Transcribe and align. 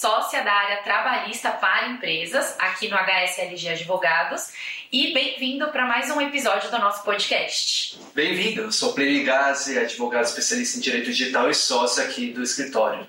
sócia 0.00 0.42
da 0.42 0.50
área 0.50 0.78
trabalhista 0.78 1.50
para 1.50 1.88
empresas 1.88 2.56
aqui 2.58 2.88
no 2.88 2.96
HSLG 2.96 3.68
Advogados 3.68 4.50
e 4.90 5.12
bem-vindo 5.12 5.68
para 5.68 5.84
mais 5.84 6.10
um 6.10 6.18
episódio 6.22 6.70
do 6.70 6.78
nosso 6.78 7.04
podcast. 7.04 7.98
Bem-vindo, 8.14 8.62
eu 8.62 8.72
sou 8.72 8.94
Plínio 8.94 9.26
Gazzi, 9.26 9.78
advogado 9.78 10.24
especialista 10.24 10.78
em 10.78 10.80
direito 10.80 11.12
digital 11.12 11.50
e 11.50 11.54
sócio 11.54 12.02
aqui 12.02 12.32
do 12.32 12.42
escritório. 12.42 13.06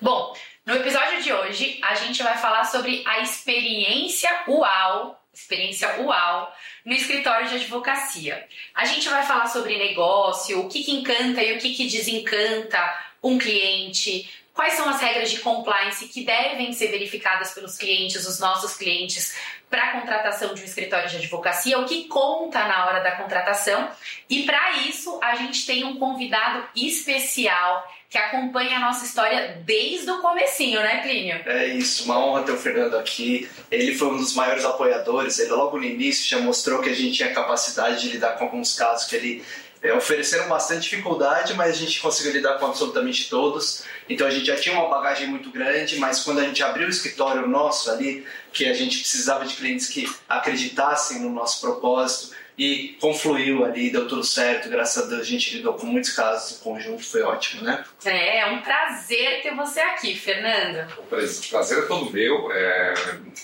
Bom, 0.00 0.34
no 0.64 0.74
episódio 0.74 1.22
de 1.22 1.30
hoje 1.30 1.78
a 1.82 1.94
gente 1.96 2.22
vai 2.22 2.38
falar 2.38 2.64
sobre 2.64 3.02
a 3.04 3.20
experiência 3.20 4.30
UAU, 4.48 5.14
experiência 5.34 6.00
UAU 6.00 6.48
no 6.86 6.94
escritório 6.94 7.46
de 7.46 7.56
advocacia. 7.56 8.42
A 8.74 8.86
gente 8.86 9.06
vai 9.10 9.26
falar 9.26 9.48
sobre 9.48 9.76
negócio, 9.76 10.60
o 10.60 10.68
que, 10.70 10.82
que 10.82 10.92
encanta 10.92 11.42
e 11.42 11.58
o 11.58 11.60
que, 11.60 11.74
que 11.74 11.90
desencanta 11.90 13.04
um 13.22 13.38
cliente, 13.38 14.30
quais 14.54 14.74
são 14.74 14.88
as 14.88 15.00
regras 15.00 15.30
de 15.30 15.40
compliance 15.40 16.06
que 16.06 16.24
devem 16.24 16.72
ser 16.72 16.88
verificadas 16.88 17.52
pelos 17.52 17.76
clientes, 17.76 18.26
os 18.26 18.38
nossos 18.38 18.76
clientes, 18.76 19.34
para 19.68 19.90
a 19.90 20.00
contratação 20.00 20.54
de 20.54 20.62
um 20.62 20.64
escritório 20.64 21.10
de 21.10 21.16
advocacia, 21.16 21.78
o 21.80 21.84
que 21.84 22.04
conta 22.04 22.60
na 22.60 22.86
hora 22.86 23.00
da 23.00 23.10
contratação. 23.16 23.88
E 24.30 24.44
para 24.44 24.76
isso, 24.88 25.18
a 25.20 25.34
gente 25.34 25.66
tem 25.66 25.84
um 25.84 25.96
convidado 25.96 26.68
especial 26.76 27.84
que 28.08 28.16
acompanha 28.16 28.76
a 28.76 28.80
nossa 28.80 29.04
história 29.04 29.60
desde 29.64 30.08
o 30.08 30.20
comecinho, 30.20 30.78
né, 30.80 31.02
Plínio? 31.02 31.40
É 31.46 31.66
isso, 31.66 32.04
uma 32.04 32.24
honra 32.24 32.44
ter 32.44 32.52
o 32.52 32.56
Fernando 32.56 32.96
aqui. 32.96 33.50
Ele 33.68 33.92
foi 33.96 34.06
um 34.06 34.16
dos 34.16 34.36
maiores 34.36 34.64
apoiadores, 34.64 35.40
ele 35.40 35.50
logo 35.50 35.78
no 35.78 35.84
início 35.84 36.28
já 36.28 36.38
mostrou 36.38 36.80
que 36.80 36.90
a 36.90 36.94
gente 36.94 37.16
tinha 37.16 37.34
capacidade 37.34 38.00
de 38.00 38.10
lidar 38.10 38.38
com 38.38 38.44
alguns 38.44 38.78
casos 38.78 39.08
que 39.08 39.16
ele 39.16 39.44
é, 39.84 39.92
ofereceram 39.92 40.48
bastante 40.48 40.88
dificuldade, 40.88 41.52
mas 41.52 41.72
a 41.72 41.78
gente 41.78 42.00
conseguiu 42.00 42.32
lidar 42.32 42.54
com 42.54 42.64
absolutamente 42.64 43.28
todos. 43.28 43.84
Então 44.08 44.26
a 44.26 44.30
gente 44.30 44.46
já 44.46 44.56
tinha 44.56 44.74
uma 44.74 44.88
bagagem 44.88 45.26
muito 45.26 45.50
grande, 45.50 45.98
mas 45.98 46.20
quando 46.20 46.40
a 46.40 46.44
gente 46.44 46.62
abriu 46.62 46.86
o 46.86 46.90
escritório 46.90 47.46
nosso 47.46 47.90
ali, 47.90 48.26
que 48.50 48.64
a 48.64 48.72
gente 48.72 48.98
precisava 48.98 49.44
de 49.44 49.54
clientes 49.54 49.88
que 49.88 50.10
acreditassem 50.26 51.20
no 51.20 51.28
nosso 51.28 51.60
propósito 51.60 52.34
e 52.56 52.96
confluiu 52.98 53.64
ali, 53.64 53.90
deu 53.90 54.08
tudo 54.08 54.24
certo, 54.24 54.70
graças 54.70 55.04
a 55.04 55.06
Deus 55.06 55.20
a 55.20 55.24
gente 55.24 55.56
lidou 55.56 55.74
com 55.74 55.86
muitos 55.86 56.12
casos, 56.12 56.58
o 56.58 56.60
conjunto 56.62 57.04
foi 57.04 57.20
ótimo, 57.22 57.62
né? 57.62 57.84
É, 58.06 58.38
é 58.38 58.46
um 58.46 58.62
prazer 58.62 59.42
ter 59.42 59.54
você 59.54 59.80
aqui, 59.80 60.16
Fernando. 60.16 60.90
O 60.98 61.02
prazer 61.02 61.78
é 61.78 61.82
todo 61.82 62.10
meu, 62.10 62.50
é, 62.52 62.94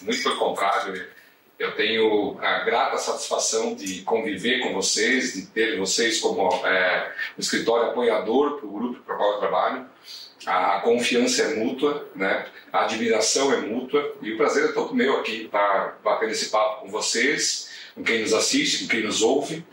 muito 0.02 0.22
pelo 0.22 0.38
contrário, 0.38 1.06
eu 1.60 1.76
tenho 1.76 2.36
a 2.40 2.64
grata 2.64 2.98
satisfação 2.98 3.74
de 3.76 4.02
conviver 4.02 4.60
com 4.60 4.74
vocês, 4.74 5.34
de 5.34 5.46
ter 5.46 5.78
vocês 5.78 6.18
como 6.18 6.48
é, 6.66 7.12
um 7.38 7.40
escritório 7.40 7.90
apoiador 7.90 8.58
para 8.58 8.66
o 8.66 8.72
grupo 8.72 9.00
para 9.02 9.14
o 9.14 9.18
qual 9.18 9.32
eu 9.34 9.38
trabalho 9.38 9.86
a 10.46 10.80
confiança 10.80 11.42
é 11.42 11.54
mútua, 11.54 12.08
né? 12.14 12.46
a 12.72 12.84
admiração 12.84 13.52
é 13.52 13.58
mútua 13.58 14.14
e 14.22 14.32
o 14.32 14.36
prazer 14.36 14.66
é 14.66 14.72
todo 14.72 14.94
meu 14.94 15.18
aqui 15.18 15.44
estar 15.44 15.98
batendo 16.02 16.32
esse 16.32 16.48
papo 16.50 16.82
com 16.82 16.90
vocês, 16.90 17.70
com 17.94 18.02
quem 18.02 18.20
nos 18.20 18.32
assiste, 18.32 18.84
com 18.84 18.88
quem 18.88 19.02
nos 19.02 19.22
ouve, 19.22 19.64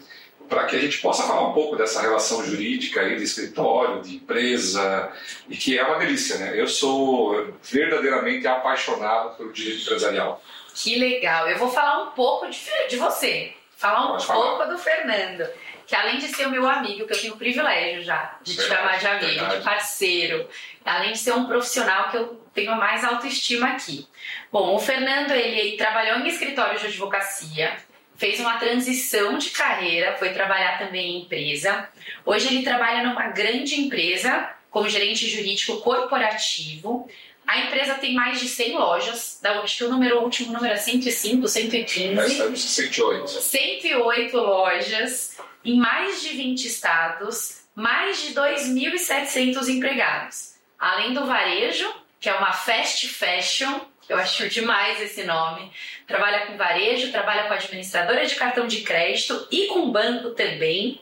para 0.50 0.66
que 0.66 0.76
a 0.76 0.80
gente 0.80 1.00
possa 1.00 1.24
falar 1.24 1.50
um 1.50 1.54
pouco 1.54 1.76
dessa 1.76 2.02
relação 2.02 2.44
jurídica 2.44 3.02
aí 3.02 3.18
de 3.18 3.24
escritório, 3.24 4.02
de 4.02 4.16
empresa, 4.16 5.12
e 5.48 5.56
que 5.56 5.78
é 5.78 5.84
uma 5.84 6.00
delícia, 6.00 6.38
né? 6.38 6.60
Eu 6.60 6.68
sou 6.68 7.54
verdadeiramente 7.62 8.48
apaixonado 8.48 9.38
pelo 9.38 9.52
direito 9.52 9.84
empresarial. 9.84 10.42
Que 10.78 10.96
legal! 10.96 11.50
Eu 11.50 11.58
vou 11.58 11.70
falar 11.70 12.04
um 12.04 12.12
pouco 12.12 12.48
de, 12.50 12.60
de 12.90 12.98
você, 12.98 13.54
falar 13.76 14.14
um 14.14 14.18
pouco 14.18 14.66
do 14.66 14.78
Fernando 14.78 15.48
que 15.88 15.96
além 15.96 16.18
de 16.18 16.28
ser 16.28 16.46
o 16.46 16.52
meu 16.52 16.68
amigo, 16.68 17.08
que 17.08 17.14
eu 17.14 17.22
tenho 17.22 17.34
o 17.34 17.38
privilégio 17.38 18.04
já 18.04 18.38
de 18.44 18.52
te 18.54 18.58
Verdade, 18.58 18.82
chamar 18.82 19.00
de 19.00 19.08
amigo, 19.08 19.40
verdade. 19.40 19.58
de 19.58 19.64
parceiro, 19.64 20.50
além 20.84 21.14
de 21.14 21.18
ser 21.18 21.32
um 21.32 21.46
profissional 21.46 22.10
que 22.12 22.18
eu 22.18 22.42
tenho 22.54 22.72
a 22.72 22.76
mais 22.76 23.06
autoestima 23.06 23.70
aqui. 23.70 24.06
Bom, 24.52 24.76
o 24.76 24.80
Fernando, 24.80 25.32
ele 25.32 25.78
trabalhou 25.78 26.20
em 26.20 26.28
escritório 26.28 26.78
de 26.78 26.88
advocacia, 26.88 27.78
fez 28.18 28.38
uma 28.42 28.58
transição 28.58 29.38
de 29.38 29.50
carreira, 29.52 30.18
foi 30.18 30.34
trabalhar 30.34 30.78
também 30.78 31.12
em 31.12 31.22
empresa. 31.22 31.88
Hoje 32.26 32.48
ele 32.48 32.64
trabalha 32.64 33.08
numa 33.08 33.28
grande 33.30 33.80
empresa 33.80 34.50
como 34.70 34.90
gerente 34.90 35.26
jurídico 35.26 35.80
corporativo. 35.80 37.10
A 37.48 37.60
empresa 37.60 37.96
tem 37.96 38.14
mais 38.14 38.40
de 38.42 38.48
100 38.50 38.74
lojas, 38.78 39.40
da- 39.42 39.62
acho 39.62 39.78
que 39.78 39.84
o 39.86 39.90
número 39.90 40.20
o 40.20 40.24
último 40.24 40.52
número 40.52 40.74
é 40.74 40.78
105, 40.78 41.48
115. 41.48 42.14
Nós 42.14 42.32
estamos 42.32 42.64
em 42.66 42.68
108. 42.68 43.28
108 43.30 44.38
lojas 44.38 45.38
em 45.64 45.78
mais 45.78 46.22
de 46.22 46.30
20 46.30 46.66
estados, 46.66 47.62
mais 47.74 48.22
de 48.22 48.34
2.700 48.34 49.68
empregados. 49.70 50.56
Além 50.78 51.14
do 51.14 51.26
varejo, 51.26 51.90
que 52.20 52.28
é 52.30 52.34
uma 52.34 52.52
fast 52.52 53.08
fashion, 53.08 53.80
eu 54.10 54.18
acho 54.18 54.50
demais 54.50 55.02
esse 55.02 55.24
nome. 55.24 55.72
Trabalha 56.06 56.48
com 56.48 56.58
varejo, 56.58 57.12
trabalha 57.12 57.48
com 57.48 57.54
administradora 57.54 58.26
de 58.26 58.36
cartão 58.36 58.68
de 58.68 58.82
crédito 58.82 59.48
e 59.52 59.68
com 59.68 59.90
banco 59.92 60.32
também. 60.32 61.02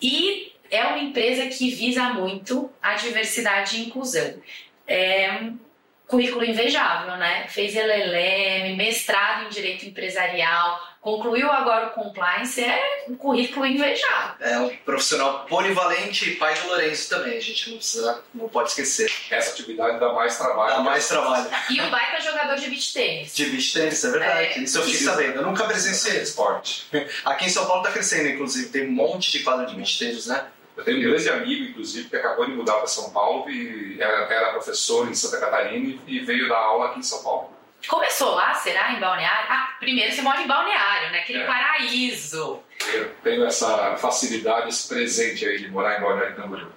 E 0.00 0.52
é 0.70 0.82
uma 0.84 0.98
empresa 0.98 1.46
que 1.46 1.70
visa 1.70 2.04
muito 2.10 2.70
a 2.82 2.94
diversidade 2.94 3.76
e 3.76 3.86
inclusão. 3.86 4.34
É 4.86 5.40
currículo 6.06 6.44
invejável, 6.44 7.16
né? 7.16 7.46
Fez 7.48 7.74
LLM, 7.74 8.76
mestrado 8.76 9.46
em 9.46 9.48
direito 9.48 9.86
empresarial, 9.86 10.80
concluiu 11.00 11.50
agora 11.50 11.88
o 11.88 11.90
compliance, 11.90 12.62
é 12.62 13.04
um 13.08 13.14
currículo 13.14 13.66
invejável. 13.66 14.34
É 14.40 14.58
um 14.58 14.74
profissional 14.84 15.44
polivalente 15.46 16.30
e 16.30 16.36
pai 16.36 16.54
do 16.54 16.68
Lourenço 16.68 17.10
também, 17.10 17.36
a 17.36 17.40
gente 17.40 17.70
não 17.70 17.76
precisa, 17.76 18.22
não 18.34 18.48
pode 18.48 18.70
esquecer. 18.70 19.10
Essa 19.30 19.52
atividade 19.52 20.00
dá 20.00 20.12
mais 20.12 20.38
trabalho. 20.38 20.76
Dá 20.76 20.80
mais 20.80 21.06
trabalho. 21.08 21.50
E 21.70 21.80
um 21.80 21.90
baita 21.90 22.22
jogador 22.22 22.56
de 22.56 22.70
beach 22.70 22.92
tênis. 22.92 23.34
De 23.34 23.46
beach 23.46 23.72
tênis, 23.72 24.04
é 24.04 24.10
verdade. 24.10 24.46
É. 24.46 24.58
Isso 24.60 24.78
eu 24.78 24.82
fiquei 24.82 25.00
sabendo, 25.00 25.36
eu 25.36 25.42
nunca 25.42 25.64
presenciei. 25.64 26.22
esporte. 26.22 26.86
Aqui 27.24 27.46
em 27.46 27.50
São 27.50 27.66
Paulo 27.66 27.82
tá 27.82 27.90
crescendo, 27.90 28.28
inclusive, 28.28 28.70
tem 28.70 28.88
um 28.88 28.92
monte 28.92 29.30
de 29.30 29.40
quadro 29.40 29.66
de 29.66 29.74
beach 29.74 29.98
tênis, 29.98 30.26
né? 30.26 30.46
Eu 30.76 30.84
tenho 30.84 30.98
um 30.98 31.02
grande 31.02 31.28
amigo, 31.28 31.64
inclusive, 31.70 32.08
que 32.08 32.16
acabou 32.16 32.46
de 32.46 32.52
mudar 32.52 32.74
para 32.74 32.86
São 32.86 33.10
Paulo 33.10 33.48
e 33.48 33.96
era, 34.00 34.22
era 34.32 34.52
professor 34.52 35.08
em 35.08 35.14
Santa 35.14 35.38
Catarina 35.38 36.00
e 36.06 36.18
veio 36.20 36.48
dar 36.48 36.58
aula 36.58 36.86
aqui 36.86 36.98
em 36.98 37.02
São 37.02 37.22
Paulo. 37.22 37.50
Começou 37.86 38.34
lá, 38.34 38.54
será, 38.54 38.92
em 38.92 38.98
Balneário? 38.98 39.46
Ah, 39.50 39.74
primeiro 39.78 40.12
você 40.12 40.22
mora 40.22 40.40
em 40.40 40.46
Balneário, 40.46 41.12
né? 41.12 41.20
Aquele 41.20 41.40
É. 41.42 41.46
paraíso. 41.46 42.60
Eu 42.92 43.10
tenho 43.22 43.44
essa 43.44 43.96
facilidade, 43.96 44.68
esse 44.70 44.88
presente 44.88 45.46
aí 45.46 45.58
de 45.58 45.68
morar 45.68 45.98
em 45.98 46.02
Balneário 46.02 46.34
Camboriú. 46.34 46.68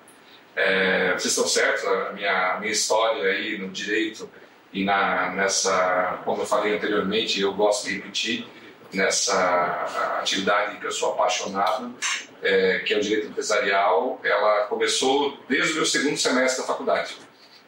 É, 0.56 1.14
vocês 1.14 1.25
estão 1.25 1.47
certos, 1.47 1.85
a 1.85 2.12
minha, 2.14 2.53
a 2.56 2.59
minha 2.59 2.72
história 2.72 3.24
aí 3.31 3.58
no 3.58 3.69
direito 3.69 4.29
e 4.74 4.84
na, 4.84 5.29
nessa, 5.31 6.19
como 6.25 6.41
eu 6.41 6.46
falei 6.46 6.75
anteriormente, 6.75 7.40
eu 7.40 7.53
gosto 7.53 7.85
de 7.88 7.96
repetir, 7.96 8.47
nessa 8.94 10.18
atividade 10.19 10.78
que 10.78 10.85
eu 10.85 10.91
sou 10.91 11.14
apaixonado, 11.14 11.94
é, 12.41 12.79
que 12.79 12.93
é 12.93 12.97
o 12.97 13.01
direito 13.01 13.27
empresarial, 13.27 14.19
ela 14.23 14.65
começou 14.67 15.37
desde 15.47 15.73
o 15.73 15.75
meu 15.75 15.85
segundo 15.85 16.17
semestre 16.17 16.61
da 16.61 16.67
faculdade. 16.67 17.15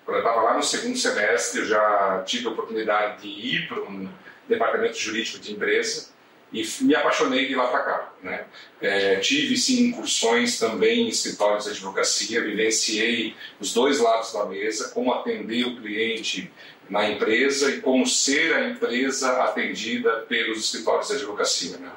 Quando 0.06 0.18
eu 0.18 0.24
estava 0.24 0.42
lá 0.42 0.54
no 0.56 0.64
segundo 0.64 0.98
semestre, 0.98 1.62
eu 1.62 1.66
já 1.66 2.24
tive 2.26 2.48
a 2.48 2.52
oportunidade 2.52 3.22
de 3.22 3.28
ir 3.28 3.68
para 3.68 3.82
um 3.82 4.10
departamento 4.48 4.98
jurídico 4.98 5.40
de 5.40 5.54
empresa 5.54 6.10
e 6.52 6.68
me 6.82 6.96
apaixonei 6.96 7.48
de 7.48 7.56
lá 7.56 7.68
para 7.68 7.84
cá. 7.84 8.14
Né? 8.24 8.46
É, 8.82 9.16
tive 9.18 9.56
sim 9.56 9.88
incursões 9.88 10.58
também 10.58 11.02
em 11.02 11.10
escritórios 11.10 11.66
de 11.66 11.72
advocacia, 11.72 12.44
vivenciei 12.44 13.36
os 13.60 13.74
dois 13.74 14.00
lados 14.00 14.34
da 14.34 14.46
mesa, 14.46 14.90
como 14.90 15.14
atender 15.14 15.66
o 15.66 15.80
cliente 15.80 16.52
na 16.90 17.08
empresa 17.08 17.70
e 17.70 17.82
como 17.82 18.08
ser 18.08 18.56
a 18.56 18.68
empresa 18.68 19.44
atendida 19.44 20.26
pelos 20.28 20.66
escritórios 20.66 21.10
de 21.10 21.16
advocacia. 21.16 21.78
Né? 21.78 21.92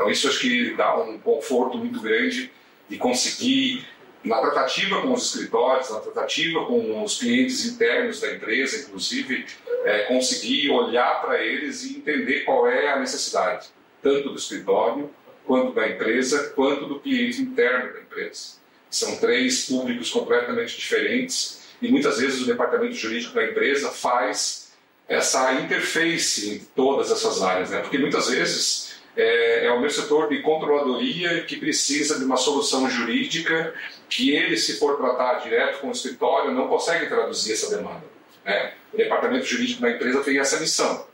Então 0.00 0.10
isso 0.10 0.28
acho 0.28 0.40
que 0.40 0.74
dá 0.74 0.96
um 0.96 1.18
conforto 1.18 1.76
muito 1.76 2.00
grande 2.00 2.50
de 2.88 2.96
conseguir 2.96 3.86
na 4.24 4.40
tratativa 4.40 5.02
com 5.02 5.12
os 5.12 5.26
escritórios, 5.26 5.90
na 5.90 6.00
tratativa 6.00 6.64
com 6.64 7.04
os 7.04 7.18
clientes 7.18 7.66
internos 7.66 8.18
da 8.18 8.32
empresa, 8.32 8.80
inclusive, 8.80 9.44
é, 9.84 10.04
conseguir 10.04 10.70
olhar 10.70 11.20
para 11.20 11.44
eles 11.44 11.84
e 11.84 11.98
entender 11.98 12.44
qual 12.44 12.66
é 12.66 12.88
a 12.88 12.98
necessidade, 12.98 13.68
tanto 14.02 14.30
do 14.30 14.36
escritório, 14.36 15.10
quanto 15.44 15.74
da 15.74 15.86
empresa, 15.86 16.50
quanto 16.56 16.86
do 16.86 16.98
cliente 16.98 17.42
interno 17.42 17.92
da 17.92 18.00
empresa. 18.00 18.54
São 18.88 19.18
três 19.18 19.66
públicos 19.66 20.08
completamente 20.08 20.78
diferentes 20.78 21.60
e 21.82 21.88
muitas 21.88 22.18
vezes 22.18 22.40
o 22.40 22.46
departamento 22.46 22.94
jurídico 22.94 23.34
da 23.34 23.44
empresa 23.44 23.90
faz 23.90 24.72
essa 25.06 25.52
interface 25.60 26.54
em 26.54 26.58
todas 26.74 27.10
essas 27.10 27.42
áreas, 27.42 27.68
né? 27.68 27.80
porque 27.80 27.98
muitas 27.98 28.30
vezes 28.30 28.89
é, 29.20 29.66
é 29.66 29.72
o 29.72 29.80
meu 29.80 29.90
setor 29.90 30.28
de 30.28 30.40
controladoria 30.42 31.42
que 31.44 31.56
precisa 31.56 32.18
de 32.18 32.24
uma 32.24 32.36
solução 32.36 32.88
jurídica 32.88 33.74
que 34.08 34.34
ele, 34.34 34.56
se 34.56 34.78
for 34.78 34.96
tratar 34.96 35.40
direto 35.40 35.80
com 35.80 35.88
o 35.88 35.92
escritório, 35.92 36.52
não 36.52 36.68
consegue 36.68 37.06
traduzir 37.06 37.52
essa 37.52 37.74
demanda. 37.76 38.04
Né? 38.44 38.72
O 38.92 38.96
departamento 38.96 39.44
jurídico 39.44 39.82
da 39.82 39.90
empresa 39.90 40.22
tem 40.22 40.38
essa 40.38 40.58
missão. 40.58 41.06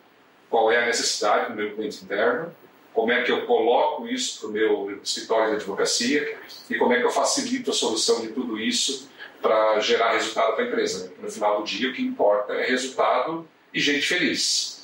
Qual 0.49 0.70
é 0.70 0.82
a 0.82 0.87
necessidade 0.87 1.50
do 1.50 1.56
meu 1.56 1.75
cliente 1.75 2.05
interno? 2.05 2.55
Como 2.94 3.12
é 3.12 3.23
que 3.23 3.31
eu 3.31 3.44
coloco 3.44 4.09
isso 4.09 4.41
para 4.41 4.49
o 4.49 4.52
meu 4.52 5.00
escritório 5.02 5.50
de 5.50 5.56
advocacia? 5.56 6.38
E 6.70 6.76
como 6.76 6.93
é 6.93 7.00
que 7.00 7.05
eu 7.05 7.11
facilito 7.11 7.70
a 7.70 7.75
solução 7.75 8.23
de 8.23 8.29
tudo 8.29 8.59
isso 8.59 9.11
para 9.43 9.79
gerar 9.81 10.12
resultado 10.12 10.55
para 10.55 10.64
a 10.64 10.67
empresa. 10.67 11.12
No 11.20 11.31
final 11.31 11.59
do 11.59 11.64
dia, 11.64 11.91
o 11.91 11.93
que 11.93 12.02
importa 12.02 12.55
é 12.55 12.67
resultado 12.67 13.47
e 13.73 13.81
gente 13.81 14.06
feliz. 14.06 14.75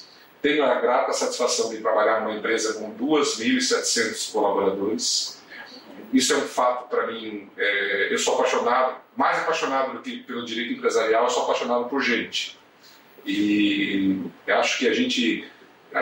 Tenho 0.42 0.64
a 0.64 0.74
grata 0.74 1.12
satisfação 1.12 1.70
de 1.70 1.78
trabalhar 1.78 2.20
numa 2.20 2.34
empresa 2.34 2.74
com 2.74 2.92
2.700 2.96 4.32
colaboradores. 4.32 5.40
Isso 6.12 6.32
é 6.32 6.36
um 6.36 6.48
fato 6.48 6.88
para 6.88 7.06
mim. 7.06 7.48
É, 7.56 8.12
eu 8.12 8.18
sou 8.18 8.34
apaixonado, 8.34 8.96
mais 9.16 9.38
apaixonado 9.38 9.92
do 9.92 10.02
que 10.02 10.18
pelo 10.24 10.44
direito 10.44 10.72
empresarial, 10.72 11.24
eu 11.24 11.30
sou 11.30 11.44
apaixonado 11.44 11.88
por 11.88 12.02
gente. 12.02 12.58
E 13.24 14.20
acho 14.48 14.80
que 14.80 14.88
a 14.88 14.92
gente, 14.92 15.48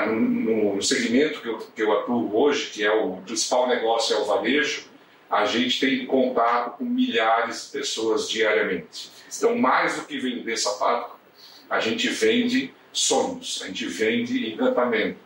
no 0.08 0.80
segmento 0.80 1.42
que 1.42 1.48
eu, 1.48 1.58
que 1.58 1.82
eu 1.82 1.92
atuo 2.00 2.34
hoje, 2.34 2.70
que 2.70 2.82
é 2.82 2.90
o 2.90 3.18
principal 3.18 3.68
negócio, 3.68 4.16
é 4.16 4.20
o 4.20 4.24
varejo, 4.24 4.88
a 5.30 5.44
gente 5.44 5.78
tem 5.78 6.06
contato 6.06 6.78
com 6.78 6.84
milhares 6.84 7.66
de 7.66 7.78
pessoas 7.78 8.28
diariamente. 8.28 9.10
Então, 9.36 9.56
mais 9.56 9.96
do 9.96 10.06
que 10.06 10.18
vender 10.18 10.56
sapato, 10.56 11.14
a 11.68 11.78
gente 11.78 12.08
vende 12.08 12.74
sonhos, 12.92 13.60
a 13.62 13.66
gente 13.66 13.86
vende 13.86 14.52
encantamento. 14.52 15.18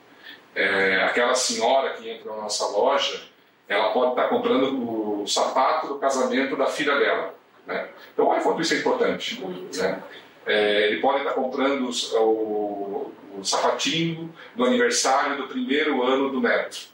É, 0.54 1.02
aquela 1.02 1.34
senhora 1.34 1.94
que 1.94 2.08
entra 2.08 2.30
na 2.32 2.42
nossa 2.42 2.66
loja, 2.68 3.22
ela 3.68 3.92
pode 3.92 4.10
estar 4.10 4.28
comprando 4.28 5.22
o 5.22 5.26
sapato 5.26 5.88
do 5.88 5.98
casamento 5.98 6.56
da 6.56 6.66
filha 6.66 6.96
dela. 6.96 7.34
Né? 7.66 7.88
Então, 8.12 8.26
olha 8.26 8.42
quanto 8.42 8.60
isso 8.62 8.74
é 8.74 8.78
importante. 8.78 9.42
Né? 9.76 10.02
É, 10.46 10.88
ele 10.88 11.00
pode 11.00 11.18
estar 11.18 11.32
comprando 11.32 11.90
o, 12.20 13.12
o, 13.38 13.44
sapatinho 13.44 14.32
do 14.54 14.64
aniversário 14.64 15.38
do 15.38 15.48
primeiro 15.48 16.02
ano 16.02 16.30
do 16.30 16.40
neto. 16.40 16.88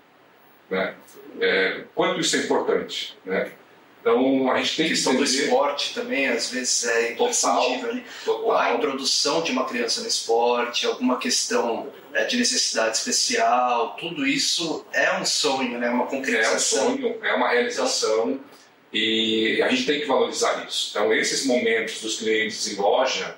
Né? 0.70 0.94
É, 1.40 1.84
quanto 1.94 2.20
isso 2.20 2.36
é 2.36 2.40
importante? 2.40 3.18
Né? 3.24 3.52
Então 4.00 4.50
a 4.50 4.56
gente 4.58 4.76
tem 4.76 4.86
que 4.86 4.92
questão 4.92 5.14
do 5.14 5.22
esporte 5.22 5.92
também 5.94 6.26
às 6.28 6.50
vezes 6.50 6.86
é 6.86 7.12
imprescindível 7.12 7.90
ali. 7.90 8.04
A 8.56 8.74
introdução 8.74 9.42
de 9.42 9.52
uma 9.52 9.66
criança 9.66 10.00
no 10.00 10.08
esporte, 10.08 10.86
alguma 10.86 11.18
questão 11.18 11.92
é, 12.12 12.24
de 12.24 12.36
necessidade 12.36 12.96
especial, 12.96 13.96
tudo 13.96 14.26
isso 14.26 14.86
é 14.92 15.18
um 15.18 15.24
sonho, 15.24 15.78
né? 15.78 15.90
Uma 15.90 16.06
concretização. 16.06 16.82
É 16.82 16.84
um 16.84 16.96
sonho, 16.96 17.18
é 17.22 17.34
uma 17.34 17.50
realização 17.50 18.40
e 18.92 19.62
a 19.62 19.68
gente 19.68 19.84
tem 19.84 20.00
que 20.00 20.06
valorizar 20.06 20.66
isso. 20.66 20.90
Então 20.90 21.12
esses 21.12 21.44
momentos 21.44 22.00
dos 22.00 22.18
clientes 22.18 22.66
em 22.72 22.76
loja, 22.76 23.36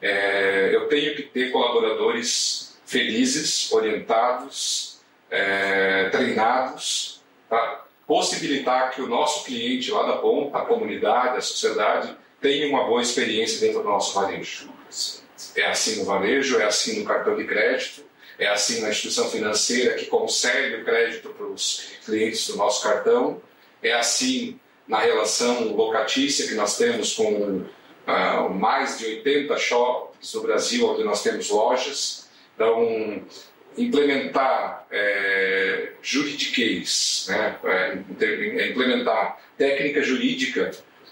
é, 0.00 0.70
eu 0.72 0.88
tenho 0.88 1.14
que 1.16 1.22
ter 1.22 1.50
colaboradores 1.50 2.78
felizes, 2.86 3.70
orientados, 3.70 5.00
é, 5.30 6.08
treinados, 6.08 7.20
para 7.48 7.87
possibilitar 8.08 8.90
que 8.90 9.02
o 9.02 9.06
nosso 9.06 9.44
cliente 9.44 9.90
lá 9.90 10.04
da 10.04 10.16
ponta, 10.16 10.56
a 10.56 10.64
comunidade, 10.64 11.36
a 11.36 11.42
sociedade, 11.42 12.16
tenha 12.40 12.66
uma 12.66 12.84
boa 12.84 13.02
experiência 13.02 13.60
dentro 13.60 13.82
do 13.82 13.88
nosso 13.88 14.18
varejo. 14.18 14.70
É 15.54 15.66
assim 15.66 15.96
no 15.96 16.06
varejo, 16.06 16.58
é 16.58 16.64
assim 16.64 16.98
no 16.98 17.04
cartão 17.04 17.36
de 17.36 17.44
crédito, 17.44 18.02
é 18.38 18.48
assim 18.48 18.80
na 18.80 18.88
instituição 18.88 19.28
financeira 19.28 19.94
que 19.94 20.06
concede 20.06 20.76
o 20.76 20.84
crédito 20.86 21.28
para 21.30 21.46
os 21.46 21.90
clientes 22.06 22.46
do 22.48 22.56
nosso 22.56 22.82
cartão, 22.82 23.42
é 23.82 23.92
assim 23.92 24.58
na 24.86 24.98
relação 25.00 25.68
locatícia 25.74 26.48
que 26.48 26.54
nós 26.54 26.78
temos 26.78 27.12
com 27.12 27.66
uh, 28.06 28.50
mais 28.50 28.98
de 28.98 29.04
80 29.04 29.54
shoppings 29.58 30.32
no 30.32 30.40
Brasil 30.40 30.88
onde 30.88 31.04
nós 31.04 31.22
temos 31.22 31.50
lojas. 31.50 32.26
Então, 32.54 33.22
implementar 33.78 34.86
é, 34.90 35.92
juridiquês, 36.02 37.26
né, 37.28 37.56
é, 37.64 37.98
é, 38.20 38.70
implementar 38.70 39.38
técnica 39.56 40.02
jurídica, 40.02 40.70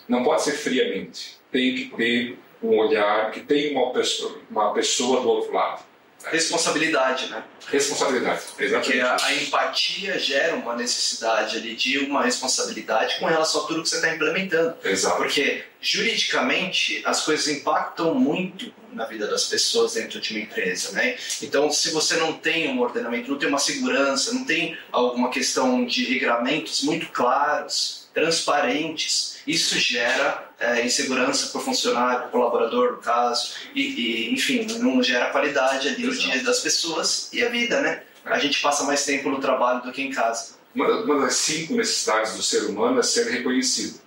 não 0.08 0.22
pode 0.22 0.42
ser 0.42 0.52
friamente. 0.52 1.36
Tem 1.50 1.74
que 1.74 1.96
ter 1.96 2.38
um 2.62 2.78
olhar, 2.78 3.30
que 3.30 3.40
tem 3.40 3.72
uma 3.72 3.92
pessoa, 3.92 4.40
uma 4.50 4.72
pessoa 4.72 5.20
do 5.20 5.28
outro 5.28 5.52
lado. 5.52 5.84
Responsabilidade, 6.30 7.28
né? 7.28 7.42
Responsabilidade, 7.70 8.42
exatamente. 8.58 8.86
Porque 8.86 9.00
a, 9.00 9.16
a, 9.20 9.34
empatia 9.34 10.18
gera 10.18 10.56
uma 10.56 10.74
necessidade 10.74 11.56
ali 11.56 11.74
de 11.74 11.98
uma 11.98 12.22
responsabilidade 12.24 13.18
com 13.18 13.26
relação 13.26 13.64
a 13.64 13.66
tudo 13.66 13.82
que 13.82 13.88
você 13.88 13.96
está 13.96 14.14
implementando. 14.14 14.76
Exato. 14.84 15.16
Porque 15.16 15.64
juridicamente 15.80 17.00
as 17.04 17.24
coisas 17.24 17.46
impactam 17.48 18.14
muito 18.14 18.72
na 18.92 19.04
vida 19.04 19.26
das 19.26 19.44
pessoas 19.44 19.94
dentro 19.94 20.20
de 20.20 20.32
uma 20.32 20.42
empresa, 20.42 20.92
né? 20.92 21.16
Então, 21.42 21.70
se 21.70 21.90
você 21.90 22.16
não 22.16 22.32
tem 22.32 22.68
um 22.70 22.80
ordenamento, 22.80 23.30
não 23.30 23.38
tem 23.38 23.48
uma 23.48 23.58
segurança, 23.58 24.32
não 24.32 24.44
tem 24.44 24.76
alguma 24.90 25.30
questão 25.30 25.84
de 25.84 26.04
regramentos 26.04 26.82
muito 26.82 27.08
claros, 27.08 28.08
transparentes, 28.14 29.35
isso 29.46 29.78
gera 29.78 30.50
é, 30.58 30.84
insegurança 30.84 31.48
para 31.48 31.60
o 31.60 31.64
funcionário, 31.64 32.18
para 32.20 32.28
o 32.28 32.30
colaborador, 32.30 32.92
no 32.92 32.98
caso, 32.98 33.54
e, 33.74 33.82
e, 33.82 34.34
enfim, 34.34 34.66
não 34.80 35.02
gera 35.02 35.30
qualidade 35.30 35.88
ali 35.88 36.04
no 36.04 36.14
dia 36.14 36.42
das 36.42 36.60
pessoas 36.60 37.30
e 37.32 37.44
a 37.44 37.48
vida, 37.48 37.80
né? 37.80 38.02
A 38.24 38.38
gente 38.38 38.60
passa 38.60 38.84
mais 38.84 39.04
tempo 39.04 39.30
no 39.30 39.40
trabalho 39.40 39.82
do 39.82 39.92
que 39.92 40.02
em 40.02 40.10
casa. 40.10 40.56
Uma 40.74 41.20
das 41.20 41.36
cinco 41.36 41.74
necessidades 41.74 42.34
do 42.34 42.42
ser 42.42 42.64
humano 42.64 42.98
é 42.98 43.02
ser 43.02 43.30
reconhecido. 43.30 44.00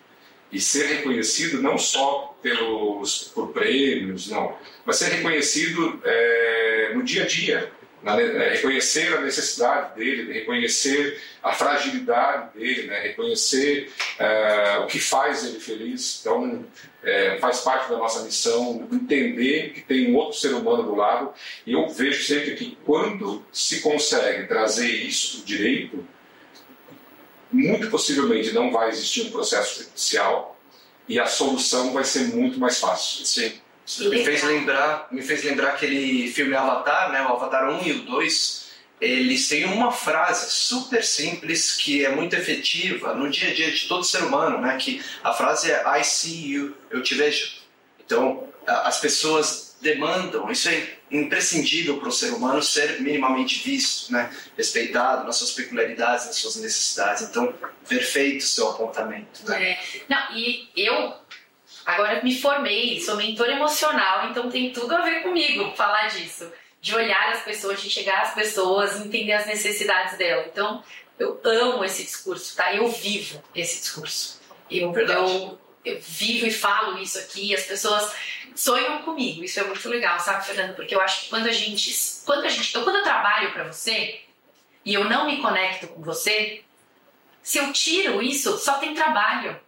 E 0.51 0.59
ser 0.59 0.88
reconhecido 0.88 1.62
não 1.62 1.77
só 1.77 2.38
pelos, 2.42 3.31
por 3.33 3.50
prêmios, 3.50 4.30
não, 4.30 4.56
mas 4.85 4.97
ser 4.97 5.09
reconhecido 5.09 6.01
é, 6.03 6.92
no 6.95 7.03
dia 7.03 7.24
a 7.24 7.27
dia, 7.27 7.71
na, 8.01 8.19
é, 8.19 8.56
reconhecer 8.56 9.13
a 9.13 9.22
necessidade 9.22 9.96
dele, 9.96 10.31
reconhecer 10.31 11.19
a 11.44 11.54
fragilidade 11.54 12.57
dele, 12.57 12.88
né? 12.88 13.00
reconhecer 13.01 13.92
é, 14.18 14.80
o 14.80 14.88
que 14.88 15.00
faz 15.00 15.46
ele 15.46 15.60
feliz. 15.60 16.19
Então, 16.22 16.66
é, 17.04 17.38
faz 17.40 17.62
parte 17.62 17.90
da 17.90 17.98
nossa 17.98 18.24
missão 18.24 18.88
entender 18.92 19.72
que 19.74 19.81
tem 19.81 20.12
um 20.12 20.16
outro 20.16 20.38
ser 20.38 20.54
humano 20.54 20.84
do 20.84 20.96
lado. 20.96 21.34
E 21.66 21.74
eu 21.74 21.88
vejo 21.90 22.24
sempre 22.24 22.56
que 22.56 22.78
quando 22.86 23.44
se 23.51 23.81
consegue 23.81 24.48
trazer 24.48 24.88
isso 24.88 25.45
direito, 25.45 26.06
muito 27.52 27.90
possivelmente 27.90 28.52
não 28.52 28.72
vai 28.72 28.90
existir 28.90 29.24
um 29.24 29.31
processo 29.31 29.84
judicial 29.84 30.60
e 31.07 31.19
a 31.19 31.25
solução 31.25 31.92
vai 31.92 32.04
ser 32.04 32.28
muito 32.28 32.60
mais 32.60 32.80
fácil. 32.80 33.25
Sim. 33.25 33.54
Me 33.97 34.24
fez 34.24 34.44
lembrar, 34.44 35.07
me 35.12 35.21
fez 35.21 35.44
lembrar 35.44 35.69
aquele 35.69 36.31
filme 36.31 36.56
Avatar, 36.56 37.12
né? 37.12 37.21
O 37.24 37.33
Avatar 37.33 37.69
1 37.69 37.88
e 37.88 37.91
o 37.94 38.01
2. 38.03 38.69
Eles 39.01 39.47
têm 39.47 39.65
uma 39.65 39.91
frase 39.91 40.51
super 40.51 41.03
simples 41.03 41.71
que 41.78 42.06
é 42.06 42.09
muito 42.09 42.35
efetiva 42.35 43.14
no 43.14 43.30
dia 43.30 43.49
a 43.49 43.54
dia 43.54 43.71
de 43.71 43.87
todo 43.87 44.04
ser 44.04 44.23
humano, 44.23 44.59
né? 44.59 44.78
Que 44.78 45.02
a 45.23 45.33
frase 45.33 45.71
é 45.71 45.83
I 45.99 46.04
see 46.04 46.52
you, 46.52 46.75
eu 46.92 47.02
te 47.02 47.16
vejo. 47.16 47.59
Então, 48.06 48.47
as 48.68 48.99
pessoas 48.99 49.69
demandam, 49.81 50.52
isso 50.52 50.68
é 50.69 50.99
imprescindível 51.09 51.97
para 51.99 52.09
o 52.09 52.11
ser 52.11 52.31
humano 52.33 52.61
ser 52.61 53.02
minimamente 53.02 53.64
visto, 53.64 54.11
né? 54.11 54.30
respeitado 54.57 55.25
nas 55.25 55.37
suas 55.37 55.52
peculiaridades, 55.52 56.25
nas 56.28 56.35
suas 56.35 56.57
necessidades. 56.57 57.23
Então, 57.23 57.54
perfeito 57.87 58.42
o 58.42 58.47
seu 58.47 58.69
apontamento. 58.69 59.47
Né? 59.47 59.71
É. 59.71 59.80
Não, 60.07 60.35
e 60.35 60.69
eu 60.75 61.14
agora 61.90 62.24
me 62.24 62.38
formei, 62.40 63.00
sou 63.00 63.16
mentor 63.16 63.50
emocional, 63.50 64.30
então 64.30 64.50
tem 64.50 64.72
tudo 64.72 64.96
a 64.96 65.02
ver 65.02 65.24
comigo 65.24 65.74
falar 65.76 66.08
disso. 66.08 66.52
De 66.81 66.96
olhar 66.96 67.31
as 67.31 67.42
pessoas, 67.44 67.81
de 67.81 67.90
chegar 67.90 68.22
às 68.22 68.34
pessoas, 68.34 69.02
entender 69.02 69.34
as 69.34 69.46
necessidades 69.46 70.18
delas. 70.18 70.48
Então, 70.48 70.81
eu 71.18 71.40
amo 71.44 71.84
esse 71.84 72.04
discurso, 72.04 72.56
tá? 72.56 72.74
Eu 72.74 72.88
vivo 72.88 73.44
esse 73.54 73.81
discurso. 73.81 74.40
Eu, 74.72 74.94
eu, 74.96 75.60
eu 75.84 76.00
vivo 76.00 76.46
e 76.46 76.52
falo 76.52 76.98
isso 76.98 77.19
aqui, 77.19 77.54
as 77.54 77.64
pessoas 77.64 78.14
sonham 78.56 79.02
comigo. 79.02 79.44
Isso 79.44 79.60
é 79.60 79.64
muito 79.64 79.88
legal, 79.90 80.19
sabe, 80.19 80.46
Fernando? 80.46 80.76
Porque 80.76 80.96
eu 80.96 81.02
acho 81.02 81.24
que 81.24 81.30
quando 81.30 81.48
a 81.48 81.52
gente. 81.52 81.94
Quando 82.26 82.46
a 82.46 82.50
gente 82.50 82.74
eu, 82.76 82.84
quando 82.84 82.98
eu 82.98 83.04
trabalho 83.04 83.52
para 83.52 83.64
você 83.66 84.22
e 84.86 84.94
eu 84.94 85.06
não 85.06 85.26
me 85.26 85.42
conecto 85.42 85.88
com 85.88 86.02
você, 86.02 86.64
se 87.42 87.58
eu 87.58 87.74
tiro 87.74 88.22
isso, 88.22 88.58
só 88.58 88.76
tem 88.76 88.94
trabalho. 88.94 89.60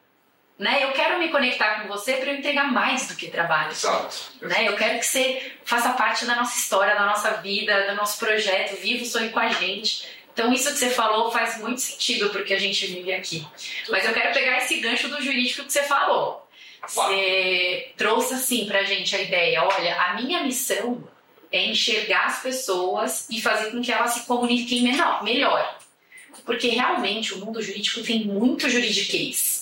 Né? 0.62 0.84
Eu 0.84 0.92
quero 0.92 1.18
me 1.18 1.30
conectar 1.30 1.82
com 1.82 1.88
você 1.88 2.18
para 2.18 2.32
eu 2.32 2.38
entregar 2.38 2.72
mais 2.72 3.08
do 3.08 3.16
que 3.16 3.32
trabalho. 3.32 3.72
Exato. 3.72 4.32
Né? 4.42 4.68
Eu 4.68 4.76
quero 4.76 5.00
que 5.00 5.06
você 5.08 5.54
faça 5.66 5.90
parte 5.94 6.24
da 6.24 6.36
nossa 6.36 6.56
história, 6.56 6.94
da 6.94 7.08
nossa 7.08 7.32
vida, 7.38 7.88
do 7.88 7.96
nosso 7.96 8.20
projeto, 8.20 8.80
viva 8.80 9.02
o 9.02 9.08
sonho 9.08 9.32
com 9.32 9.40
a 9.40 9.50
gente. 9.50 10.08
Então, 10.32 10.54
isso 10.54 10.72
que 10.72 10.78
você 10.78 10.92
falou 10.92 11.32
faz 11.32 11.58
muito 11.58 11.82
sentido 11.82 12.30
porque 12.30 12.54
a 12.54 12.60
gente 12.60 12.86
vive 12.86 13.12
aqui. 13.12 13.44
Mas 13.90 14.06
eu 14.06 14.14
quero 14.14 14.32
pegar 14.36 14.60
esse 14.60 14.80
gancho 14.80 15.10
do 15.10 15.20
jurídico 15.20 15.66
que 15.66 15.74
você 15.74 15.82
falou. 15.82 16.48
Você 16.88 17.92
trouxe 17.98 18.36
assim 18.36 18.68
pra 18.68 18.84
gente 18.84 19.16
a 19.16 19.22
ideia: 19.22 19.64
olha, 19.64 20.00
a 20.00 20.14
minha 20.22 20.44
missão 20.44 21.04
é 21.52 21.66
enxergar 21.66 22.28
as 22.28 22.44
pessoas 22.44 23.28
e 23.32 23.42
fazer 23.42 23.72
com 23.72 23.82
que 23.82 23.92
elas 23.92 24.12
se 24.12 24.28
comuniquem 24.28 24.84
menor, 24.84 25.24
melhor. 25.24 25.80
Porque 26.46 26.68
realmente 26.68 27.34
o 27.34 27.40
mundo 27.40 27.62
jurídico 27.64 28.04
tem 28.04 28.26
muito 28.26 28.70
juridiquês, 28.70 29.61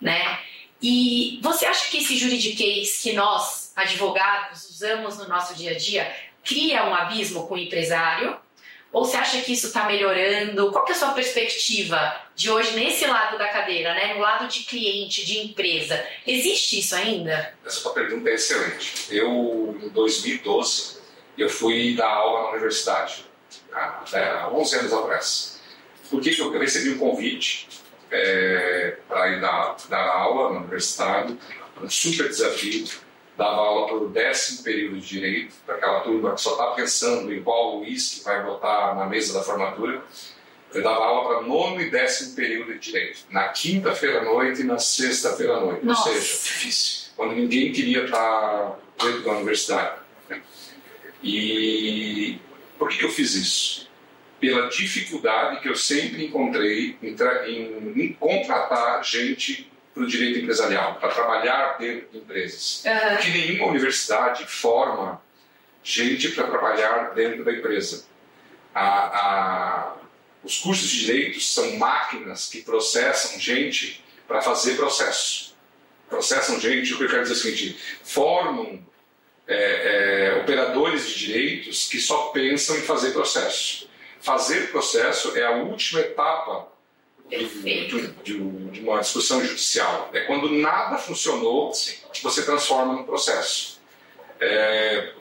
né? 0.00 0.40
E 0.82 1.38
você 1.42 1.66
acha 1.66 1.90
que 1.90 1.98
esse 1.98 2.16
juridiquês 2.16 3.00
que 3.02 3.12
nós, 3.12 3.72
advogados, 3.76 4.70
usamos 4.70 5.18
no 5.18 5.28
nosso 5.28 5.54
dia 5.54 5.72
a 5.72 5.76
dia, 5.76 6.10
cria 6.44 6.84
um 6.84 6.94
abismo 6.94 7.46
com 7.46 7.54
o 7.54 7.58
empresário? 7.58 8.36
Ou 8.92 9.04
você 9.04 9.16
acha 9.16 9.40
que 9.42 9.52
isso 9.52 9.68
está 9.68 9.84
melhorando? 9.84 10.72
Qual 10.72 10.84
é 10.88 10.90
a 10.90 10.94
sua 10.94 11.12
perspectiva 11.12 12.16
de 12.34 12.50
hoje 12.50 12.74
nesse 12.74 13.06
lado 13.06 13.38
da 13.38 13.46
cadeira, 13.48 13.94
né? 13.94 14.14
no 14.14 14.20
lado 14.20 14.48
de 14.48 14.64
cliente, 14.64 15.24
de 15.24 15.38
empresa? 15.38 16.04
Existe 16.26 16.80
isso 16.80 16.96
ainda? 16.96 17.54
Essa 17.64 17.88
pergunta 17.90 18.28
é 18.28 18.34
excelente. 18.34 19.06
Eu, 19.10 19.78
em 19.80 19.88
2012, 19.90 20.98
eu 21.38 21.48
fui 21.48 21.94
dar 21.94 22.08
aula 22.08 22.42
na 22.44 22.50
universidade, 22.52 23.24
há 23.72 24.50
11 24.52 24.76
anos 24.76 24.92
atrás. 24.92 25.60
Por 26.10 26.20
que 26.20 26.36
eu 26.40 26.58
recebi 26.58 26.90
um 26.90 26.98
convite 26.98 27.68
é, 28.10 28.96
para 29.08 29.28
ir 29.28 29.40
dar, 29.40 29.76
dar 29.88 30.08
aula 30.08 30.54
na 30.54 30.60
universidade, 30.60 31.38
um 31.80 31.88
super 31.88 32.28
desafio 32.28 32.86
dava 33.40 33.56
aula 33.56 33.86
para 33.86 33.96
o 33.96 34.08
décimo 34.08 34.62
período 34.62 35.00
de 35.00 35.06
direito, 35.06 35.54
para 35.64 35.76
aquela 35.76 36.00
turma 36.00 36.34
que 36.34 36.42
só 36.42 36.52
está 36.52 36.66
pensando 36.72 37.32
em 37.32 37.42
qual 37.42 37.80
uísque 37.80 38.22
vai 38.22 38.44
botar 38.44 38.94
na 38.94 39.06
mesa 39.06 39.32
da 39.32 39.42
formatura. 39.42 40.02
Eu 40.74 40.82
dava 40.82 41.02
aula 41.02 41.28
para 41.28 41.48
nono 41.48 41.80
e 41.80 41.90
décimo 41.90 42.36
período 42.36 42.74
de 42.74 42.78
direito, 42.78 43.20
na 43.30 43.48
quinta-feira 43.48 44.20
à 44.20 44.24
noite 44.24 44.60
e 44.60 44.64
na 44.64 44.78
sexta-feira 44.78 45.56
à 45.56 45.60
noite. 45.60 45.84
Nossa. 45.84 46.10
Ou 46.10 46.14
seja, 46.16 46.26
difícil, 46.26 47.12
quando 47.16 47.32
ninguém 47.32 47.72
queria 47.72 48.04
estar 48.04 48.78
dentro 49.02 49.22
da 49.22 49.32
universidade. 49.32 50.00
E 51.22 52.38
por 52.78 52.90
que 52.90 53.04
eu 53.04 53.10
fiz 53.10 53.34
isso? 53.34 53.89
Pela 54.40 54.68
dificuldade 54.68 55.60
que 55.60 55.68
eu 55.68 55.76
sempre 55.76 56.24
encontrei 56.24 56.96
em, 57.02 57.14
em, 57.46 58.04
em 58.04 58.12
contratar 58.14 59.04
gente 59.04 59.70
para 59.92 60.02
o 60.02 60.06
direito 60.06 60.38
empresarial, 60.38 60.94
para 60.94 61.10
trabalhar 61.10 61.76
dentro 61.78 62.08
de 62.10 62.18
empresas. 62.18 62.84
Uhum. 62.84 63.16
Que 63.18 63.30
nenhuma 63.30 63.66
universidade 63.66 64.46
forma 64.46 65.20
gente 65.82 66.30
para 66.30 66.46
trabalhar 66.46 67.14
dentro 67.14 67.44
da 67.44 67.52
empresa. 67.52 68.06
A, 68.74 68.84
a, 68.84 69.96
os 70.42 70.58
cursos 70.58 70.88
de 70.88 71.06
direito 71.06 71.40
são 71.40 71.76
máquinas 71.76 72.48
que 72.48 72.62
processam 72.62 73.38
gente 73.38 74.02
para 74.26 74.40
fazer 74.40 74.76
processo. 74.76 75.54
Processam 76.08 76.58
gente, 76.60 76.94
o 76.94 76.98
que 76.98 77.04
eu 77.04 77.08
quero 77.08 77.22
dizer 77.22 77.34
é 77.34 77.36
o 77.36 77.40
seguinte: 77.40 77.78
formam 78.02 78.84
é, 79.46 80.34
é, 80.36 80.40
operadores 80.40 81.08
de 81.08 81.26
direitos 81.26 81.88
que 81.88 81.98
só 81.98 82.28
pensam 82.28 82.76
em 82.76 82.82
fazer 82.82 83.10
processo. 83.10 83.89
Fazer 84.20 84.70
processo 84.70 85.36
é 85.36 85.44
a 85.44 85.52
última 85.52 86.00
etapa 86.00 86.68
de, 87.28 87.86
de, 87.86 88.08
de, 88.22 88.80
uma 88.80 89.00
discussão 89.00 89.44
judicial. 89.44 90.10
É 90.12 90.20
quando 90.20 90.50
nada 90.50 90.98
funcionou, 90.98 91.72
você 92.22 92.42
transforma 92.44 92.94
no 92.94 93.04
processo. 93.04 93.80
É, 94.40 95.12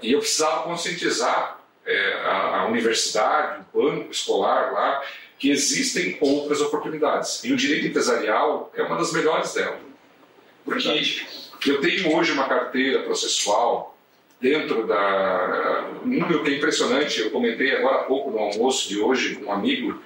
e 0.00 0.12
eu 0.12 0.20
precisava 0.20 0.62
conscientizar 0.62 1.60
é, 1.84 2.12
a, 2.24 2.60
a, 2.60 2.66
universidade, 2.66 3.64
o 3.72 3.82
banco 3.82 4.10
escolar 4.10 4.72
lá, 4.72 5.02
que 5.38 5.50
existem 5.50 6.16
outras 6.20 6.60
oportunidades. 6.60 7.42
E 7.44 7.52
o 7.52 7.56
direito 7.56 7.86
empresarial 7.86 8.70
é 8.74 8.82
uma 8.82 8.96
das 8.96 9.12
melhores 9.12 9.52
delas. 9.54 9.80
Porque 10.64 11.70
eu 11.70 11.80
tenho 11.80 12.14
hoje 12.14 12.32
uma 12.32 12.48
carteira 12.48 13.02
processual 13.02 13.89
dentro 14.40 14.86
da. 14.86 15.90
Um 16.04 16.08
número 16.08 16.42
que 16.42 16.50
é 16.50 16.56
impressionante, 16.56 17.20
eu 17.20 17.30
comentei 17.30 17.76
agora 17.76 18.00
há 18.00 18.04
pouco 18.04 18.30
no 18.30 18.38
almoço 18.38 18.88
de 18.88 19.00
hoje 19.00 19.36
com 19.36 19.46
um 19.46 19.52
amigo 19.52 20.00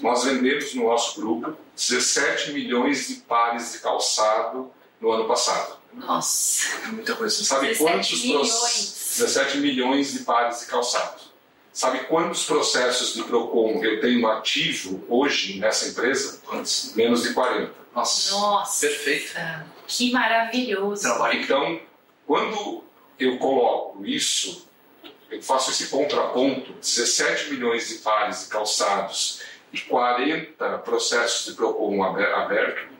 nós 0.00 0.24
vendemos 0.24 0.74
no 0.74 0.84
nosso 0.84 1.20
grupo 1.20 1.56
17 1.76 2.52
milhões 2.52 3.08
de 3.08 3.14
pares 3.16 3.72
de 3.72 3.78
calçado 3.78 4.70
no 5.00 5.10
ano 5.10 5.26
passado. 5.26 5.76
Nossa! 5.92 6.68
É 6.84 6.88
muita 6.88 7.14
coisa. 7.14 7.44
Sabe 7.44 7.68
17 7.68 7.78
quantos 7.82 8.22
milhões. 8.24 9.14
17 9.16 9.58
milhões 9.58 10.12
de 10.12 10.18
pares 10.20 10.60
de 10.60 10.66
calçado. 10.66 11.20
Sabe 11.72 12.00
quantos 12.04 12.44
processos 12.44 13.14
de 13.14 13.22
PROCON 13.24 13.84
eu 13.84 14.00
tenho 14.00 14.26
ativo 14.28 15.04
hoje 15.08 15.58
nessa 15.58 15.88
empresa? 15.88 16.40
Quantos? 16.44 16.92
Menos 16.94 17.22
de 17.22 17.34
40. 17.34 17.72
Nossa. 17.94 18.30
Nossa! 18.32 18.86
Perfeito. 18.86 19.34
Que 19.86 20.10
maravilhoso! 20.10 21.02
Trabalho. 21.02 21.40
Então, 21.40 21.80
quando 22.26 22.82
eu 23.18 23.38
coloco 23.38 24.04
isso, 24.04 24.68
eu 25.30 25.40
faço 25.42 25.70
esse 25.70 25.88
contraponto, 25.88 26.72
17 26.74 27.52
milhões 27.52 27.88
de 27.88 27.94
pares 27.96 28.44
de 28.44 28.48
calçados 28.48 29.42
e 29.72 29.80
40 29.80 30.78
processos 30.78 31.46
de 31.46 31.54
PROCON 31.54 32.02
aberto, 32.02 32.96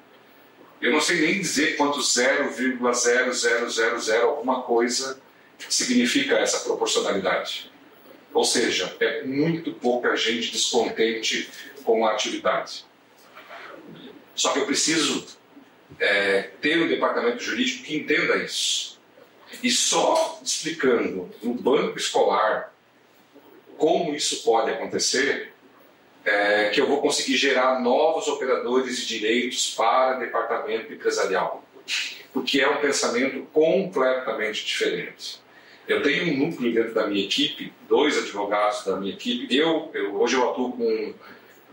eu 0.80 0.92
não 0.92 1.00
sei 1.00 1.20
nem 1.20 1.40
dizer 1.40 1.76
quanto 1.76 1.98
0,0000 2.00 4.22
alguma 4.22 4.62
coisa 4.62 5.20
significa 5.68 6.36
essa 6.36 6.60
proporcionalidade. 6.60 7.70
Ou 8.32 8.44
seja, 8.44 8.96
é 9.00 9.22
muito 9.22 9.72
pouca 9.72 10.16
gente 10.16 10.52
descontente 10.52 11.50
com 11.82 12.06
a 12.06 12.12
atividade. 12.12 12.84
Só 14.34 14.52
que 14.52 14.58
eu 14.58 14.66
preciso 14.66 15.26
é, 15.98 16.50
ter 16.60 16.82
um 16.82 16.88
departamento 16.88 17.42
jurídico 17.42 17.84
que 17.84 17.96
entenda 17.96 18.36
isso. 18.36 18.95
E 19.62 19.70
só 19.70 20.40
explicando 20.42 21.30
no 21.42 21.54
banco 21.54 21.98
escolar 21.98 22.72
como 23.76 24.14
isso 24.14 24.42
pode 24.42 24.70
acontecer, 24.70 25.52
é, 26.24 26.70
que 26.70 26.80
eu 26.80 26.86
vou 26.86 27.00
conseguir 27.00 27.36
gerar 27.36 27.80
novos 27.80 28.26
operadores 28.26 28.98
de 28.98 29.06
direitos 29.06 29.74
para 29.74 30.16
o 30.16 30.20
departamento 30.20 30.92
empresarial, 30.92 31.64
porque 32.32 32.60
é 32.60 32.68
um 32.68 32.80
pensamento 32.80 33.46
completamente 33.52 34.64
diferente. 34.64 35.40
Eu 35.86 36.02
tenho 36.02 36.32
um 36.32 36.48
núcleo 36.48 36.74
dentro 36.74 36.94
da 36.94 37.06
minha 37.06 37.24
equipe, 37.24 37.72
dois 37.88 38.18
advogados 38.18 38.84
da 38.84 38.96
minha 38.96 39.12
equipe. 39.12 39.54
Eu, 39.56 39.88
eu 39.94 40.20
hoje 40.20 40.34
eu 40.34 40.50
atuo 40.50 40.72
com 40.72 41.14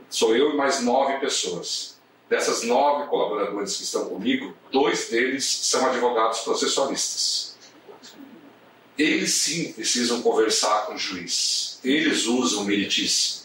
sou 0.07 0.35
eu 0.35 0.51
e 0.51 0.55
mais 0.55 0.81
nove 0.81 1.17
pessoas. 1.17 1.99
Dessas 2.29 2.63
nove 2.63 3.07
colaboradores 3.07 3.75
que 3.75 3.83
estão 3.83 4.05
comigo, 4.05 4.55
dois 4.71 5.09
deles 5.09 5.43
são 5.45 5.85
advogados 5.87 6.41
processualistas. 6.41 7.52
Eles 8.97 9.33
sim 9.33 9.73
precisam 9.73 10.21
conversar 10.21 10.85
com 10.85 10.93
o 10.93 10.97
juiz. 10.97 11.79
Eles 11.83 12.25
usam 12.25 12.63
meritíssimo 12.63 13.43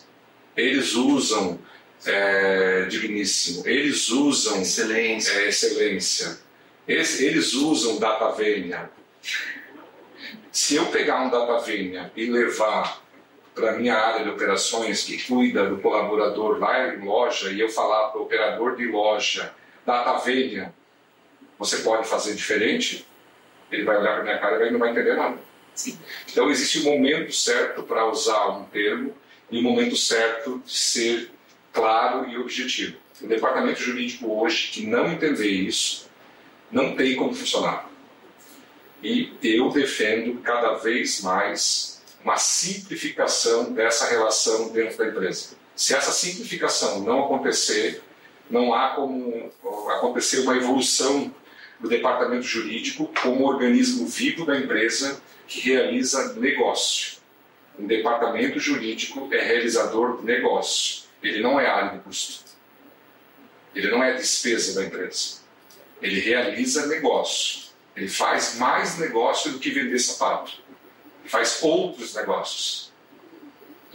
eles 0.59 0.95
usam 0.95 1.57
é, 2.05 2.87
digníssimo, 2.87 3.63
eles 3.65 4.09
usam 4.09 4.61
excelência, 4.61 5.33
é, 5.33 5.49
excelência. 5.49 6.39
Eles, 6.87 7.21
eles 7.21 7.55
usam 7.55 7.99
data 7.99 8.33
vênia. 8.33 8.91
Se 10.51 10.75
eu 10.75 10.87
pegar 10.87 11.23
um 11.23 11.31
data 11.31 11.61
vênia 11.61 12.11
e 12.17 12.27
levar 12.27 13.01
para 13.55 13.71
a 13.71 13.77
minha 13.77 13.95
área 13.95 14.25
de 14.25 14.31
operações 14.31 15.05
que 15.05 15.23
cuida 15.23 15.69
do 15.69 15.79
colaborador 15.79 16.59
lá 16.59 16.93
em 16.93 17.05
loja 17.05 17.53
e 17.53 17.61
eu 17.61 17.69
falar 17.69 18.09
para 18.09 18.21
o 18.21 18.25
operador 18.25 18.75
de 18.77 18.87
loja, 18.87 19.55
data 19.87 20.19
vênia, 20.19 20.75
você 21.57 21.79
pode 21.79 22.09
fazer 22.09 22.35
diferente? 22.35 23.07
Ele 23.71 23.85
vai 23.85 23.99
olhar 23.99 24.15
para 24.15 24.25
minha 24.25 24.39
cara 24.39 24.67
e 24.67 24.71
não 24.71 24.79
vai 24.79 24.91
entender 24.91 25.15
nada. 25.15 25.39
Sim. 25.75 25.99
Então 26.31 26.51
existe 26.51 26.81
um 26.81 26.85
momento 26.85 27.33
certo 27.33 27.83
para 27.83 28.07
usar 28.07 28.49
um 28.49 28.65
termo 28.65 29.15
e 29.51 29.59
o 29.59 29.63
momento 29.63 29.97
certo 29.97 30.63
de 30.65 30.73
ser 30.73 31.31
claro 31.73 32.29
e 32.29 32.37
objetivo. 32.37 32.97
O 33.21 33.27
departamento 33.27 33.81
jurídico 33.81 34.33
hoje 34.33 34.71
que 34.73 34.87
não 34.87 35.13
entender 35.13 35.49
isso 35.49 36.09
não 36.71 36.97
tem 36.97 37.17
como 37.17 37.35
funcionar. 37.35 37.89
E 39.03 39.33
eu 39.43 39.71
defendo 39.71 40.41
cada 40.41 40.75
vez 40.75 41.21
mais 41.21 42.03
uma 42.25 42.37
simplificação 42.37 43.73
dessa 43.73 44.09
relação 44.09 44.71
dentro 44.71 44.99
da 44.99 45.07
empresa. 45.07 45.57
Se 45.77 45.95
essa 45.95 46.11
simplificação 46.11 47.01
não 47.03 47.25
acontecer, 47.25 48.03
não 48.51 48.75
há 48.75 48.91
como 48.91 49.53
acontecer 49.91 50.41
uma 50.41 50.57
evolução 50.57 51.33
do 51.81 51.89
departamento 51.89 52.43
jurídico 52.43 53.13
como 53.23 53.47
organismo 53.47 54.07
vivo 54.07 54.45
da 54.45 54.59
empresa 54.59 55.21
que 55.47 55.61
realiza 55.61 56.35
negócio. 56.35 57.19
Um 57.79 57.87
departamento 57.87 58.59
jurídico 58.59 59.29
é 59.33 59.41
realizador 59.41 60.19
de 60.19 60.25
negócio. 60.25 61.05
Ele 61.23 61.41
não 61.41 61.61
é 61.61 61.67
área 61.67 61.99
de 61.99 62.05
custo. 62.05 62.45
Ele 63.75 63.91
não 63.91 64.03
é 64.03 64.15
despesa 64.15 64.81
da 64.81 64.87
empresa. 64.87 65.39
Ele 66.03 66.19
realiza 66.21 66.87
negócio. 66.87 67.69
Ele 67.97 68.09
faz 68.09 68.57
mais 68.57 68.99
negócio 68.99 69.53
do 69.53 69.59
que 69.59 69.71
vender 69.71 69.99
sapato. 69.99 70.53
Ele 71.21 71.29
faz 71.29 71.61
outros 71.63 72.15
negócios. 72.15 72.93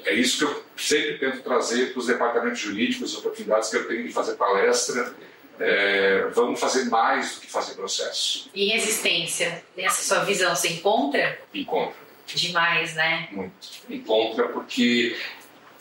É 0.05 0.13
isso 0.13 0.37
que 0.37 0.43
eu 0.43 0.63
sempre 0.77 1.17
tento 1.17 1.41
trazer 1.41 1.91
para 1.91 1.99
os 1.99 2.07
departamentos 2.07 2.59
jurídicos, 2.59 3.15
oportunidades 3.15 3.69
que 3.69 3.77
eu 3.77 3.87
tenho 3.87 4.03
de 4.05 4.13
fazer 4.13 4.35
palestra. 4.35 5.13
É, 5.59 6.27
vamos 6.33 6.59
fazer 6.59 6.85
mais 6.85 7.35
do 7.35 7.41
que 7.41 7.47
fazer 7.47 7.75
processo. 7.75 8.49
E 8.53 8.69
resistência, 8.69 9.63
nessa 9.77 10.01
sua 10.03 10.23
visão, 10.23 10.55
você 10.55 10.69
encontra? 10.69 11.39
Encontra. 11.53 12.03
Demais, 12.25 12.95
né? 12.95 13.27
Muito. 13.31 13.53
Encontra 13.89 14.47
porque. 14.49 15.15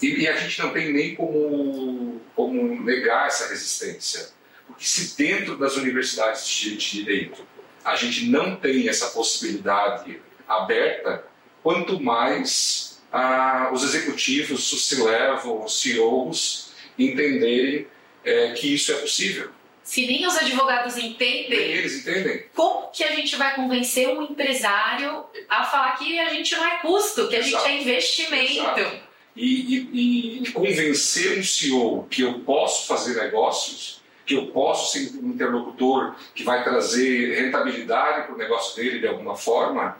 E, 0.00 0.23
e, 0.23 0.29
a 0.29 0.37
gente 0.37 0.61
não 0.61 0.71
tem 0.71 0.93
nem 0.93 1.14
como, 1.14 2.21
como 2.35 2.83
negar 2.83 3.29
essa 3.29 3.49
resistência. 3.49 4.31
Porque 4.67 4.85
se 4.85 5.17
dentro 5.17 5.57
das 5.57 5.76
universidades 5.76 6.47
de 6.47 6.76
direito 6.76 7.47
a 7.85 7.97
gente 7.97 8.26
não 8.26 8.57
tem 8.57 8.88
essa 8.88 9.09
possibilidade 9.09 10.21
aberta, 10.47 11.25
quanto 11.62 12.00
mais 12.00 13.00
ah, 13.12 13.71
os 13.73 13.83
executivos, 13.83 14.73
os 14.73 14.88
C-level, 14.88 15.64
os 15.64 15.81
CEOs 15.81 16.73
entenderem 16.99 17.87
é, 18.25 18.52
que 18.52 18.75
isso 18.75 18.93
é 18.93 18.97
possível. 18.97 19.50
Se 19.93 20.07
nem 20.07 20.27
os 20.27 20.35
advogados 20.39 20.97
entendem, 20.97 21.51
Nem 21.51 21.61
eles 21.73 21.97
entendem. 22.01 22.47
como 22.55 22.91
que 22.91 23.05
a 23.05 23.15
gente 23.15 23.37
vai 23.37 23.55
convencer 23.55 24.09
um 24.09 24.23
empresário 24.23 25.23
a 25.47 25.65
falar 25.65 25.99
que 25.99 26.19
a 26.19 26.31
gente 26.31 26.57
não 26.57 26.65
é 26.67 26.79
custo, 26.79 27.29
que 27.29 27.37
a 27.37 27.41
Exato. 27.41 27.63
gente 27.69 27.77
é 27.77 27.81
investimento? 27.83 28.53
Exato. 28.81 29.01
E, 29.37 29.77
e- 29.77 30.43
e 30.45 30.51
convencer 30.53 31.39
um 31.39 31.45
CEO 31.45 32.05
que 32.11 32.23
eu 32.23 32.41
posso 32.41 32.87
fazer 32.87 33.23
negócios, 33.23 34.01
que 34.25 34.33
eu 34.33 34.47
posso 34.47 34.93
ser 34.93 35.11
um 35.23 35.29
interlocutor 35.29 36.17
que 36.35 36.43
vai 36.43 36.65
trazer 36.65 37.35
rentabilidade 37.43 38.23
para 38.29 38.35
o 38.35 38.39
negócio 38.39 38.75
dele 38.77 38.99
de 38.99 39.09
alguma 39.09 39.37
forma, 39.37 39.99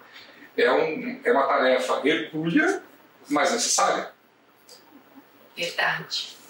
é, 0.57 0.73
um, 0.73 1.21
é 1.23 1.31
uma 1.33 1.43
tarefa 1.47 2.01
hercúlea, 2.03 2.83
mas 3.29 3.53
necessária. 3.53 4.11
Verdade. 5.55 6.41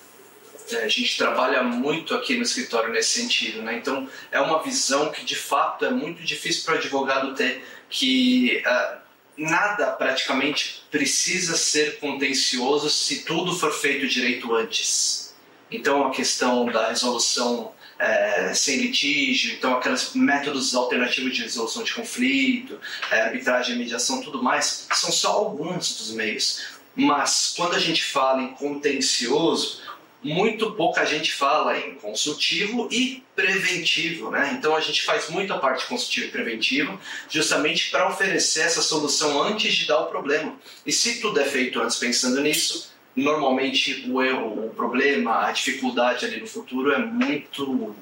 É, 0.73 0.85
a 0.85 0.89
gente 0.89 1.17
trabalha 1.17 1.63
muito 1.63 2.15
aqui 2.15 2.37
no 2.37 2.43
escritório 2.43 2.93
nesse 2.93 3.21
sentido, 3.21 3.63
né? 3.63 3.77
Então 3.77 4.09
é 4.31 4.41
uma 4.41 4.63
visão 4.63 5.11
que 5.11 5.25
de 5.25 5.37
fato 5.37 5.85
é 5.85 5.91
muito 5.91 6.23
difícil 6.23 6.65
para 6.65 6.75
o 6.75 6.79
advogado 6.79 7.35
ter, 7.35 7.65
que 7.89 8.63
ah, 8.67 8.99
nada 9.37 9.91
praticamente 9.93 10.85
precisa 10.91 11.57
ser 11.57 11.99
contencioso 11.99 12.89
se 12.91 13.25
tudo 13.25 13.57
for 13.57 13.73
feito 13.73 14.07
direito 14.07 14.55
antes. 14.55 15.35
Então 15.71 16.07
a 16.07 16.11
questão 16.11 16.67
da 16.67 16.89
resolução 16.89 17.73
é, 17.99 18.53
sem 18.53 18.79
litígio, 18.79 19.55
então 19.55 19.77
aqueles 19.77 20.13
métodos 20.15 20.75
alternativos 20.75 21.35
de 21.35 21.43
resolução 21.43 21.85
de 21.85 21.95
conflito, 21.95 22.81
é, 23.11 23.23
arbitragem, 23.23 23.77
mediação, 23.77 24.21
tudo 24.21 24.43
mais, 24.43 24.89
são 24.93 25.13
só 25.13 25.31
alguns 25.31 25.97
dos 25.97 26.11
meios. 26.13 26.81
Mas 26.95 27.55
quando 27.57 27.75
a 27.75 27.79
gente 27.79 28.05
fala 28.05 28.43
em 28.43 28.49
contencioso, 28.49 29.81
muito 30.23 30.73
pouca 30.73 31.05
gente 31.05 31.33
fala 31.33 31.79
em 31.79 31.95
consultivo 31.95 32.89
e 32.91 33.23
preventivo, 33.35 34.31
né? 34.31 34.55
Então 34.57 34.77
a 34.77 34.81
gente 34.81 35.03
faz 35.03 35.29
muito 35.29 35.53
a 35.53 35.59
parte 35.59 35.87
consultiva 35.87 36.27
e 36.27 36.31
preventiva, 36.31 36.99
justamente 37.29 37.91
para 37.91 38.09
oferecer 38.09 38.63
essa 38.63 38.83
solução 38.83 39.43
antes 39.43 39.75
de 39.75 39.87
dar 39.87 40.01
o 40.01 40.07
problema. 40.07 40.55
E 40.87 40.93
se 40.93 41.21
tudo 41.21 41.41
é 41.41 41.45
feito 41.45 41.81
antes 41.81 41.97
pensando 41.97 42.41
nisso, 42.41 42.93
normalmente 43.17 44.09
o 44.09 44.23
erro, 44.23 44.67
o 44.67 44.71
problema, 44.71 45.47
a 45.47 45.53
dificuldade 45.53 46.25
ali 46.25 46.41
no 46.41 46.47
futuro 46.47 46.93
é 46.93 46.99
muito 46.99 47.95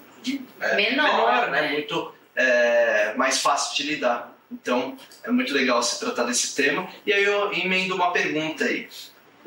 é, 0.60 0.76
Menor, 0.76 1.50
né? 1.50 1.62
né? 1.62 1.72
Muito 1.72 2.12
é, 2.36 3.14
mais 3.16 3.40
fácil 3.40 3.76
de 3.76 3.94
lidar. 3.94 4.36
Então 4.50 4.96
é 5.22 5.30
muito 5.30 5.54
legal 5.54 5.82
se 5.82 5.98
tratar 6.00 6.24
desse 6.24 6.54
tema. 6.54 6.88
E 7.06 7.12
aí 7.12 7.22
eu 7.22 7.52
emendo 7.52 7.94
uma 7.94 8.12
pergunta 8.12 8.64
aí. 8.64 8.88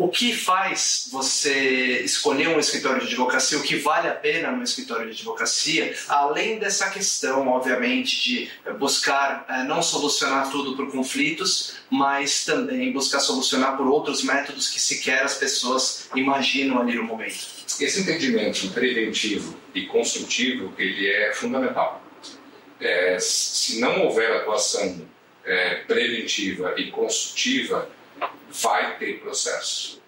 O 0.03 0.09
que 0.09 0.35
faz 0.35 1.07
você 1.09 2.01
escolher 2.03 2.49
um 2.49 2.59
escritório 2.59 2.99
de 2.99 3.07
advocacia? 3.07 3.57
O 3.57 3.63
que 3.63 3.77
vale 3.77 4.09
a 4.09 4.13
pena 4.13 4.51
no 4.51 4.61
escritório 4.61 5.05
de 5.05 5.13
advocacia? 5.13 5.95
Além 6.09 6.59
dessa 6.59 6.89
questão, 6.89 7.47
obviamente, 7.47 8.21
de 8.21 8.51
buscar 8.77 9.45
eh, 9.47 9.63
não 9.63 9.81
solucionar 9.81 10.51
tudo 10.51 10.75
por 10.75 10.91
conflitos, 10.91 11.75
mas 11.89 12.43
também 12.43 12.91
buscar 12.91 13.21
solucionar 13.21 13.77
por 13.77 13.87
outros 13.87 14.23
métodos 14.23 14.69
que 14.69 14.77
sequer 14.77 15.23
as 15.23 15.35
pessoas 15.35 16.09
imaginam 16.13 16.81
ali 16.81 16.95
no 16.95 17.03
momento. 17.03 17.47
Esse 17.79 18.01
entendimento 18.01 18.67
preventivo 18.71 19.57
e 19.73 19.85
construtivo 19.85 20.73
ele 20.77 21.07
é 21.07 21.31
fundamental. 21.33 22.03
É, 22.77 23.17
se 23.21 23.79
não 23.79 24.01
houver 24.01 24.35
atuação 24.35 25.07
é, 25.45 25.75
preventiva 25.87 26.73
e 26.75 26.91
construtiva, 26.91 27.87
vai 28.49 28.97
ter 28.97 29.19
processo. 29.19 30.01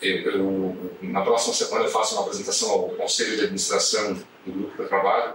Eu, 0.00 0.22
eu, 0.22 0.96
na 1.02 1.20
próxima 1.22 1.52
semana 1.54 1.84
eu 1.84 1.90
faço 1.90 2.14
uma 2.14 2.22
apresentação 2.22 2.70
ao 2.70 2.88
Conselho 2.90 3.36
de 3.36 3.42
Administração 3.42 4.14
do 4.44 4.52
Grupo 4.52 4.82
eu 4.82 4.88
trabalho 4.88 5.34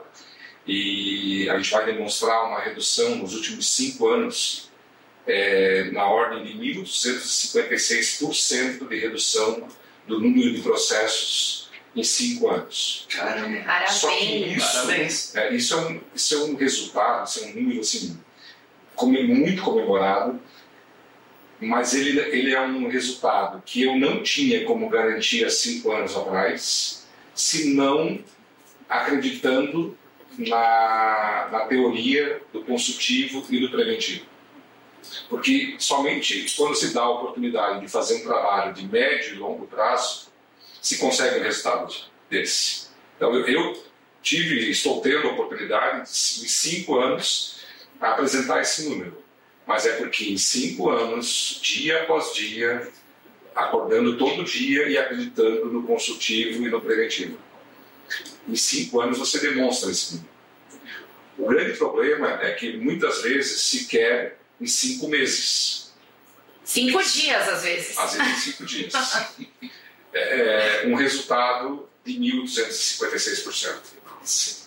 e 0.68 1.50
a 1.50 1.58
gente 1.58 1.72
vai 1.72 1.86
demonstrar 1.86 2.46
uma 2.48 2.60
redução 2.60 3.16
nos 3.16 3.34
últimos 3.34 3.68
cinco 3.68 4.08
anos 4.08 4.70
é, 5.26 5.90
na 5.92 6.06
ordem 6.06 6.44
de 6.44 6.54
1.256% 6.82 8.88
de 8.88 9.00
redução 9.00 9.68
do 10.08 10.20
número 10.20 10.54
de 10.54 10.62
processos 10.62 11.70
em 11.96 12.04
cinco 12.04 12.50
anos. 12.50 13.08
Caramba! 13.10 13.88
Só 13.88 14.10
que 14.10 14.16
Parabéns. 14.16 14.58
isso, 14.58 14.74
Parabéns. 14.74 15.36
é, 15.36 15.54
isso, 15.54 15.74
é 15.74 15.78
um, 15.78 16.02
isso 16.16 16.36
é 16.36 16.38
um 16.38 16.56
resultado, 16.56 17.28
isso 17.28 17.40
é 17.40 17.44
um 17.48 17.54
número 17.54 17.80
assim, 17.80 18.20
muito 19.02 19.62
comemorado, 19.62 20.40
mas 21.62 21.94
ele, 21.94 22.20
ele 22.20 22.54
é 22.54 22.62
um 22.62 22.88
resultado 22.88 23.62
que 23.66 23.84
eu 23.84 23.98
não 23.98 24.24
tinha 24.24 24.64
como 24.66 24.90
garantia 24.90 25.50
cinco 25.50 25.92
anos 25.92 26.16
atrás, 26.16 27.08
se 27.36 27.74
não 27.74 28.20
acreditando 28.88 29.98
na, 30.38 31.50
na 31.52 31.60
teoria 31.62 32.42
do 32.54 32.64
consultivo 32.64 33.46
e 33.50 33.60
do 33.60 33.70
preventivo. 33.70 34.26
Porque 35.28 35.76
somente 35.80 36.54
quando 36.56 36.76
se 36.76 36.94
dá 36.94 37.02
a 37.02 37.10
oportunidade 37.10 37.82
de 37.82 37.88
fazer 37.88 38.22
um 38.22 38.24
trabalho 38.24 38.74
de 38.74 38.88
médio 38.88 39.36
e 39.36 39.38
longo 39.38 39.68
prazo, 39.68 40.30
se 40.82 40.98
consegue 40.98 41.40
um 41.40 41.44
resultado 41.44 41.94
desse. 42.30 42.88
Então 43.16 43.34
eu, 43.34 43.46
eu 43.48 43.84
tive, 44.22 44.70
estou 44.70 45.02
tendo 45.02 45.28
a 45.28 45.32
oportunidade 45.32 46.06
de, 46.06 46.46
em 46.46 46.48
cinco 46.48 46.98
anos, 46.98 47.60
a 48.00 48.12
apresentar 48.12 48.62
esse 48.62 48.88
número. 48.88 49.19
Mas 49.70 49.86
é 49.86 49.98
porque 49.98 50.32
em 50.32 50.38
cinco 50.38 50.90
anos, 50.90 51.60
dia 51.62 52.02
após 52.02 52.34
dia, 52.34 52.92
acordando 53.54 54.18
todo 54.18 54.44
dia 54.44 54.90
e 54.90 54.98
acreditando 54.98 55.66
no 55.66 55.84
consultivo 55.84 56.66
e 56.66 56.72
no 56.72 56.82
preventivo. 56.82 57.38
Em 58.48 58.56
cinco 58.56 59.00
anos 59.00 59.20
você 59.20 59.40
demonstra 59.40 59.92
esse. 59.92 60.22
O 61.38 61.46
grande 61.46 61.78
problema 61.78 62.42
é 62.42 62.54
que 62.54 62.78
muitas 62.78 63.22
vezes 63.22 63.62
se 63.62 63.86
quer 63.86 64.40
em 64.60 64.66
cinco 64.66 65.08
meses, 65.08 65.94
Cinco 66.66 67.04
dias, 67.04 67.48
às 67.48 67.62
vezes. 67.62 67.96
às 67.96 68.16
vezes 68.16 68.44
cinco 68.44 68.66
dias. 68.66 68.92
É 70.12 70.88
um 70.88 70.96
resultado 70.96 71.88
de 72.04 72.14
1.256% 72.14 73.76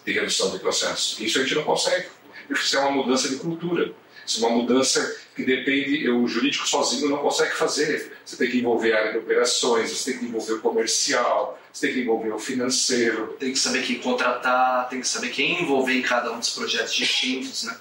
de 0.05 0.13
redução 0.13 0.53
de 0.53 0.61
processo. 0.61 1.21
Isso 1.21 1.41
a 1.41 1.43
gente 1.43 1.57
não 1.57 1.65
consegue. 1.65 2.07
Isso 2.49 2.77
é 2.77 2.81
uma 2.81 2.93
mudança 2.93 3.29
de 3.29 3.35
cultura. 3.37 3.93
Isso 4.27 4.45
é 4.45 4.49
uma 4.49 4.57
mudança 4.57 5.17
que 5.35 5.45
depende, 5.45 6.09
o 6.11 6.27
jurídico 6.27 6.69
sozinho 6.69 7.09
não 7.09 7.19
consegue 7.19 7.55
fazer. 7.55 8.13
Você 8.25 8.37
tem 8.37 8.51
que 8.51 8.59
envolver 8.59 8.93
a 8.93 8.99
área 8.99 9.13
de 9.13 9.19
operações, 9.19 9.91
você 9.91 10.13
tem 10.13 10.21
que 10.21 10.27
envolver 10.27 10.55
o 10.55 10.61
comercial, 10.61 11.59
você 11.73 11.87
tem 11.87 11.95
que 11.95 12.03
envolver 12.03 12.33
o 12.33 12.39
financeiro. 12.39 13.37
Tem 13.39 13.53
que 13.53 13.59
saber 13.59 13.83
quem 13.83 13.99
contratar, 13.99 14.89
tem 14.89 15.01
que 15.01 15.09
saber 15.09 15.31
quem 15.31 15.63
envolver 15.63 15.95
em 15.95 16.03
cada 16.03 16.33
um 16.33 16.39
dos 16.39 16.51
projetos 16.51 16.95
distintos, 16.95 17.65
né? 17.65 17.77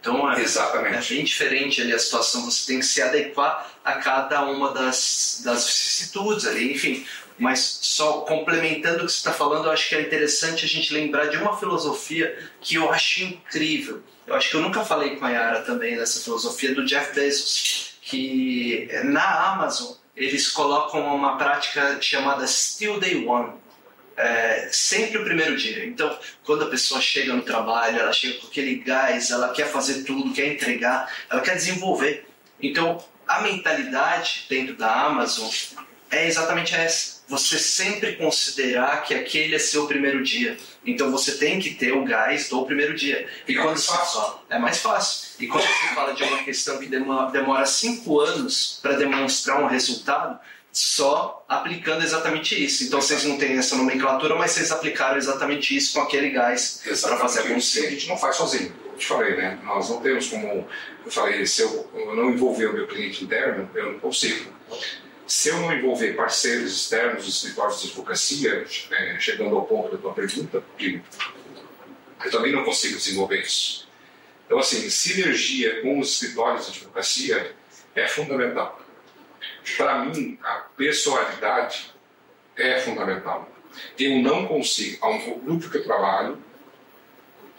Então 0.00 0.30
é, 0.30 0.40
é 0.40 0.42
Exatamente. 0.42 1.14
bem 1.14 1.24
diferente 1.24 1.80
ali 1.80 1.92
a 1.92 1.98
situação, 1.98 2.44
você 2.44 2.66
tem 2.66 2.78
que 2.78 2.86
se 2.86 3.02
adequar 3.02 3.72
a 3.84 3.94
cada 3.94 4.44
uma 4.44 4.72
das, 4.72 5.40
das 5.44 5.66
vicissitudes 5.66 6.46
ali, 6.46 6.72
enfim. 6.72 7.04
Mas 7.38 7.80
só 7.82 8.20
complementando 8.20 9.02
o 9.02 9.06
que 9.06 9.12
você 9.12 9.18
está 9.18 9.32
falando, 9.32 9.66
eu 9.66 9.72
acho 9.72 9.88
que 9.88 9.94
é 9.94 10.00
interessante 10.00 10.64
a 10.64 10.68
gente 10.68 10.92
lembrar 10.92 11.26
de 11.26 11.36
uma 11.36 11.56
filosofia 11.56 12.36
que 12.60 12.76
eu 12.76 12.90
acho 12.90 13.24
incrível. 13.24 14.02
Eu 14.26 14.34
acho 14.34 14.50
que 14.50 14.56
eu 14.56 14.62
nunca 14.62 14.84
falei 14.84 15.16
com 15.16 15.24
a 15.24 15.30
Yara 15.30 15.62
também 15.62 15.96
dessa 15.96 16.20
filosofia 16.20 16.74
do 16.74 16.84
Jeff 16.84 17.14
Bezos, 17.14 17.94
que 18.02 18.88
na 19.04 19.52
Amazon 19.52 19.92
eles 20.16 20.48
colocam 20.48 21.14
uma 21.14 21.36
prática 21.36 22.00
chamada 22.00 22.46
Still 22.46 22.98
Day 22.98 23.26
One. 23.26 23.52
É, 24.16 24.70
sempre 24.72 25.18
o 25.18 25.24
primeiro 25.24 25.58
dia. 25.58 25.84
Então, 25.84 26.18
quando 26.42 26.64
a 26.64 26.70
pessoa 26.70 27.02
chega 27.02 27.34
no 27.34 27.42
trabalho, 27.42 28.00
ela 28.00 28.14
chega 28.14 28.40
com 28.40 28.46
aquele 28.46 28.76
gás, 28.76 29.30
ela 29.30 29.52
quer 29.52 29.66
fazer 29.70 30.04
tudo, 30.04 30.32
quer 30.32 30.54
entregar, 30.54 31.14
ela 31.28 31.42
quer 31.42 31.54
desenvolver. 31.54 32.26
Então, 32.60 33.04
a 33.28 33.42
mentalidade 33.42 34.46
dentro 34.48 34.74
da 34.74 34.90
Amazon 34.90 35.50
é 36.10 36.26
exatamente 36.26 36.74
essa. 36.74 37.16
Você 37.28 37.58
sempre 37.58 38.14
considerar 38.16 39.02
que 39.02 39.12
aquele 39.12 39.56
é 39.56 39.58
seu 39.58 39.86
primeiro 39.86 40.22
dia. 40.22 40.56
Então 40.84 41.10
você 41.10 41.32
tem 41.36 41.58
que 41.58 41.74
ter 41.74 41.92
o 41.92 42.04
gás 42.04 42.48
do 42.48 42.64
primeiro 42.64 42.94
dia. 42.94 43.26
E 43.48 43.52
É 43.52 43.56
quando 43.56 43.70
mais 43.70 43.86
fácil. 43.86 44.34
é 44.48 44.58
mais 44.58 44.78
fácil. 44.78 45.28
E 45.40 45.46
quando 45.48 45.64
se 45.64 45.94
fala 45.94 46.14
de 46.14 46.22
uma 46.22 46.44
questão 46.44 46.78
que 46.78 46.86
demo- 46.86 47.30
demora 47.32 47.66
cinco 47.66 48.20
anos 48.20 48.78
para 48.80 48.92
demonstrar 48.92 49.60
um 49.60 49.66
resultado, 49.66 50.38
só 50.70 51.44
aplicando 51.48 52.04
exatamente 52.04 52.62
isso. 52.62 52.84
Então 52.84 53.00
vocês 53.00 53.24
não 53.24 53.36
têm 53.38 53.56
essa 53.58 53.74
nomenclatura, 53.74 54.36
mas 54.36 54.52
vocês 54.52 54.70
aplicaram 54.70 55.16
exatamente 55.16 55.76
isso 55.76 55.94
com 55.94 56.02
aquele 56.02 56.30
gás 56.30 56.80
para 56.84 56.94
fazer 56.94 57.08
Exatamente. 57.08 57.38
A 57.38 57.40
acontecer. 57.50 57.90
gente 57.90 58.08
não 58.08 58.16
faz 58.16 58.36
sozinho. 58.36 58.72
Eu 58.92 58.98
te 58.98 59.06
falei, 59.06 59.36
né? 59.36 59.58
Nós 59.64 59.90
não 59.90 60.00
temos 60.00 60.28
como. 60.28 60.66
Eu 61.04 61.10
falei, 61.10 61.44
se 61.46 61.62
eu 61.62 61.90
não 62.14 62.30
envolver 62.30 62.66
o 62.66 62.72
meu 62.72 62.86
cliente 62.86 63.24
interno, 63.24 63.68
eu 63.74 63.92
não 63.94 63.98
consigo. 63.98 64.50
Se 65.26 65.48
eu 65.48 65.58
não 65.60 65.72
envolver 65.74 66.14
parceiros 66.14 66.72
externos, 66.72 67.26
escritórios 67.26 67.80
de 67.82 67.88
advocacia, 67.88 68.64
é, 68.92 69.18
chegando 69.18 69.56
ao 69.56 69.66
ponto 69.66 69.90
da 69.90 69.98
tua 69.98 70.14
pergunta, 70.14 70.60
porque 70.60 71.00
eu 72.24 72.30
também 72.30 72.52
não 72.52 72.64
consigo 72.64 72.96
desenvolver 72.96 73.40
isso. 73.40 73.88
Então, 74.46 74.58
assim, 74.58 74.88
sinergia 74.88 75.82
com 75.82 75.98
os 75.98 76.12
escritórios 76.12 76.66
de 76.66 76.78
advocacia 76.78 77.54
é 77.94 78.06
fundamental. 78.06 78.80
Para 79.76 80.04
mim, 80.04 80.38
a 80.42 80.54
personalidade 80.76 81.92
é 82.56 82.78
fundamental. 82.80 83.50
Eu 83.98 84.22
não 84.22 84.46
consigo, 84.46 85.04
ao 85.04 85.18
grupo 85.40 85.68
que 85.68 85.78
eu 85.78 85.84
trabalho, 85.84 86.38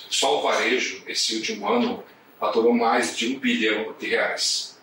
só 0.10 0.39
o 0.39 0.41
varejo, 0.41 1.03
esse 1.06 1.36
último 1.36 1.67
ano, 1.67 2.03
faturou 2.39 2.73
mais 2.73 3.17
de 3.17 3.36
um 3.36 3.39
bilhão 3.39 3.93
de 3.99 4.08
reais. 4.08 4.77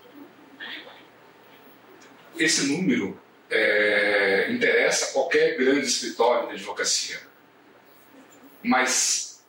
Esse 2.39 2.67
número 2.67 3.21
é, 3.51 4.49
interessa 4.51 5.13
qualquer 5.13 5.57
grande 5.57 5.87
escritório 5.87 6.49
de 6.49 6.55
advocacia. 6.55 7.21
Mas 8.63 9.45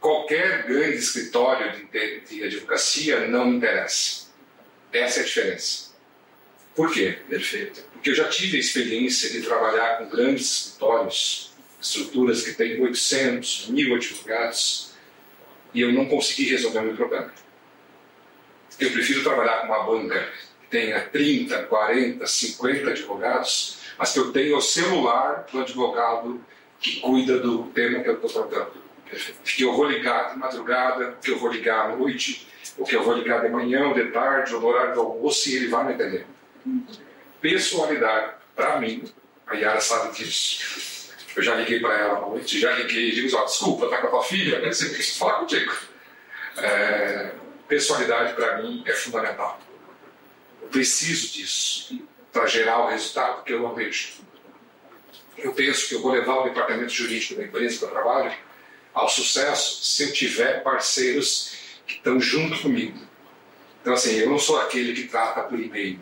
qualquer 0.00 0.64
grande 0.66 0.96
escritório 0.96 1.72
de, 1.90 2.20
de 2.20 2.44
advocacia 2.44 3.26
não 3.26 3.54
interessa. 3.54 4.28
Essa 4.92 5.20
é 5.20 5.22
a 5.22 5.26
diferença. 5.26 5.94
Por 6.74 6.92
quê? 6.92 7.18
Perfeito. 7.28 7.84
Porque 7.92 8.10
eu 8.10 8.14
já 8.14 8.28
tive 8.28 8.56
a 8.56 8.60
experiência 8.60 9.30
de 9.30 9.42
trabalhar 9.42 9.98
com 9.98 10.08
grandes 10.08 10.50
escritórios, 10.50 11.52
estruturas 11.80 12.42
que 12.42 12.52
têm 12.52 12.80
800, 12.80 13.68
mil 13.68 13.94
advogados, 13.94 14.92
e 15.72 15.80
eu 15.80 15.92
não 15.92 16.06
consegui 16.06 16.48
resolver 16.50 16.80
o 16.80 16.82
meu 16.82 16.96
problema. 16.96 17.32
Eu 18.78 18.90
prefiro 18.90 19.22
trabalhar 19.22 19.60
com 19.60 19.66
uma 19.66 19.84
banca 19.84 20.32
tenha 20.74 21.00
30, 21.00 21.62
40, 21.66 22.26
50 22.26 22.90
advogados, 22.90 23.78
mas 23.96 24.12
que 24.12 24.18
eu 24.18 24.32
tenha 24.32 24.56
o 24.56 24.60
celular 24.60 25.46
do 25.52 25.60
advogado 25.60 26.44
que 26.80 27.00
cuida 27.00 27.38
do 27.38 27.62
tema 27.68 28.00
que 28.00 28.08
eu 28.08 28.14
estou 28.14 28.48
tratando. 28.48 28.82
Que 29.44 29.62
eu 29.62 29.72
vou 29.76 29.88
ligar 29.88 30.32
de 30.32 30.38
madrugada, 30.38 31.16
que 31.22 31.30
eu 31.30 31.38
vou 31.38 31.52
ligar 31.52 31.90
à 31.90 31.96
noite, 31.96 32.48
ou 32.76 32.84
que 32.84 32.96
eu 32.96 33.04
vou 33.04 33.14
ligar 33.14 33.40
de 33.42 33.48
manhã, 33.50 33.86
ou 33.86 33.94
de 33.94 34.10
tarde, 34.10 34.52
ou 34.52 34.60
no 34.60 34.66
horário 34.66 34.94
do 34.94 35.00
almoço, 35.00 35.48
e 35.48 35.54
ele 35.54 35.68
vai 35.68 35.84
me 35.84 35.94
entender. 35.94 36.26
Pessoalidade, 37.40 38.32
para 38.56 38.80
mim, 38.80 39.04
a 39.46 39.54
Yara 39.54 39.80
sabe 39.80 40.12
disso. 40.16 41.12
Eu 41.36 41.42
já 41.42 41.54
liguei 41.54 41.78
para 41.78 41.96
ela 41.96 42.18
à 42.18 42.20
noite, 42.20 42.58
já 42.58 42.72
liguei 42.72 43.10
e 43.10 43.14
digo, 43.14 43.36
ó, 43.36 43.44
desculpa, 43.44 43.88
tá 43.88 43.98
com 43.98 44.08
a 44.08 44.10
tua 44.10 44.24
filha, 44.24 44.58
né? 44.58 44.72
você 44.72 44.88
precisa 44.88 45.20
falar 45.20 45.34
contigo. 45.34 45.72
É, 46.58 47.30
pessoalidade, 47.68 48.34
para 48.34 48.60
mim, 48.60 48.82
é 48.84 48.92
fundamental. 48.92 49.60
Preciso 50.74 51.32
disso 51.32 52.00
para 52.32 52.48
gerar 52.48 52.80
o 52.80 52.88
resultado 52.88 53.44
que 53.44 53.52
eu 53.52 53.60
não 53.60 53.76
vejo. 53.76 54.14
Eu 55.38 55.52
penso 55.52 55.88
que 55.88 55.94
eu 55.94 56.02
vou 56.02 56.10
levar 56.10 56.40
o 56.40 56.44
departamento 56.48 56.92
jurídico 56.92 57.36
da 57.36 57.44
empresa 57.44 57.78
que 57.78 57.84
eu 57.84 57.90
trabalho 57.90 58.36
ao 58.92 59.08
sucesso 59.08 59.84
se 59.84 60.02
eu 60.02 60.12
tiver 60.12 60.64
parceiros 60.64 61.54
que 61.86 61.94
estão 61.94 62.18
junto 62.18 62.60
comigo. 62.60 62.98
Então, 63.80 63.94
assim, 63.94 64.16
eu 64.16 64.28
não 64.28 64.36
sou 64.36 64.60
aquele 64.60 64.94
que 64.94 65.06
trata 65.06 65.42
por 65.42 65.60
e-mail. 65.60 66.00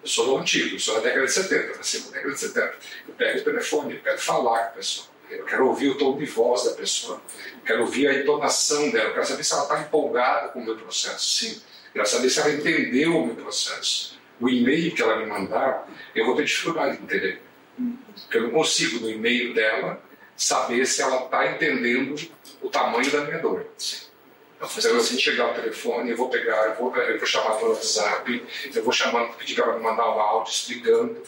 Eu 0.00 0.08
sou 0.08 0.24
do 0.26 0.38
antigo, 0.38 0.76
eu 0.76 0.78
sou 0.78 0.94
da 0.94 1.00
década 1.00 1.26
de 1.26 1.32
70, 1.32 1.76
nasci 1.76 2.04
na 2.04 2.10
década 2.12 2.32
de 2.32 2.38
70. 2.38 2.76
Eu 3.08 3.14
pego 3.14 3.40
o 3.40 3.42
telefone, 3.44 3.94
eu 3.96 4.02
quero 4.02 4.20
falar 4.20 4.58
com 4.60 4.66
a 4.66 4.72
pessoa. 4.74 5.08
Eu 5.28 5.44
quero 5.46 5.66
ouvir 5.66 5.88
o 5.88 5.98
tom 5.98 6.16
de 6.16 6.26
voz 6.26 6.62
da 6.62 6.74
pessoa. 6.74 7.20
Eu 7.54 7.64
quero 7.66 7.80
ouvir 7.80 8.06
a 8.06 8.14
entonação 8.14 8.88
dela. 8.88 9.08
Eu 9.08 9.14
quero 9.14 9.26
saber 9.26 9.42
se 9.42 9.52
ela 9.52 9.64
está 9.64 9.80
empolgada 9.80 10.50
com 10.50 10.60
o 10.60 10.64
meu 10.64 10.76
processo. 10.76 11.28
Sim. 11.28 11.60
Quero 11.96 12.08
saber 12.08 12.28
se 12.28 12.40
ela 12.40 12.50
entendeu 12.50 13.16
o 13.16 13.26
meu 13.26 13.36
processo. 13.36 14.18
O 14.38 14.50
e-mail 14.50 14.94
que 14.94 15.00
ela 15.00 15.16
me 15.16 15.24
mandar, 15.24 15.88
eu 16.14 16.26
vou 16.26 16.36
ter 16.36 16.44
dificuldade 16.44 16.98
de 16.98 17.04
entender. 17.04 17.42
Porque 18.20 18.36
eu 18.36 18.42
não 18.42 18.50
consigo, 18.50 19.00
no 19.00 19.08
e-mail 19.08 19.54
dela, 19.54 19.98
saber 20.36 20.84
se 20.84 21.00
ela 21.00 21.24
está 21.24 21.50
entendendo 21.50 22.14
o 22.60 22.68
tamanho 22.68 23.10
da 23.10 23.24
minha 23.24 23.38
dor. 23.38 23.66
Sim. 23.78 24.08
Então, 24.56 24.68
eu 24.90 24.94
vou 24.96 25.04
chegar 25.04 25.44
ao 25.44 25.54
telefone, 25.54 26.10
eu 26.10 26.18
vou 26.18 26.28
pegar, 26.28 26.66
eu 26.66 26.74
vou, 26.74 26.94
eu 26.94 27.16
vou 27.16 27.26
chamar 27.26 27.54
pelo 27.56 27.70
WhatsApp, 27.70 28.46
eu 28.74 28.84
vou 28.84 28.92
chamando, 28.92 29.32
pedir 29.32 29.54
para 29.54 29.64
ela 29.64 29.78
me 29.78 29.82
mandar 29.82 30.04
um 30.14 30.20
áudio 30.20 30.52
explicando. 30.52 31.22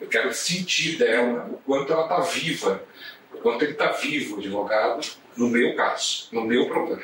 Eu 0.00 0.08
quero 0.08 0.32
sentir 0.32 0.96
dela 0.96 1.50
o 1.52 1.58
quanto 1.58 1.92
ela 1.92 2.04
está 2.04 2.20
viva, 2.20 2.82
o 3.30 3.38
quanto 3.38 3.62
ele 3.62 3.72
está 3.72 3.92
vivo, 3.92 4.36
o 4.36 4.38
advogado, 4.38 5.06
no 5.36 5.48
meu 5.48 5.76
caso, 5.76 6.28
no 6.32 6.46
meu 6.46 6.66
problema. 6.66 7.02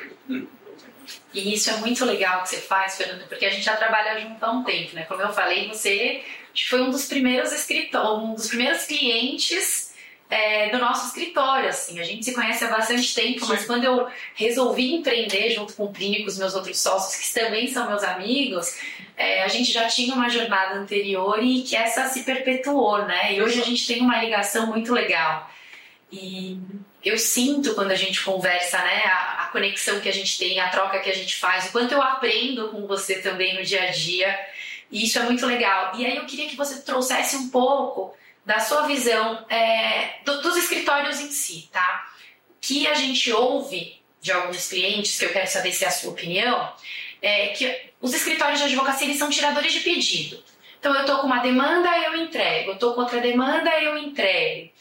E 1.33 1.53
isso 1.53 1.69
é 1.69 1.77
muito 1.77 2.03
legal 2.03 2.43
que 2.43 2.49
você 2.49 2.57
faz, 2.57 2.97
Fernando, 2.97 3.27
porque 3.27 3.45
a 3.45 3.49
gente 3.49 3.63
já 3.63 3.75
trabalha 3.75 4.19
junto 4.19 4.43
há 4.43 4.51
um 4.51 4.63
tempo, 4.63 4.95
né? 4.95 5.05
Como 5.05 5.21
eu 5.21 5.31
falei, 5.31 5.67
você 5.67 6.23
foi 6.67 6.81
um 6.81 6.89
dos 6.89 7.05
primeiros 7.05 7.51
escritores, 7.51 8.23
um 8.23 8.33
dos 8.33 8.47
primeiros 8.47 8.83
clientes 8.83 9.91
é, 10.29 10.69
do 10.69 10.77
nosso 10.79 11.07
escritório, 11.07 11.69
assim. 11.69 11.99
A 11.99 12.03
gente 12.03 12.23
se 12.23 12.33
conhece 12.33 12.63
há 12.63 12.69
bastante 12.69 13.13
tempo, 13.13 13.41
Sim. 13.41 13.47
mas 13.49 13.65
quando 13.65 13.83
eu 13.83 14.07
resolvi 14.33 14.95
empreender 14.95 15.51
junto 15.51 15.73
com 15.73 15.85
o 15.85 15.91
Plínio 15.91 16.21
com 16.21 16.27
os 16.27 16.37
meus 16.37 16.55
outros 16.55 16.79
sócios, 16.79 17.21
que 17.21 17.39
também 17.39 17.67
são 17.67 17.87
meus 17.87 18.03
amigos, 18.03 18.77
é, 19.17 19.43
a 19.43 19.47
gente 19.49 19.71
já 19.71 19.87
tinha 19.87 20.15
uma 20.15 20.29
jornada 20.29 20.75
anterior 20.75 21.43
e 21.43 21.61
que 21.63 21.75
essa 21.75 22.07
se 22.07 22.23
perpetuou, 22.23 23.05
né? 23.05 23.35
E 23.35 23.41
hoje 23.41 23.61
a 23.61 23.65
gente 23.65 23.85
tem 23.85 24.01
uma 24.01 24.23
ligação 24.23 24.67
muito 24.67 24.93
legal. 24.93 25.51
E 26.11 26.57
eu 27.03 27.17
sinto 27.17 27.73
quando 27.73 27.91
a 27.91 27.95
gente 27.95 28.23
conversa, 28.23 28.77
né, 28.77 29.03
a, 29.05 29.43
a, 29.43 29.45
conexão 29.47 29.99
que 29.99 30.09
a 30.09 30.13
gente 30.13 30.37
tem, 30.37 30.59
a 30.59 30.69
troca 30.69 30.99
que 30.99 31.09
a 31.09 31.15
gente 31.15 31.35
faz, 31.35 31.65
o 31.65 31.71
quanto 31.71 31.93
eu 31.93 32.01
aprendo 32.01 32.69
com 32.69 32.85
você 32.85 33.21
também 33.21 33.55
no 33.55 33.63
dia 33.63 33.83
a 33.83 33.91
dia. 33.91 34.39
E 34.91 35.05
isso 35.05 35.17
é 35.17 35.23
muito 35.23 35.45
legal. 35.45 35.93
E 35.95 36.05
aí 36.05 36.17
eu 36.17 36.25
queria 36.25 36.47
que 36.47 36.55
você 36.55 36.81
trouxesse 36.81 37.35
um 37.35 37.49
pouco 37.49 38.13
da 38.45 38.59
sua 38.59 38.83
visão 38.83 39.45
é, 39.49 40.19
do, 40.25 40.41
dos 40.41 40.57
escritórios 40.57 41.19
em 41.19 41.31
si, 41.31 41.69
tá? 41.71 42.11
Que 42.59 42.87
a 42.87 42.93
gente 42.93 43.31
ouve 43.31 43.99
de 44.19 44.31
alguns 44.31 44.67
clientes, 44.67 45.17
que 45.17 45.25
eu 45.25 45.33
quero 45.33 45.47
saber 45.47 45.71
se 45.71 45.83
é 45.83 45.87
a 45.87 45.91
sua 45.91 46.11
opinião, 46.11 46.71
é 47.21 47.47
que 47.49 47.91
os 47.99 48.13
escritórios 48.13 48.59
de 48.59 48.65
advocacia 48.65 49.07
eles 49.07 49.17
são 49.17 49.29
tiradores 49.29 49.73
de 49.73 49.79
pedido. 49.79 50.43
Então 50.79 50.93
eu 50.95 51.01
estou 51.01 51.19
com 51.19 51.27
uma 51.27 51.39
demanda, 51.39 51.89
eu 51.99 52.15
entrego. 52.15 52.71
Eu 52.71 52.73
estou 52.73 52.93
com 52.93 53.01
outra 53.01 53.21
demanda, 53.21 53.69
eu 53.79 53.97
entrego. 53.97 54.71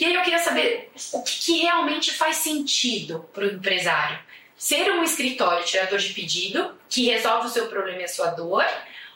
E 0.00 0.04
aí 0.04 0.14
eu 0.14 0.22
queria 0.22 0.38
saber 0.38 0.90
o 1.12 1.22
que, 1.22 1.38
que 1.38 1.58
realmente 1.62 2.12
faz 2.12 2.36
sentido 2.36 3.28
para 3.32 3.44
o 3.44 3.48
empresário. 3.48 4.18
Ser 4.56 4.90
um 4.92 5.02
escritório 5.02 5.64
tirador 5.64 5.98
de 5.98 6.12
pedido, 6.12 6.74
que 6.88 7.06
resolve 7.06 7.46
o 7.46 7.50
seu 7.50 7.68
problema 7.68 8.00
e 8.00 8.04
a 8.04 8.08
sua 8.08 8.28
dor, 8.30 8.64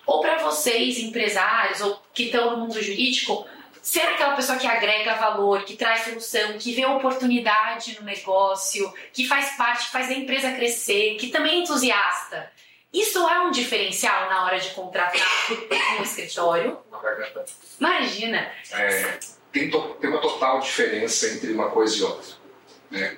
ou 0.07 0.21
para 0.21 0.39
vocês, 0.39 0.99
empresários, 0.99 1.81
ou 1.81 2.03
que 2.13 2.25
estão 2.25 2.51
no 2.53 2.57
mundo 2.59 2.81
jurídico, 2.83 3.47
ser 3.81 4.03
aquela 4.03 4.37
pessoa 4.37 4.59
que 4.59 4.67
agrega 4.67 5.15
valor, 5.15 5.65
que 5.65 5.77
traz 5.77 6.05
solução, 6.05 6.57
que 6.59 6.73
vê 6.73 6.87
oportunidade 6.87 7.99
no 7.99 8.05
negócio, 8.05 8.93
que 9.13 9.27
faz 9.27 9.57
parte, 9.57 9.87
que 9.87 9.93
faz 9.93 10.09
a 10.09 10.15
empresa 10.15 10.53
crescer, 10.53 11.17
que 11.17 11.29
também 11.29 11.55
é 11.55 11.57
entusiasta. 11.59 12.51
Isso 12.93 13.19
é 13.27 13.41
um 13.41 13.51
diferencial 13.51 14.29
na 14.29 14.45
hora 14.45 14.61
de 14.61 14.71
contratar 14.71 15.21
um 15.99 16.03
escritório? 16.03 16.79
Imagina! 17.81 18.53
É, 18.73 19.19
tem, 19.53 19.71
tem, 19.71 20.11
uma 20.11 20.21
total 20.21 20.61
diferença 20.61 21.29
entre 21.29 21.53
uma 21.53 21.69
coisa 21.71 21.97
e 21.97 22.03
outra. 22.03 22.35
Né? 22.91 23.17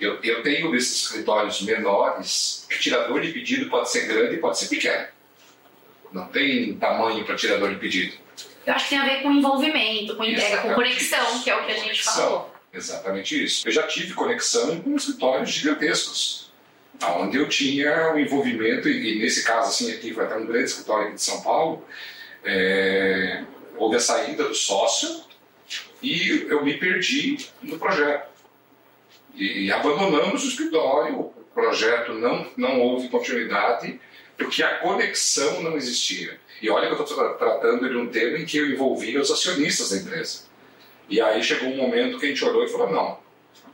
Eu, 0.00 0.20
eu 0.22 0.42
tenho 0.42 0.70
desses 0.72 1.02
escritórios 1.02 1.62
menores 1.62 2.66
que 2.68 2.78
tirador 2.78 3.20
de 3.20 3.32
pedido 3.32 3.70
pode 3.70 3.90
ser 3.90 4.06
grande 4.06 4.34
e 4.34 4.38
pode 4.38 4.58
ser 4.58 4.68
pequeno. 4.68 5.06
Não 6.12 6.26
tem 6.26 6.74
tamanho 6.74 7.24
para 7.24 7.36
tirador 7.36 7.70
de 7.70 7.76
pedido. 7.76 8.16
Eu 8.66 8.74
acho 8.74 8.84
que 8.84 8.90
tem 8.90 8.98
a 8.98 9.04
ver 9.04 9.22
com 9.22 9.30
envolvimento, 9.30 10.16
com 10.16 10.24
entrega, 10.24 10.62
com 10.62 10.74
conexão, 10.74 11.34
isso. 11.34 11.44
que 11.44 11.50
é 11.50 11.56
o 11.56 11.64
que 11.64 11.72
a 11.72 11.76
gente 11.76 11.84
conexão. 11.84 12.14
falou. 12.14 12.54
Exatamente 12.72 13.44
isso. 13.44 13.68
Eu 13.68 13.72
já 13.72 13.84
tive 13.84 14.14
conexão 14.14 14.80
com 14.80 14.96
escritórios 14.96 15.50
gigantescos, 15.50 16.52
onde 17.18 17.36
eu 17.36 17.48
tinha 17.48 18.10
o 18.10 18.14
um 18.14 18.18
envolvimento, 18.18 18.88
e, 18.88 19.18
nesse 19.18 19.44
caso, 19.44 19.68
assim, 19.68 19.92
aqui 19.92 20.12
vai 20.12 20.26
ter 20.26 20.36
um 20.36 20.46
grande 20.46 20.64
escritório 20.64 21.06
aqui 21.06 21.14
de 21.14 21.22
São 21.22 21.40
Paulo, 21.42 21.84
é, 22.44 23.44
houve 23.76 23.96
a 23.96 24.00
saída 24.00 24.44
do 24.44 24.54
sócio 24.54 25.24
e 26.04 26.46
eu 26.50 26.62
me 26.62 26.74
perdi 26.74 27.38
no 27.62 27.78
projeto. 27.78 28.28
E, 29.34 29.64
e 29.64 29.72
abandonamos 29.72 30.44
o 30.44 30.48
escritório, 30.48 31.18
o 31.18 31.32
projeto 31.54 32.12
não, 32.12 32.46
não 32.58 32.78
houve 32.78 33.08
continuidade, 33.08 33.98
porque 34.36 34.62
a 34.62 34.78
conexão 34.78 35.62
não 35.62 35.76
existia. 35.76 36.38
E 36.60 36.68
olha 36.68 36.88
que 36.88 36.94
eu 36.94 37.02
estou 37.02 37.34
tratando 37.34 37.88
de 37.88 37.96
um 37.96 38.08
tema 38.08 38.38
em 38.38 38.44
que 38.44 38.58
eu 38.58 38.68
envolvia 38.68 39.20
os 39.20 39.30
acionistas 39.30 39.90
da 39.90 39.96
empresa. 39.96 40.44
E 41.08 41.20
aí 41.20 41.42
chegou 41.42 41.70
um 41.70 41.76
momento 41.76 42.18
que 42.18 42.26
a 42.26 42.28
gente 42.28 42.44
olhou 42.44 42.64
e 42.64 42.68
falou: 42.68 42.92
não, 42.92 43.18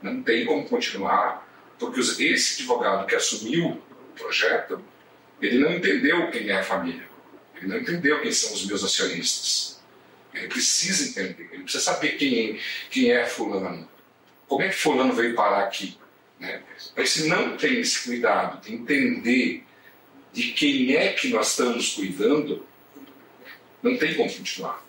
não 0.01 0.23
tem 0.23 0.45
como 0.45 0.67
continuar, 0.67 1.45
porque 1.77 1.99
esse 1.99 2.61
advogado 2.61 3.05
que 3.05 3.15
assumiu 3.15 3.67
o 3.67 4.19
projeto, 4.19 4.81
ele 5.41 5.59
não 5.59 5.73
entendeu 5.73 6.31
quem 6.31 6.49
é 6.49 6.59
a 6.59 6.63
família, 6.63 7.07
ele 7.57 7.67
não 7.67 7.77
entendeu 7.77 8.21
quem 8.21 8.31
são 8.31 8.53
os 8.53 8.65
meus 8.65 8.83
acionistas. 8.83 9.80
Ele 10.33 10.47
precisa 10.47 11.09
entender, 11.09 11.49
ele 11.51 11.63
precisa 11.63 11.83
saber 11.83 12.17
quem, 12.17 12.59
quem 12.89 13.11
é 13.11 13.25
Fulano. 13.25 13.87
Como 14.47 14.61
é 14.63 14.69
que 14.69 14.75
Fulano 14.75 15.13
veio 15.13 15.35
parar 15.35 15.65
aqui? 15.65 15.97
Né? 16.39 16.61
Mas 16.95 17.11
se 17.11 17.27
não 17.27 17.57
tem 17.57 17.79
esse 17.79 18.03
cuidado 18.03 18.61
de 18.61 18.73
entender 18.73 19.63
de 20.33 20.51
quem 20.53 20.95
é 20.95 21.13
que 21.13 21.29
nós 21.29 21.51
estamos 21.51 21.93
cuidando, 21.93 22.65
não 23.83 23.97
tem 23.97 24.15
como 24.15 24.31
continuar. 24.31 24.83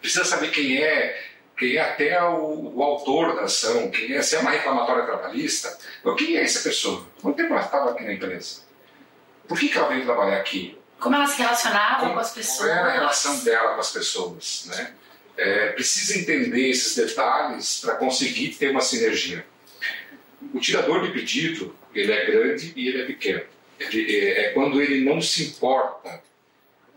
Precisa 0.00 0.24
saber 0.24 0.50
quem 0.50 0.82
é, 0.82 1.24
quem 1.56 1.76
é 1.76 1.80
até 1.80 2.22
o, 2.22 2.74
o 2.74 2.82
autor 2.82 3.36
da 3.36 3.42
ação, 3.42 3.90
quem 3.90 4.14
é, 4.14 4.22
se 4.22 4.36
é 4.36 4.40
uma 4.40 4.50
reclamatória 4.50 5.04
trabalhista, 5.04 5.78
quem 6.18 6.36
é 6.36 6.42
essa 6.42 6.60
pessoa? 6.68 7.06
Quanto 7.20 7.36
tempo 7.36 7.52
ela 7.52 7.62
estava 7.62 7.90
aqui 7.92 8.04
na 8.04 8.12
empresa? 8.12 8.62
Por 9.48 9.58
que, 9.58 9.68
que 9.68 9.78
ela 9.78 9.88
veio 9.88 10.04
trabalhar 10.04 10.38
aqui? 10.38 10.78
Como 11.02 11.16
ela 11.16 11.26
se 11.26 11.36
relacionava 11.36 12.00
como, 12.00 12.14
com 12.14 12.20
as 12.20 12.32
pessoas. 12.32 12.58
Qual 12.58 12.78
era 12.78 12.88
a 12.88 12.92
relação 12.92 13.38
dela 13.40 13.74
com 13.74 13.80
as 13.80 13.90
pessoas, 13.90 14.64
né? 14.68 14.94
É, 15.36 15.68
precisa 15.70 16.18
entender 16.18 16.68
esses 16.68 16.94
detalhes 16.94 17.80
para 17.80 17.96
conseguir 17.96 18.50
ter 18.50 18.70
uma 18.70 18.80
sinergia. 18.80 19.44
O 20.54 20.60
tirador 20.60 21.02
de 21.02 21.12
pedido, 21.12 21.74
ele 21.94 22.12
é 22.12 22.26
grande 22.26 22.72
e 22.76 22.88
ele 22.88 23.02
é 23.02 23.06
pequeno. 23.06 23.42
Ele, 23.80 24.16
é, 24.16 24.46
é 24.46 24.50
quando 24.50 24.80
ele 24.80 25.04
não 25.04 25.20
se 25.20 25.44
importa 25.44 26.22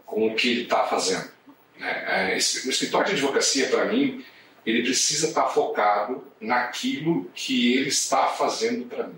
com 0.05 0.27
o 0.27 0.35
que 0.35 0.49
ele 0.51 0.63
está 0.63 0.83
fazendo. 0.85 1.29
Né? 1.77 2.33
É, 2.33 2.35
o 2.35 2.37
escritório 2.37 3.07
de 3.07 3.13
advocacia, 3.13 3.67
para 3.67 3.85
mim, 3.85 4.23
ele 4.65 4.83
precisa 4.83 5.27
estar 5.27 5.43
tá 5.43 5.49
focado 5.49 6.23
naquilo 6.39 7.29
que 7.33 7.75
ele 7.75 7.89
está 7.89 8.27
fazendo 8.27 8.85
para 8.85 9.07
mim, 9.07 9.17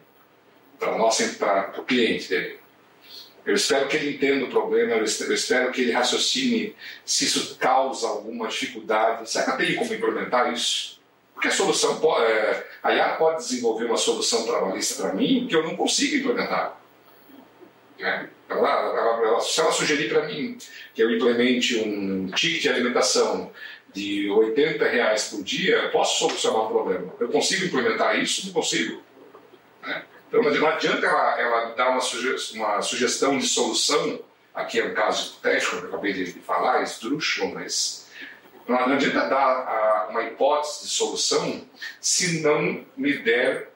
para 1.38 1.74
o 1.82 1.84
cliente 1.84 2.30
dele. 2.30 2.60
Eu 3.48 3.56
espero 3.56 3.88
que 3.88 3.96
ele 3.96 4.16
entenda 4.16 4.44
o 4.44 4.50
problema, 4.50 4.92
eu 4.92 5.06
espero 5.06 5.72
que 5.72 5.80
ele 5.80 5.94
raciocine 5.94 6.76
se 7.06 7.24
isso 7.24 7.56
causa 7.56 8.06
alguma 8.06 8.50
dificuldade. 8.50 9.30
Será 9.30 9.54
que 9.54 9.66
tem 9.66 9.76
como 9.78 9.94
implementar 9.94 10.52
isso? 10.52 11.00
Porque 11.34 11.48
a 11.48 11.52
solução 11.52 11.98
pode, 12.02 12.30
é, 12.30 12.68
a 12.84 12.94
IA 12.94 13.10
pode 13.14 13.38
desenvolver 13.38 13.86
uma 13.86 13.96
solução 13.96 14.46
trabalhista 14.46 15.02
para 15.02 15.14
mim 15.14 15.48
que 15.48 15.56
eu 15.56 15.64
não 15.64 15.78
consigo 15.78 16.18
implementar. 16.18 16.78
Né? 17.98 18.28
Ela, 18.50 18.70
ela, 18.70 19.26
ela, 19.26 19.40
se 19.40 19.62
ela 19.62 19.72
sugerir 19.72 20.10
para 20.10 20.28
mim 20.28 20.58
que 20.94 21.02
eu 21.02 21.10
implemente 21.10 21.78
um 21.78 22.30
ticket 22.32 22.64
de 22.64 22.70
alimentação 22.70 23.50
de 23.94 24.30
80 24.30 24.86
reais 24.90 25.30
por 25.30 25.42
dia, 25.42 25.76
eu 25.78 25.92
posso 25.92 26.20
solucionar 26.20 26.66
o 26.66 26.68
problema. 26.68 27.14
Eu 27.18 27.30
consigo 27.30 27.64
implementar 27.64 28.20
isso? 28.20 28.46
Não 28.48 28.54
consigo. 28.54 29.02
Né? 29.84 30.04
Então 30.28 30.42
não 30.44 30.68
adianta 30.68 31.06
ela, 31.06 31.40
ela 31.40 31.66
dar 31.76 31.90
uma, 31.92 32.02
suge 32.02 32.58
uma 32.58 32.82
sugestão 32.82 33.38
de 33.38 33.48
solução, 33.48 34.20
aqui 34.54 34.80
é 34.80 34.86
um 34.86 34.94
caso 34.94 35.30
hipotético 35.30 35.78
que 35.78 35.84
eu 35.84 35.90
acabei 35.90 36.14
de 36.14 36.34
falar, 36.42 36.84
esdrúxulo, 36.84 37.54
mas 37.54 38.10
não, 38.68 38.88
não 38.88 38.96
adianta 38.96 39.30
dar 39.30 39.38
a, 39.38 40.08
uma 40.10 40.24
hipótese 40.24 40.84
de 40.84 40.90
solução 40.90 41.66
se 42.02 42.42
não 42.42 42.86
me 42.98 43.18
der 43.20 43.72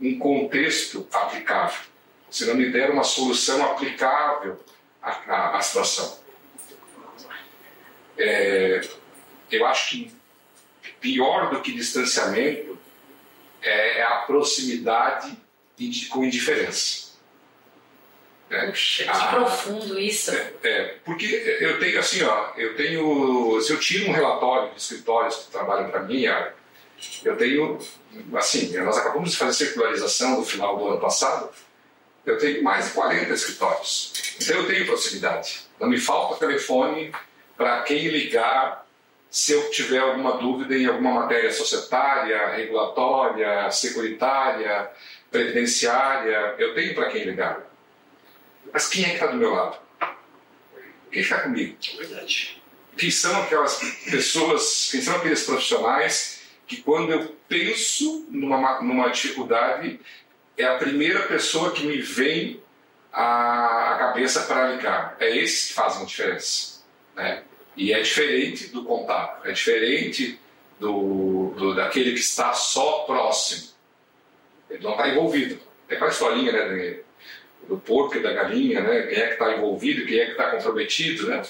um 0.00 0.18
contexto 0.18 1.06
aplicável, 1.12 1.80
se 2.30 2.46
não 2.46 2.56
me 2.56 2.70
der 2.70 2.90
uma 2.90 3.04
solução 3.04 3.64
aplicável 3.70 4.58
à, 5.00 5.10
à, 5.10 5.56
à 5.56 5.60
situação. 5.60 6.18
É, 8.18 8.80
eu 9.52 9.64
acho 9.66 9.90
que 9.90 10.16
pior 11.00 11.50
do 11.50 11.60
que 11.60 11.70
distanciamento 11.72 12.76
é, 13.62 13.98
é 13.98 14.02
a 14.02 14.16
proximidade 14.18 15.45
com 16.10 16.24
indiferença. 16.24 17.06
É. 18.48 18.66
Puxa, 18.66 19.02
que 19.02 19.10
ah, 19.10 19.26
profundo 19.26 19.98
isso. 19.98 20.30
É, 20.30 20.52
é, 20.62 20.84
porque 21.04 21.26
eu 21.60 21.80
tenho 21.80 21.98
assim, 21.98 22.22
ó, 22.22 22.52
eu 22.56 22.76
tenho, 22.76 23.60
se 23.60 23.72
eu 23.72 23.80
tiro 23.80 24.08
um 24.08 24.12
relatório 24.12 24.70
de 24.70 24.80
escritórios 24.80 25.36
que 25.36 25.50
trabalham 25.50 25.90
para 25.90 26.02
mim, 26.02 26.24
eu 27.24 27.36
tenho, 27.36 27.78
assim, 28.34 28.76
nós 28.78 28.96
acabamos 28.96 29.32
de 29.32 29.36
fazer 29.36 29.66
circularização 29.66 30.38
no 30.38 30.44
final 30.44 30.78
do 30.78 30.88
ano 30.88 31.00
passado, 31.00 31.50
eu 32.24 32.38
tenho 32.38 32.62
mais 32.62 32.86
de 32.86 32.90
40 32.92 33.32
escritórios. 33.32 34.12
Então 34.40 34.56
eu 34.56 34.66
tenho 34.66 34.86
proximidade. 34.86 35.62
Não 35.80 35.88
me 35.88 35.98
falta 35.98 36.46
telefone 36.46 37.12
para 37.56 37.82
quem 37.82 38.08
ligar 38.08 38.86
se 39.28 39.52
eu 39.52 39.70
tiver 39.70 39.98
alguma 39.98 40.38
dúvida 40.38 40.74
em 40.74 40.86
alguma 40.86 41.12
matéria 41.22 41.52
societária, 41.52 42.54
regulatória, 42.54 43.70
securitária, 43.70 44.90
previdenciária, 45.30 46.54
eu 46.58 46.74
tenho 46.74 46.94
para 46.94 47.10
quem 47.10 47.24
ligar. 47.24 47.60
Mas 48.72 48.88
quem 48.88 49.04
é 49.04 49.08
que 49.08 49.14
está 49.14 49.26
do 49.26 49.36
meu 49.36 49.54
lado? 49.54 49.78
Quem 51.10 51.22
está 51.22 51.40
comigo? 51.40 51.76
Verdade. 51.98 52.62
Quem 52.96 53.10
são 53.10 53.42
aquelas 53.42 53.78
pessoas, 54.10 54.88
quem 54.90 55.00
são 55.00 55.16
aqueles 55.16 55.44
profissionais 55.44 56.36
que 56.66 56.78
quando 56.78 57.12
eu 57.12 57.36
penso 57.48 58.26
numa, 58.28 58.82
numa 58.82 59.08
dificuldade, 59.10 60.00
é 60.56 60.64
a 60.64 60.78
primeira 60.78 61.20
pessoa 61.26 61.72
que 61.72 61.86
me 61.86 62.00
vem 62.00 62.60
à 63.12 63.96
cabeça 63.98 64.42
para 64.42 64.72
ligar. 64.72 65.16
É 65.20 65.36
esses 65.36 65.68
que 65.68 65.74
fazem 65.74 66.02
a 66.02 66.06
diferença. 66.06 66.82
Né? 67.14 67.42
E 67.76 67.92
é 67.92 68.00
diferente 68.00 68.68
do 68.68 68.84
contato, 68.84 69.46
é 69.46 69.52
diferente 69.52 70.40
do, 70.80 71.54
do 71.56 71.74
daquele 71.74 72.12
que 72.12 72.20
está 72.20 72.52
só 72.52 73.00
próximo. 73.00 73.68
Ele 74.70 74.82
não 74.82 74.92
está 74.92 75.08
envolvido. 75.08 75.58
É 75.88 75.94
aquela 75.94 76.10
historinha 76.10 76.52
né, 76.52 77.00
do 77.68 77.78
porco 77.78 78.16
e 78.16 78.22
da 78.22 78.32
galinha, 78.32 78.80
né? 78.80 79.02
Quem 79.02 79.18
é 79.18 79.26
que 79.26 79.32
está 79.34 79.52
envolvido, 79.52 80.06
quem 80.06 80.20
é 80.20 80.24
que 80.26 80.30
está 80.32 80.50
comprometido, 80.50 81.28
né? 81.28 81.42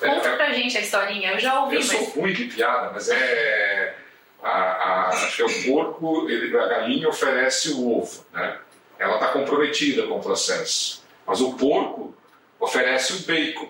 Conta 0.00 0.28
é, 0.28 0.36
pra 0.36 0.52
gente 0.52 0.76
a 0.76 0.80
historinha, 0.80 1.32
eu 1.32 1.38
já 1.38 1.62
ouvi. 1.62 1.76
Eu 1.76 1.80
mas... 1.80 1.90
sou 1.90 2.04
ruim 2.22 2.32
de 2.32 2.44
piada, 2.44 2.90
mas 2.92 3.08
é. 3.08 3.96
A, 4.42 4.50
a, 4.50 5.08
acho 5.10 5.36
que 5.36 5.42
é 5.42 5.44
o 5.44 5.62
porco, 5.64 6.28
ele, 6.28 6.56
a 6.58 6.66
galinha 6.66 7.08
oferece 7.08 7.70
o 7.70 7.98
ovo, 7.98 8.26
né? 8.32 8.58
Ela 8.98 9.14
está 9.14 9.28
comprometida 9.28 10.06
com 10.06 10.18
o 10.18 10.20
processo. 10.20 11.02
Mas 11.26 11.40
o 11.40 11.54
porco 11.54 12.14
oferece 12.58 13.12
o 13.12 13.18
bacon. 13.26 13.68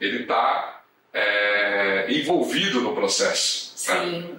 Ele 0.00 0.22
está 0.22 0.82
é, 1.12 2.06
envolvido 2.08 2.80
no 2.80 2.94
processo. 2.94 3.92
Né? 3.92 4.00
Sim. 4.00 4.20
Né? 4.20 4.38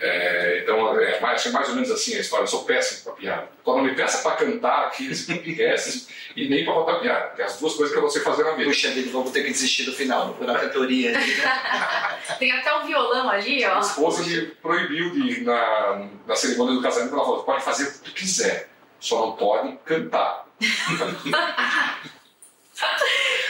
É, 0.00 0.60
então, 0.62 0.98
é 1.00 1.20
mais, 1.20 1.44
é 1.46 1.50
mais 1.50 1.68
ou 1.68 1.74
menos 1.74 1.90
assim 1.90 2.14
a 2.14 2.20
história. 2.20 2.44
Eu 2.44 2.48
sou 2.48 2.64
péssimo 2.64 3.04
para 3.04 3.12
piada. 3.14 3.48
Então, 3.60 3.76
não 3.76 3.84
me 3.84 3.94
peça 3.94 4.18
para 4.22 4.36
cantar 4.36 4.86
aqui 4.86 5.10
esse 5.10 5.26
podcast 5.32 6.06
e 6.36 6.48
nem 6.48 6.64
para 6.64 6.74
contar 6.74 7.00
piada, 7.00 7.34
que 7.34 7.42
é 7.42 7.44
as 7.44 7.58
duas 7.58 7.74
coisas 7.74 7.92
que 7.92 7.98
eu 7.98 8.02
não 8.02 8.10
sei 8.10 8.22
fazer 8.22 8.44
na 8.44 8.52
vida. 8.52 8.68
Puxa 8.68 8.90
vida, 8.90 9.10
vamos 9.10 9.30
ter 9.30 9.42
que 9.42 9.50
desistir 9.50 9.84
do 9.84 9.92
final, 9.92 10.36
na 10.40 10.58
cantoria. 10.58 11.12
né? 11.12 11.20
Tem 12.38 12.52
até 12.52 12.74
um 12.74 12.86
violão 12.86 13.28
ali, 13.28 13.64
ó. 13.64 13.76
A 13.76 13.80
esposa 13.80 14.22
me 14.22 14.42
proibiu 14.62 15.10
de 15.10 15.20
ir 15.30 15.40
na, 15.42 16.06
na 16.26 16.36
cerimônia 16.36 16.74
do 16.74 16.82
casamento. 16.82 17.14
Ela 17.14 17.24
falou: 17.24 17.44
pode 17.44 17.64
fazer 17.64 17.84
o 17.84 17.92
que 17.92 17.98
tu 17.98 18.12
quiser, 18.12 18.68
só 19.00 19.26
não 19.26 19.32
pode 19.32 19.76
cantar. 19.84 20.46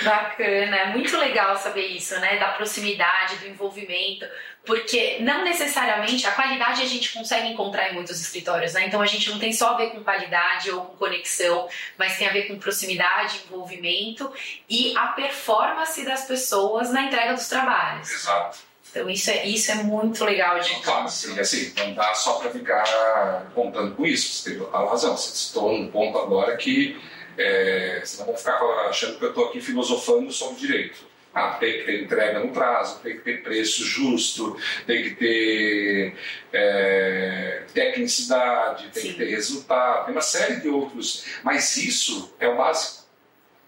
Bacana, 0.07 0.77
é 0.77 0.87
muito 0.87 1.17
legal 1.17 1.57
saber 1.57 1.87
isso, 1.87 2.19
né? 2.21 2.39
Da 2.39 2.49
proximidade, 2.49 3.37
do 3.37 3.49
envolvimento, 3.49 4.27
porque 4.65 5.19
não 5.21 5.45
necessariamente 5.45 6.27
a 6.27 6.33
qualidade 6.33 6.83
a 6.83 6.87
gente 6.87 7.13
consegue 7.13 7.49
encontrar 7.49 7.91
em 7.91 7.95
muitos 7.95 8.21
escritórios, 8.21 8.73
né? 8.73 8.87
Então 8.87 9.01
a 9.01 9.07
gente 9.07 9.31
não 9.31 9.39
tem 9.39 9.53
só 9.53 9.75
a 9.75 9.77
ver 9.77 9.91
com 9.91 10.03
qualidade 10.03 10.71
ou 10.71 10.83
com 10.83 10.97
conexão, 10.97 11.69
mas 11.97 12.19
tem 12.19 12.27
a 12.27 12.33
ver 12.33 12.49
com 12.49 12.59
proximidade, 12.59 13.43
envolvimento 13.47 14.33
e 14.69 14.97
a 14.97 15.09
performance 15.09 16.05
das 16.05 16.25
pessoas 16.25 16.91
na 16.91 17.03
entrega 17.03 17.35
dos 17.35 17.49
trabalhos. 17.49 18.11
Exato. 18.11 18.59
Então 18.91 19.11
isso 19.11 19.31
é, 19.31 19.47
isso 19.47 19.71
é 19.71 19.75
muito 19.75 20.25
legal 20.25 20.59
de 20.59 20.75
Claro, 20.81 21.09
sim, 21.09 21.39
assim, 21.39 21.73
não 21.77 21.93
dá 21.93 22.15
só 22.15 22.35
para 22.35 22.51
ficar 22.51 23.47
contando 23.55 23.95
com 23.95 24.07
isso, 24.07 24.33
você 24.33 24.51
tem 24.51 24.59
total 24.59 24.89
razão. 24.89 25.17
Você 25.17 25.37
citou 25.37 25.71
um 25.71 25.89
ponto 25.89 26.17
agora 26.19 26.57
que 26.57 26.99
é, 27.37 28.03
senão 28.05 28.27
vão 28.27 28.37
ficar 28.37 28.59
achando 28.89 29.19
que 29.19 29.25
eu 29.25 29.31
estou 29.31 29.47
aqui 29.47 29.61
filosofando 29.61 30.33
sobre 30.33 30.57
direito. 30.57 31.17
Ah, 31.35 31.59
tem 31.61 31.73
que 31.75 31.85
ter 31.85 32.03
entrega 32.03 32.41
no 32.41 32.51
prazo, 32.51 33.01
tem 33.01 33.19
que 33.19 33.23
ter 33.23 33.43
preço 33.43 33.85
justo, 33.85 34.59
tem 34.87 35.03
que 35.03 35.11
ter 35.17 36.17
é, 36.51 37.63
tecnicidade, 37.75 38.89
tem 38.89 39.03
Sim. 39.03 39.13
que 39.13 39.19
ter 39.19 39.27
resultado, 39.27 40.07
tem 40.07 40.15
uma 40.15 40.23
série 40.23 40.63
de 40.63 40.69
outros. 40.69 41.27
Mas 41.43 41.77
isso 41.77 42.35
é 42.41 42.49
o 42.49 42.57
básico. 42.57 43.05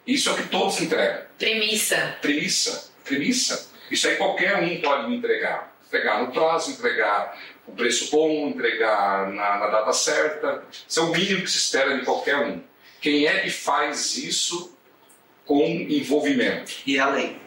Isso 0.07 0.31
é 0.31 0.33
o 0.33 0.37
que 0.37 0.49
todos 0.49 0.81
entregam. 0.81 1.25
Premissa. 1.37 2.17
Premissa. 2.23 2.91
Premissa. 3.05 3.71
Isso 3.91 4.09
aí 4.09 4.17
qualquer 4.17 4.57
um 4.57 4.81
pode 4.81 5.11
me 5.11 5.19
entregar. 5.19 5.77
Entregar 5.87 6.23
no 6.23 6.33
prazo, 6.33 6.71
entregar 6.71 7.39
com 7.67 7.75
preço 7.75 8.11
bom, 8.11 8.49
entregar 8.49 9.31
na, 9.31 9.59
na 9.59 9.67
data 9.67 9.93
certa. 9.93 10.65
Isso 10.89 11.01
é 11.01 11.03
o 11.03 11.13
mínimo 11.13 11.43
que 11.43 11.51
se 11.51 11.59
espera 11.59 11.99
de 11.99 12.05
qualquer 12.07 12.37
um. 12.39 12.63
Quem 13.01 13.27
é 13.27 13.41
que 13.41 13.51
faz 13.51 14.17
isso 14.17 14.77
com 15.47 15.65
envolvimento? 15.65 16.73
E 16.87 16.99
além. 16.99 17.41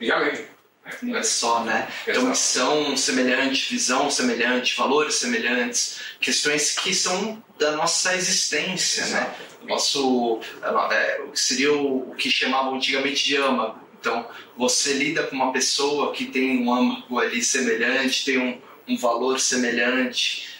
E 0.00 0.10
além. 0.10 0.54
Não 1.02 1.16
é 1.16 1.22
só, 1.22 1.64
né? 1.64 1.88
Então, 2.06 2.26
missão 2.26 2.96
semelhante, 2.96 3.70
visão 3.70 4.10
semelhante, 4.10 4.76
valores 4.76 5.14
semelhantes, 5.14 6.00
questões 6.20 6.78
que 6.78 6.94
são 6.94 7.42
da 7.58 7.72
nossa 7.72 8.14
existência, 8.14 9.06
né? 9.06 9.20
Exato. 9.20 9.30
né? 9.30 9.46
Nosso, 9.66 10.40
é, 10.92 11.20
seria 11.32 11.72
o 11.72 12.14
que 12.16 12.30
chamavam 12.30 12.74
antigamente 12.74 13.24
de 13.24 13.36
âmago. 13.36 13.80
Então, 13.98 14.28
você 14.58 14.92
lida 14.92 15.22
com 15.22 15.34
uma 15.34 15.52
pessoa 15.52 16.12
que 16.12 16.26
tem 16.26 16.62
um 16.62 16.72
âmago 16.72 17.18
ali 17.18 17.42
semelhante, 17.42 18.26
tem 18.26 18.38
um, 18.38 18.60
um 18.86 18.98
valor 18.98 19.40
semelhante, 19.40 20.53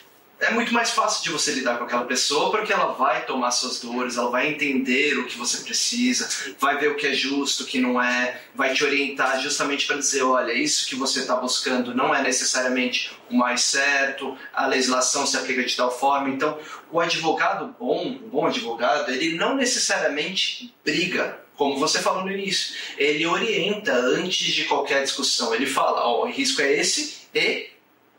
é 0.44 0.50
muito 0.50 0.72
mais 0.72 0.90
fácil 0.90 1.22
de 1.22 1.30
você 1.30 1.52
lidar 1.52 1.78
com 1.78 1.84
aquela 1.84 2.04
pessoa 2.04 2.50
porque 2.50 2.72
ela 2.72 2.92
vai 2.92 3.24
tomar 3.24 3.50
suas 3.50 3.80
dores, 3.80 4.16
ela 4.16 4.30
vai 4.30 4.48
entender 4.48 5.18
o 5.18 5.26
que 5.26 5.38
você 5.38 5.58
precisa, 5.62 6.28
vai 6.58 6.78
ver 6.78 6.90
o 6.90 6.96
que 6.96 7.06
é 7.06 7.12
justo, 7.12 7.62
o 7.62 7.66
que 7.66 7.78
não 7.80 8.00
é, 8.00 8.40
vai 8.54 8.72
te 8.72 8.84
orientar 8.84 9.40
justamente 9.40 9.86
para 9.86 9.96
dizer: 9.96 10.22
olha, 10.22 10.52
isso 10.52 10.86
que 10.86 10.94
você 10.94 11.20
está 11.20 11.36
buscando 11.36 11.94
não 11.94 12.14
é 12.14 12.22
necessariamente 12.22 13.12
o 13.30 13.34
mais 13.34 13.62
certo, 13.62 14.36
a 14.52 14.66
legislação 14.66 15.26
se 15.26 15.36
aplica 15.36 15.64
de 15.64 15.76
tal 15.76 15.90
forma. 15.90 16.28
Então, 16.28 16.58
o 16.90 17.00
advogado 17.00 17.74
bom, 17.78 18.18
o 18.22 18.28
bom 18.28 18.46
advogado, 18.46 19.10
ele 19.10 19.36
não 19.36 19.56
necessariamente 19.56 20.74
briga 20.84 21.42
como 21.56 21.78
você 21.78 22.00
falou 22.00 22.24
no 22.24 22.32
início, 22.32 22.74
ele 22.98 23.24
orienta 23.26 23.92
antes 23.92 24.52
de 24.52 24.64
qualquer 24.64 25.02
discussão. 25.02 25.54
Ele 25.54 25.66
fala: 25.66 26.04
ó, 26.04 26.22
oh, 26.22 26.26
o 26.26 26.30
risco 26.30 26.60
é 26.60 26.72
esse 26.72 27.24
e 27.32 27.73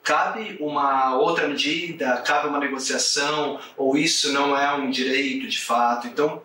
cabe 0.05 0.55
uma 0.59 1.17
outra 1.17 1.47
medida, 1.47 2.17
cabe 2.17 2.47
uma 2.47 2.59
negociação, 2.59 3.59
ou 3.75 3.97
isso 3.97 4.31
não 4.31 4.55
é 4.55 4.71
um 4.75 4.91
direito 4.91 5.47
de 5.47 5.59
fato. 5.59 6.07
Então, 6.07 6.43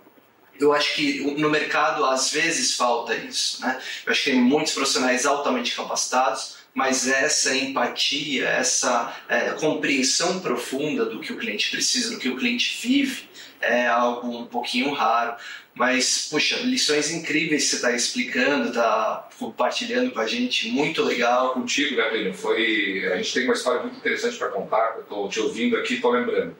eu 0.58 0.72
acho 0.72 0.94
que 0.94 1.20
no 1.38 1.50
mercado 1.50 2.04
às 2.04 2.32
vezes 2.32 2.74
falta 2.74 3.14
isso. 3.14 3.60
Né? 3.60 3.78
Eu 4.04 4.10
acho 4.10 4.24
que 4.24 4.30
tem 4.30 4.40
muitos 4.40 4.72
profissionais 4.72 5.26
altamente 5.26 5.76
capacitados, 5.76 6.56
mas 6.72 7.06
essa 7.06 7.54
empatia, 7.54 8.48
essa 8.48 9.14
é, 9.28 9.50
compreensão 9.50 10.40
profunda 10.40 11.04
do 11.04 11.20
que 11.20 11.32
o 11.32 11.36
cliente 11.36 11.70
precisa, 11.70 12.10
do 12.10 12.18
que 12.18 12.28
o 12.28 12.36
cliente 12.36 12.78
vive, 12.80 13.28
é 13.60 13.86
algo 13.86 14.28
um 14.28 14.46
pouquinho 14.46 14.92
raro. 14.92 15.36
Mas, 15.74 16.28
puxa, 16.30 16.56
lições 16.58 17.10
incríveis 17.10 17.64
que 17.64 17.70
você 17.70 17.76
está 17.76 17.92
explicando, 17.92 18.68
está 18.68 19.28
compartilhando 19.38 20.10
com 20.10 20.20
a 20.20 20.26
gente, 20.26 20.68
muito 20.70 21.02
legal. 21.02 21.54
Contigo, 21.54 21.96
Gabriel, 21.96 22.34
foi. 22.34 23.10
A 23.12 23.16
gente 23.16 23.32
tem 23.32 23.44
uma 23.44 23.54
história 23.54 23.82
muito 23.82 23.96
interessante 23.96 24.36
para 24.36 24.48
contar, 24.48 24.94
eu 24.96 25.02
estou 25.02 25.28
te 25.28 25.40
ouvindo 25.40 25.76
aqui, 25.76 25.94
estou 25.94 26.10
lembrando. 26.10 26.54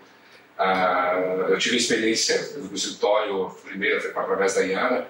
Ah, 0.58 1.18
eu 1.48 1.58
tive 1.58 1.76
a 1.76 1.78
experiência 1.78 2.58
no 2.58 2.74
escritório, 2.74 3.50
primeiro 3.64 3.96
através 3.98 4.54
da 4.54 4.60
Iana, 4.60 5.06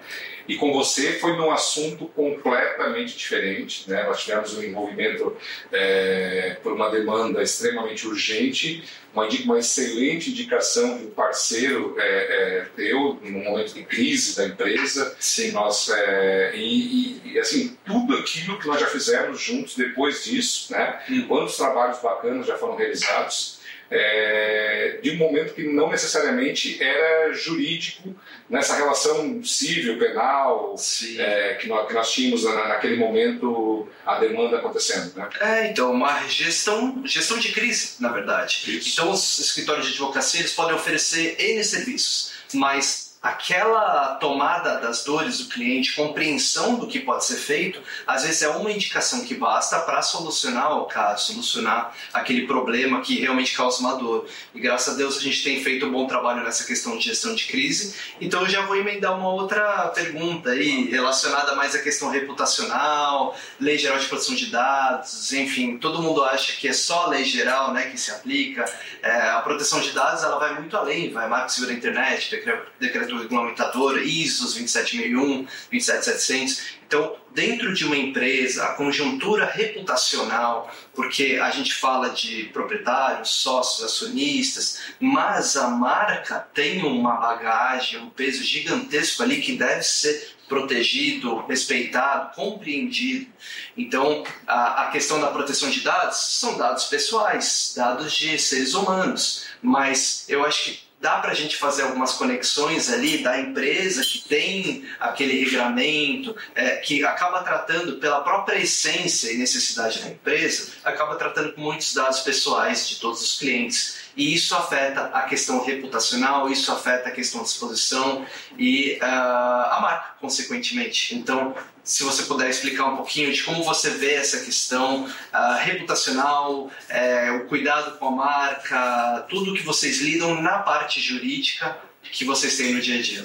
e 0.51 0.57
com 0.57 0.73
você 0.73 1.13
foi 1.13 1.37
num 1.37 1.53
assunto 1.53 2.07
completamente 2.07 3.17
diferente. 3.17 3.89
Né? 3.89 4.03
Nós 4.03 4.21
tivemos 4.25 4.53
um 4.57 4.63
envolvimento 4.65 5.37
é, 5.71 6.57
por 6.61 6.73
uma 6.73 6.91
demanda 6.91 7.41
extremamente 7.41 8.05
urgente, 8.09 8.83
uma, 9.15 9.29
uma 9.29 9.61
excelente 9.61 10.31
indicação 10.31 10.99
de 10.99 11.05
um 11.05 11.11
parceiro 11.11 11.95
é, 11.97 12.03
é, 12.03 12.67
teu, 12.75 13.21
num 13.23 13.45
momento 13.45 13.75
de 13.75 13.85
crise 13.85 14.37
da 14.37 14.47
empresa. 14.47 15.15
Sim. 15.21 15.53
Nós, 15.53 15.89
é, 15.89 16.51
e, 16.57 17.21
e, 17.27 17.39
assim, 17.39 17.79
tudo 17.85 18.17
aquilo 18.17 18.59
que 18.59 18.67
nós 18.67 18.81
já 18.81 18.89
fizemos 18.89 19.41
juntos 19.41 19.77
depois 19.77 20.25
disso, 20.25 20.73
né? 20.73 21.01
Hum. 21.09 21.27
quantos 21.29 21.57
trabalhos 21.57 22.01
bacanas 22.01 22.45
já 22.45 22.59
foram 22.59 22.75
realizados 22.75 23.60
é, 23.91 24.99
de 25.03 25.11
um 25.11 25.17
momento 25.17 25.55
que 25.55 25.65
não 25.65 25.91
necessariamente 25.91 26.81
era 26.83 27.33
jurídico 27.33 28.15
nessa 28.49 28.77
relação 28.77 29.43
civil, 29.43 29.99
penal, 29.99 30.77
é, 31.19 31.55
que, 31.55 31.67
nós, 31.67 31.89
que, 31.89 31.95
nós, 31.95 32.13
tínhamos 32.13 32.45
na, 32.45 32.69
naquele 32.69 32.97
momento 32.97 33.89
a 34.07 34.19
demanda 34.19 34.59
acontecendo. 34.59 35.15
Né? 35.17 35.29
É, 35.41 35.67
então, 35.69 35.93
uma 35.93 36.27
gestão, 36.29 37.03
gestão 37.05 37.39
de 37.39 37.53
crise, 37.53 37.95
na 38.01 38.11
verdade. 38.11 38.63
Isso. 38.79 38.91
Então, 38.93 39.11
os 39.11 39.39
escritórios 39.39 39.87
de 39.87 39.93
advocacia 39.93 40.41
eles 40.41 40.53
podem 40.53 40.75
oferecer 40.75 41.37
N 41.39 41.65
serviços, 41.65 42.33
mas 42.55 43.10
aquela 43.23 44.15
tomada 44.15 44.79
das 44.79 45.05
dores 45.05 45.39
do 45.39 45.51
cliente, 45.51 45.95
compreensão 45.95 46.77
do 46.77 46.87
que 46.87 47.01
pode 47.01 47.25
ser 47.27 47.37
feito, 47.37 47.81
às 48.07 48.23
vezes 48.23 48.41
é 48.41 48.49
uma 48.49 48.73
indicação 48.73 49.25
que 49.27 49.35
basta 49.35 49.79
para 49.81 50.01
solucionar 50.01 50.79
o 50.79 50.87
caso, 50.87 51.33
solucionar 51.33 51.95
aquele 52.15 52.47
problema 52.47 53.03
que 53.03 53.21
realmente 53.21 53.55
causa 53.55 53.81
uma 53.81 53.95
dor. 53.97 54.27
E 54.55 54.61
graças 54.61 54.95
a 54.95 54.97
Deus 54.97 55.19
a 55.19 55.21
gente 55.21 55.45
tem 55.45 55.63
feito 55.63 55.85
um 55.85 55.93
bom 55.93 56.07
trabalho 56.07 56.43
nessa 56.43 56.65
questão 56.65 56.97
de 56.97 57.05
gestão 57.05 57.35
de 57.35 57.45
crise. 57.45 57.95
Então 58.21 58.41
eu 58.41 58.49
já 58.49 58.63
vou 58.63 58.77
emendar 58.77 59.19
uma 59.19 59.29
outra 59.29 59.89
pergunta 59.89 60.51
aí, 60.51 60.89
relacionada 60.89 61.55
mais 61.55 61.75
à 61.75 61.79
questão 61.81 62.09
reputacional, 62.09 63.37
lei 63.61 63.77
geral 63.77 63.99
de 63.99 64.07
proteção 64.07 64.35
de 64.35 64.47
dados, 64.47 65.31
enfim, 65.35 65.77
todo 65.77 66.03
mundo 66.03 66.25
acha 66.25 66.55
que 66.55 66.69
é 66.69 66.73
só 66.73 67.07
lei 67.09 67.25
geral 67.25 67.73
né, 67.75 67.91
que 67.91 67.99
se 67.99 68.11
aplica. 68.11 68.65
É, 69.03 69.29
a 69.29 69.41
proteção 69.43 69.81
de 69.81 69.91
dados 69.91 70.23
ela 70.23 70.39
vai 70.39 70.55
muito 70.55 70.75
além, 70.75 71.13
vai 71.13 71.29
marco 71.29 71.53
civil 71.53 71.69
da 71.69 71.75
internet, 71.75 72.31
decreto 72.79 73.10
do 73.11 73.19
regulamentador, 73.19 73.99
ISOs 73.99 74.55
27001, 74.55 75.47
27700. 75.71 76.81
Então, 76.87 77.17
dentro 77.33 77.73
de 77.73 77.85
uma 77.85 77.97
empresa, 77.97 78.65
a 78.65 78.75
conjuntura 78.75 79.45
reputacional, 79.45 80.69
porque 80.95 81.39
a 81.41 81.51
gente 81.51 81.75
fala 81.75 82.11
de 82.11 82.45
proprietários, 82.53 83.31
sócios, 83.31 83.85
acionistas, 83.85 84.81
mas 84.99 85.57
a 85.57 85.69
marca 85.69 86.39
tem 86.53 86.83
uma 86.83 87.15
bagagem, 87.17 88.01
um 88.01 88.11
peso 88.11 88.43
gigantesco 88.43 89.23
ali 89.23 89.41
que 89.41 89.57
deve 89.57 89.83
ser 89.83 90.35
protegido, 90.49 91.47
respeitado, 91.47 92.35
compreendido. 92.35 93.31
Então, 93.77 94.25
a, 94.49 94.83
a, 94.83 94.91
questão 94.91 95.21
da 95.21 95.29
proteção 95.29 95.71
de 95.71 95.81
dados 95.81 96.19
são 96.41 96.59
dados 96.59 96.87
pessoais, 96.87 97.73
dados 97.77 98.13
de 98.13 98.37
seres 98.37 98.75
humanos, 98.75 99.45
mas 99.63 100.25
eu 100.29 100.45
acho 100.45 100.65
que 100.65 100.90
dá 101.01 101.19
para 101.19 101.31
a 101.31 101.35
gente 101.35 101.57
fazer 101.57 101.83
algumas 101.83 102.13
conexões 102.13 102.93
ali 102.93 103.19
da 103.19 103.41
empresa 103.41 104.03
que 104.03 104.19
tem 104.19 104.85
aquele 105.01 105.43
regramento, 105.45 106.37
é, 106.55 106.77
que 106.77 107.03
acaba 107.05 107.43
tratando 107.43 107.97
pela 107.97 108.21
própria 108.21 108.59
essência 108.59 109.33
e 109.33 109.39
necessidade 109.39 110.01
da 110.01 110.11
empresa, 110.11 110.73
acaba 110.85 111.17
tratando 111.17 111.53
com 111.53 111.63
muitos 111.63 111.95
dados 111.95 112.21
pessoais 112.21 112.87
de 112.87 112.97
todos 112.97 113.23
os 113.23 113.39
clientes. 113.39 114.10
E 114.21 114.35
isso 114.35 114.55
afeta 114.55 115.05
a 115.15 115.23
questão 115.23 115.65
reputacional, 115.65 116.51
isso 116.51 116.71
afeta 116.71 117.09
a 117.09 117.11
questão 117.11 117.43
de 117.43 117.49
exposição 117.49 118.27
e 118.59 118.99
uh, 119.01 119.03
a 119.03 119.79
marca, 119.81 120.15
consequentemente. 120.21 121.15
Então, 121.15 121.55
se 121.83 122.03
você 122.03 122.25
puder 122.25 122.51
explicar 122.51 122.85
um 122.85 122.97
pouquinho 122.97 123.33
de 123.33 123.43
como 123.43 123.65
você 123.65 123.89
vê 123.89 124.17
essa 124.17 124.41
questão 124.41 125.07
uh, 125.07 125.59
reputacional, 125.61 126.71
é, 126.91 127.31
o 127.31 127.47
cuidado 127.47 127.97
com 127.97 128.09
a 128.09 128.11
marca, 128.11 129.25
tudo 129.31 129.55
que 129.55 129.63
vocês 129.63 130.03
lidam 130.03 130.43
na 130.43 130.59
parte 130.59 131.01
jurídica 131.01 131.79
que 132.03 132.27
vocês 132.27 132.59
têm 132.59 132.75
no 132.75 132.81
dia 132.83 132.99
a 132.99 133.03
dia. 133.03 133.25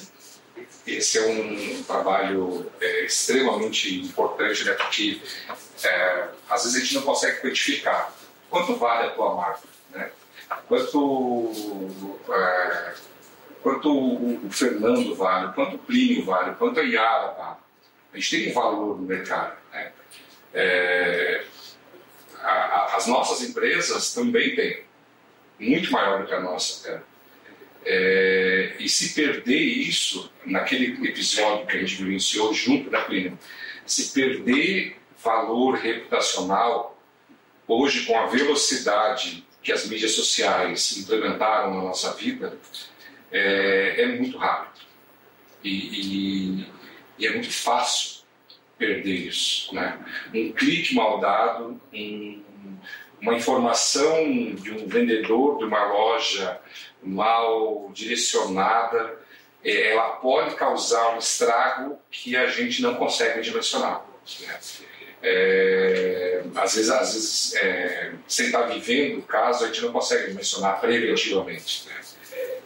Esse 0.87 1.17
é 1.17 1.27
um 1.27 1.83
trabalho 1.83 2.71
é, 2.79 3.03
extremamente 3.03 3.99
importante, 3.99 4.63
né? 4.63 4.71
porque 4.71 5.21
é, 5.83 6.27
às 6.49 6.63
vezes 6.63 6.77
a 6.77 6.79
gente 6.79 6.95
não 6.95 7.01
consegue 7.01 7.41
quantificar 7.41 8.13
quanto 8.49 8.77
vale 8.77 9.07
a 9.07 9.11
tua 9.11 9.35
marca? 9.35 9.74
Quanto, 10.67 11.51
é, 12.29 12.93
quanto 13.61 13.91
o 13.91 14.49
Fernando 14.51 15.15
vale, 15.15 15.53
quanto 15.53 15.75
o 15.75 15.79
Plínio 15.79 16.25
vale, 16.25 16.55
quanto 16.55 16.79
a 16.79 16.83
Yara 16.83 17.33
vale. 17.33 17.57
A 18.13 18.17
gente 18.17 18.29
tem 18.29 18.51
um 18.51 18.53
valor 18.53 18.97
no 18.97 19.03
mercado. 19.03 19.57
Né? 19.73 19.91
É, 20.53 21.43
a, 22.41 22.49
a, 22.49 22.95
as 22.95 23.07
nossas 23.07 23.47
empresas 23.47 24.13
também 24.13 24.55
têm, 24.55 24.83
muito 25.59 25.91
maior 25.91 26.21
do 26.21 26.27
que 26.27 26.33
a 26.33 26.39
nossa. 26.39 26.91
Né? 26.91 27.01
É, 27.85 28.75
e 28.79 28.89
se 28.89 29.13
perder 29.13 29.59
isso, 29.59 30.31
naquele 30.45 31.07
episódio 31.07 31.67
que 31.67 31.77
a 31.77 31.79
gente 31.79 32.03
vivenciou 32.03 32.53
junto 32.53 32.89
da 32.89 33.01
Plínio, 33.01 33.37
se 33.85 34.11
perder 34.13 34.97
valor 35.23 35.75
reputacional, 35.75 36.99
hoje 37.67 38.05
com 38.05 38.17
a 38.17 38.27
velocidade 38.27 39.44
que 39.65 39.71
as 39.71 39.87
mídias 39.87 40.11
sociais 40.11 40.95
implementaram 40.95 41.73
na 41.73 41.81
nossa 41.81 42.13
vida, 42.13 42.55
é, 43.31 44.03
é 44.03 44.05
muito 44.05 44.37
rápido. 44.37 44.85
E, 45.63 45.69
e, 45.69 46.67
e 47.17 47.25
é 47.25 47.31
muito 47.31 47.51
fácil 47.51 48.21
perder 48.77 49.27
isso. 49.27 49.73
Né? 49.73 49.99
Um 50.31 50.51
clique 50.51 50.93
mal 50.93 51.19
dado, 51.19 51.81
um, 51.91 52.43
uma 53.19 53.33
informação 53.33 54.53
de 54.53 54.71
um 54.71 54.87
vendedor 54.87 55.57
de 55.57 55.63
uma 55.63 55.83
loja 55.83 56.61
mal 57.01 57.89
direcionada, 57.91 59.19
é, 59.63 59.93
ela 59.93 60.09
pode 60.17 60.53
causar 60.53 61.15
um 61.15 61.17
estrago 61.17 61.97
que 62.11 62.37
a 62.37 62.45
gente 62.45 62.83
não 62.83 62.93
consegue 62.93 63.41
dimensionar. 63.41 64.05
Né? 64.41 64.59
É, 65.27 66.43
às 66.55 66.75
vezes, 66.75 66.91
às 66.91 67.13
vezes 67.13 67.55
é, 67.55 68.11
sem 68.27 68.45
estar 68.45 68.61
vivendo 68.67 69.17
o 69.17 69.23
caso, 69.23 69.63
a 69.63 69.67
gente 69.67 69.81
não 69.81 69.91
consegue 69.91 70.27
dimensionar 70.27 70.79
preventivamente. 70.79 71.87
Né? 71.87 71.95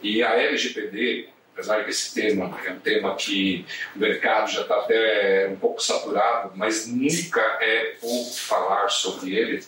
E 0.02 0.22
a 0.22 0.34
LGPD, 0.34 1.28
apesar 1.54 1.82
que 1.84 1.90
esse 1.90 2.14
tema 2.14 2.60
é 2.62 2.70
um 2.70 2.78
tema 2.78 3.16
que 3.16 3.64
o 3.96 3.98
mercado 3.98 4.50
já 4.52 4.60
está 4.60 4.78
até 4.78 5.48
um 5.48 5.56
pouco 5.56 5.82
saturado, 5.82 6.52
mas 6.54 6.86
nunca 6.86 7.40
é 7.62 7.96
pouco 7.98 8.34
falar 8.34 8.90
sobre 8.90 9.34
ele, 9.34 9.64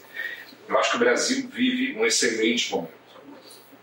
eu 0.69 0.79
acho 0.79 0.91
que 0.91 0.97
o 0.97 1.01
Brasil 1.01 1.49
vive 1.51 1.99
um 1.99 2.05
excelente 2.05 2.71
momento. 2.71 3.03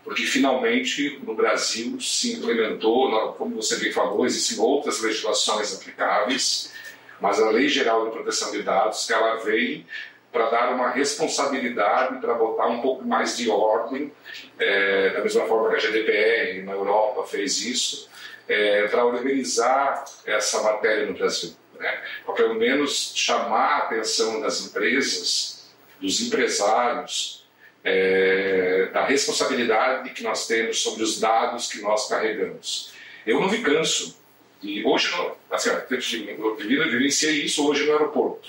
Porque 0.04 0.22
finalmente 0.22 1.20
no 1.24 1.34
Brasil 1.34 2.00
se 2.00 2.34
implementou, 2.34 3.32
como 3.32 3.56
você 3.56 3.76
bem 3.76 3.92
falou, 3.92 4.24
existem 4.24 4.58
outras 4.58 5.00
legislações 5.00 5.74
aplicáveis, 5.74 6.72
mas 7.20 7.40
a 7.40 7.50
Lei 7.50 7.68
Geral 7.68 8.06
de 8.06 8.12
Proteção 8.12 8.50
de 8.50 8.62
Dados 8.62 9.08
ela 9.10 9.36
vem 9.36 9.86
para 10.32 10.48
dar 10.48 10.72
uma 10.72 10.90
responsabilidade, 10.90 12.20
para 12.20 12.34
botar 12.34 12.68
um 12.68 12.80
pouco 12.80 13.04
mais 13.04 13.36
de 13.36 13.50
ordem, 13.50 14.12
é, 14.58 15.10
da 15.10 15.20
mesma 15.22 15.46
forma 15.46 15.70
que 15.70 15.76
a 15.76 15.78
GDPR 15.78 16.62
na 16.62 16.72
Europa 16.72 17.26
fez 17.26 17.60
isso, 17.62 18.08
é, 18.48 18.86
para 18.88 19.04
organizar 19.04 20.04
essa 20.24 20.62
matéria 20.62 21.06
no 21.06 21.14
Brasil. 21.14 21.54
Né? 21.78 22.00
Pelo 22.36 22.54
menos 22.54 23.12
chamar 23.14 23.72
a 23.72 23.78
atenção 23.78 24.40
das 24.40 24.60
empresas, 24.66 25.68
dos 26.00 26.20
empresários, 26.20 27.48
é, 27.82 28.90
da 28.92 29.04
responsabilidade 29.04 30.10
que 30.10 30.22
nós 30.22 30.46
temos 30.46 30.80
sobre 30.82 31.02
os 31.02 31.18
dados 31.18 31.70
que 31.70 31.80
nós 31.80 32.08
carregamos. 32.08 32.92
Eu 33.26 33.40
não 33.40 33.50
me 33.50 33.62
canso 33.62 34.19
E 34.62 34.84
hoje, 34.84 35.10
não, 35.12 35.34
assim, 35.50 35.70
eu 35.70 36.56
vivenciei 36.56 37.44
isso 37.44 37.66
hoje 37.66 37.86
no 37.86 37.92
aeroporto. 37.92 38.48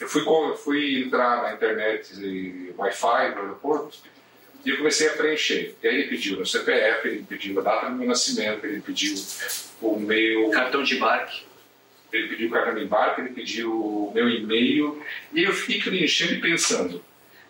Eu 0.00 0.08
fui, 0.08 0.24
fui 0.56 1.02
entrar 1.04 1.42
na 1.42 1.54
internet 1.54 2.12
Wi-Fi 2.76 3.34
no 3.34 3.40
aeroporto 3.42 3.98
e 4.64 4.70
eu 4.70 4.78
comecei 4.78 5.08
a 5.08 5.12
preencher. 5.12 5.76
E 5.82 5.86
aí 5.86 5.94
ele 5.94 6.08
pediu 6.08 6.36
meu 6.36 6.46
CPF, 6.46 7.06
ele 7.06 7.24
pediu 7.28 7.60
a 7.60 7.62
data 7.62 7.90
do 7.90 7.96
meu 7.96 8.08
nascimento, 8.08 8.64
ele 8.64 8.80
pediu 8.80 9.14
o 9.80 9.98
meu. 9.98 10.50
Cartão 10.50 10.82
de 10.82 10.96
embarque. 10.96 11.42
Ele 12.12 12.28
pediu 12.28 12.48
o 12.48 12.50
cartão 12.50 12.74
de 12.74 12.84
embarque, 12.84 13.20
ele 13.20 13.30
pediu 13.30 13.72
o 13.72 14.12
meu 14.12 14.28
e-mail. 14.28 15.04
E 15.32 15.42
eu 15.42 15.52
fiquei 15.52 15.80
preenchendo 15.80 16.34
e 16.34 16.40
pensando: 16.40 17.04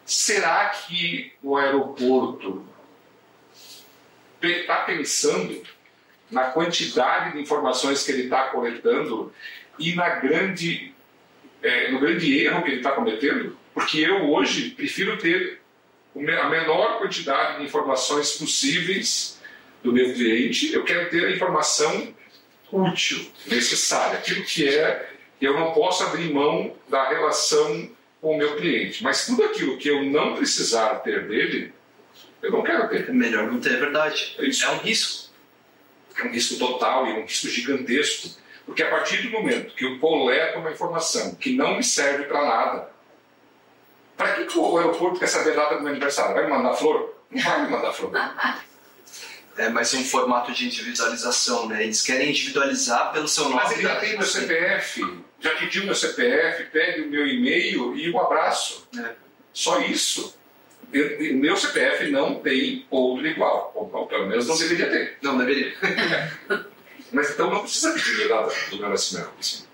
será 0.05 0.67
que 0.69 1.33
o 1.43 1.57
aeroporto 1.57 2.67
está 4.43 4.83
pensando 4.83 5.63
na 6.35 6.51
quantidade 6.51 7.33
de 7.33 7.41
informações 7.41 8.05
que 8.05 8.13
ele 8.13 8.25
está 8.25 8.49
coletando 8.49 9.33
e 9.79 9.95
na 9.95 10.09
grande, 10.17 10.93
é, 11.63 11.91
no 11.91 12.01
grande 12.01 12.39
erro 12.41 12.63
que 12.63 12.71
ele 12.71 12.77
está 12.79 12.93
cometendo? 12.93 13.57
Porque 13.73 13.99
eu 13.99 14.31
hoje 14.31 14.71
prefiro 14.71 15.17
ter 15.17 15.61
a 16.15 16.49
menor 16.49 16.99
quantidade 16.99 17.59
de 17.59 17.65
informações 17.65 18.33
possíveis 18.33 19.41
do 19.83 19.93
meu 19.93 20.13
cliente, 20.13 20.73
eu 20.73 20.85
quero 20.85 21.11
ter 21.11 21.27
a 21.27 21.31
informação 21.31 22.15
útil, 22.73 23.31
necessária, 23.47 24.19
aquilo 24.19 24.45
que 24.45 24.69
é, 24.69 25.11
eu 25.41 25.59
não 25.59 25.73
posso 25.73 26.03
abrir 26.03 26.33
mão 26.33 26.75
da 26.89 27.09
relação 27.09 27.91
com 28.21 28.35
o 28.35 28.39
meu 28.39 28.57
cliente, 28.57 29.03
mas 29.03 29.27
tudo 29.27 29.45
aquilo 29.45 29.77
que 29.77 29.89
eu 29.89 30.05
não 30.05 30.35
precisar 30.35 30.97
ter 31.01 31.29
dele, 31.29 31.73
eu 32.43 32.51
não 32.51 32.63
quero 32.63 32.89
ter. 32.89 33.09
É 33.09 33.13
melhor 33.13 33.51
não 33.51 33.61
ter, 33.61 33.75
é 33.75 33.77
verdade. 33.77 34.37
É, 34.39 34.45
é 34.45 34.71
um 34.71 34.79
risco. 34.79 35.24
É 36.17 36.25
um 36.25 36.31
risco 36.31 36.59
total 36.59 37.07
e 37.07 37.13
um 37.13 37.23
risco 37.23 37.49
gigantesco, 37.49 38.31
porque 38.65 38.83
a 38.83 38.91
partir 38.91 39.23
do 39.23 39.31
momento 39.31 39.75
que 39.75 39.85
eu 39.85 39.99
coleto 39.99 40.59
uma 40.59 40.71
informação 40.71 41.35
que 41.35 41.55
não 41.55 41.77
me 41.77 41.83
serve 41.83 42.25
para 42.25 42.45
nada, 42.45 42.91
para 44.17 44.35
que, 44.35 44.45
que 44.45 44.59
o 44.59 44.79
aeroporto 44.79 45.19
quer 45.19 45.27
saber 45.27 45.53
a 45.53 45.57
data 45.57 45.77
do 45.77 45.83
meu 45.83 45.91
aniversário? 45.91 46.35
Vai 46.35 46.45
me 46.45 46.51
mandar 46.51 46.75
flor? 46.75 47.15
Não 47.31 47.43
vai 47.43 47.63
me 47.65 47.71
mandar 47.71 47.93
flor. 47.93 48.13
É 49.57 49.69
mais 49.69 49.95
um 49.95 50.03
formato 50.05 50.51
de 50.51 50.67
individualização, 50.67 51.69
né? 51.69 51.85
Eles 51.85 52.03
querem 52.03 52.31
individualizar 52.31 53.13
pelo 53.13 53.29
seu 53.29 53.45
nome. 53.45 53.55
Mas 53.63 53.71
ele 53.71 53.83
já 53.83 54.01
tem 54.01 54.19
meu 54.19 54.27
CPF, 54.27 55.23
já 55.39 55.51
pediu 55.55 55.85
meu 55.85 55.95
CPF, 55.95 56.65
pede 56.73 57.03
o 57.03 57.09
meu 57.09 57.25
e-mail 57.25 57.97
e 57.97 58.11
um 58.11 58.19
abraço. 58.21 58.89
É. 58.99 59.13
Só 59.53 59.79
isso. 59.79 60.37
O 60.93 61.35
meu 61.37 61.57
CPF 61.57 62.11
não 62.11 62.37
tem 62.37 62.87
outro 62.91 63.27
igual. 63.27 63.73
Ou, 63.75 64.07
pelo 64.07 64.27
menos 64.27 64.47
não 64.47 64.57
deveria 64.57 64.91
ter. 64.91 65.19
Não 65.23 65.39
deveria. 65.39 65.75
Mas 67.13 67.31
então 67.31 67.51
não 67.51 67.61
precisa 67.61 67.93
pedir 67.93 68.33
a 68.33 68.43
data 68.43 68.55
do 68.71 68.79
meu 68.79 68.89
nascimento. 68.89 69.31
Assim 69.39 69.65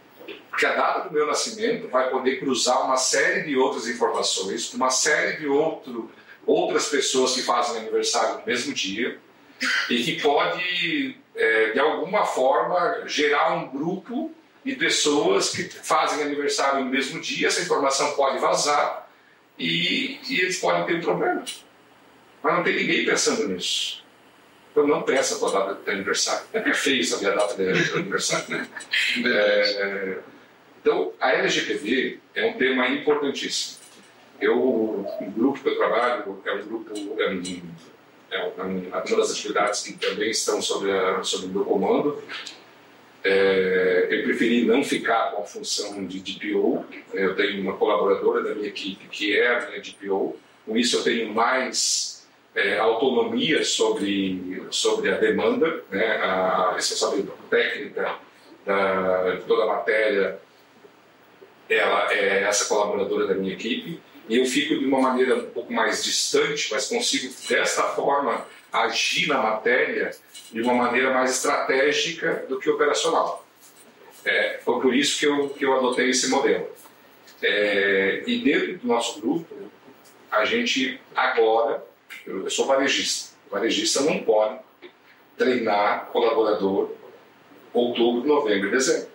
que 0.59 0.67
a 0.67 0.75
data 0.75 1.09
do 1.09 1.15
meu 1.15 1.27
nascimento 1.27 1.89
vai 1.89 2.11
poder 2.11 2.39
cruzar 2.39 2.85
uma 2.85 2.99
série 2.99 3.45
de 3.45 3.57
outras 3.57 3.89
informações, 3.89 4.73
uma 4.75 4.91
série 4.91 5.39
de 5.39 5.47
outro, 5.47 6.11
outras 6.47 6.89
pessoas 6.89 7.35
que 7.35 7.43
fazem 7.43 7.81
aniversário 7.81 8.41
no 8.41 8.47
mesmo 8.47 8.75
dia 8.75 9.19
e 9.89 10.03
que 10.03 10.21
pode, 10.21 11.17
é, 11.35 11.71
de 11.71 11.79
alguma 11.79 12.27
forma, 12.27 13.05
gerar 13.07 13.55
um 13.55 13.69
grupo 13.69 14.33
de 14.63 14.77
pessoas 14.77 15.51
que 15.51 15.63
fazem 15.65 16.23
aniversário 16.23 16.85
no 16.85 16.91
mesmo 16.91 17.21
dia. 17.21 17.49
Essa 17.49 17.63
informação 17.63 18.13
pode 18.13 18.39
vazar 18.39 19.09
e, 19.61 20.19
e 20.29 20.41
eles 20.41 20.59
podem 20.59 20.87
ter 20.87 20.97
um 20.97 21.01
problema. 21.01 21.45
Mas 22.43 22.55
não 22.55 22.63
tem 22.65 22.75
ninguém 22.75 23.05
pensando 23.05 23.47
nisso. 23.47 24.03
Então 24.73 24.87
não 24.87 25.03
peça 25.03 25.35
a 25.35 25.39
tua 25.39 25.53
data 25.53 25.85
de 25.85 25.91
aniversário. 25.91 26.47
É 26.53 26.73
feio 26.73 27.05
saber 27.05 27.33
a 27.33 27.35
data 27.35 27.55
de 27.55 27.93
aniversário, 27.93 28.49
né? 28.49 28.69
É, 29.27 30.19
então, 30.81 31.13
a 31.21 31.33
LGPD 31.33 32.21
é 32.35 32.47
um 32.47 32.55
tema 32.55 32.89
importantíssimo. 32.89 33.81
Eu, 34.41 34.57
o 34.59 35.31
grupo 35.37 35.61
que 35.61 35.69
eu 35.69 35.77
trabalho 35.77 36.41
é 36.47 36.55
um 36.55 36.63
grupo, 36.67 37.21
é, 37.21 37.31
um, 37.31 37.63
é 38.31 38.45
uma 38.47 39.01
das 39.01 39.31
atividades 39.31 39.83
que 39.83 39.93
também 39.93 40.31
estão 40.31 40.63
sob, 40.63 40.91
a, 40.91 41.23
sob 41.23 41.47
o 41.47 41.49
meu 41.51 41.65
comando. 41.67 42.23
É, 43.23 44.09
eu 44.11 44.23
preferi 44.25 44.65
não 44.65 44.83
ficar 44.83 45.33
com 45.33 45.43
a 45.43 45.45
função 45.45 46.07
de 46.07 46.21
DPO. 46.21 46.85
Eu 47.13 47.37
tenho 47.37 47.63
uma 47.63 47.77
colaboradora 47.77 48.43
da 48.43 48.55
minha 48.55 48.69
equipe 48.69 49.09
que 49.09 49.39
é 49.39 49.57
a 49.57 49.69
minha 49.69 49.81
DPO. 49.81 50.37
Com 50.67 50.77
isso, 50.77 50.99
eu 50.99 51.05
tenho 51.05 51.33
mais 51.33 52.27
é, 52.55 52.79
autonomia 52.79 53.65
sobre, 53.65 54.63
sobre 54.71 55.11
a 55.11 55.17
demanda, 55.17 55.85
né, 55.91 56.17
a 56.17 56.73
responsabilidade 56.75 57.39
técnica 57.49 58.15
da, 58.65 59.37
de 59.37 59.45
toda 59.45 59.65
a 59.65 59.67
matéria 59.67 60.41
ela 61.69 62.13
é 62.13 62.43
essa 62.43 62.67
colaboradora 62.67 63.29
da 63.29 63.35
minha 63.35 63.53
equipe, 63.53 64.01
e 64.29 64.37
eu 64.37 64.45
fico 64.45 64.79
de 64.79 64.85
uma 64.85 65.01
maneira 65.01 65.37
um 65.37 65.51
pouco 65.51 65.73
mais 65.73 66.05
distante, 66.05 66.69
mas 66.73 66.89
consigo 66.89 67.33
desta 67.49 67.83
forma 67.83 68.45
agir 68.73 69.29
na 69.29 69.39
matéria 69.39 70.11
de 70.53 70.61
uma 70.63 70.75
maneira 70.75 71.13
mais 71.13 71.31
estratégica 71.33 72.45
do 72.49 72.59
que 72.59 72.69
operacional. 72.69 73.47
É, 74.25 74.61
foi 74.65 74.81
por 74.81 74.95
isso 74.95 75.19
que 75.19 75.27
eu, 75.27 75.49
que 75.51 75.65
eu 75.65 75.77
adotei 75.77 76.11
esse 76.11 76.29
modelo. 76.29 76.69
É, 77.43 78.23
e 78.27 78.39
dentro 78.41 78.79
do 78.79 78.87
nosso 78.87 79.21
grupo, 79.21 79.47
a 80.31 80.45
gente 80.45 81.01
agora, 81.15 81.85
eu, 82.27 82.45
eu 82.45 82.51
sou 82.51 82.67
varejista, 82.67 83.35
o 83.49 83.51
varejista 83.51 84.03
não 84.03 84.23
pode 84.23 84.59
treinar 85.39 86.07
colaborador 86.07 86.91
outubro, 87.73 88.29
novembro 88.29 88.69
e 88.69 88.71
dezembro 88.73 89.11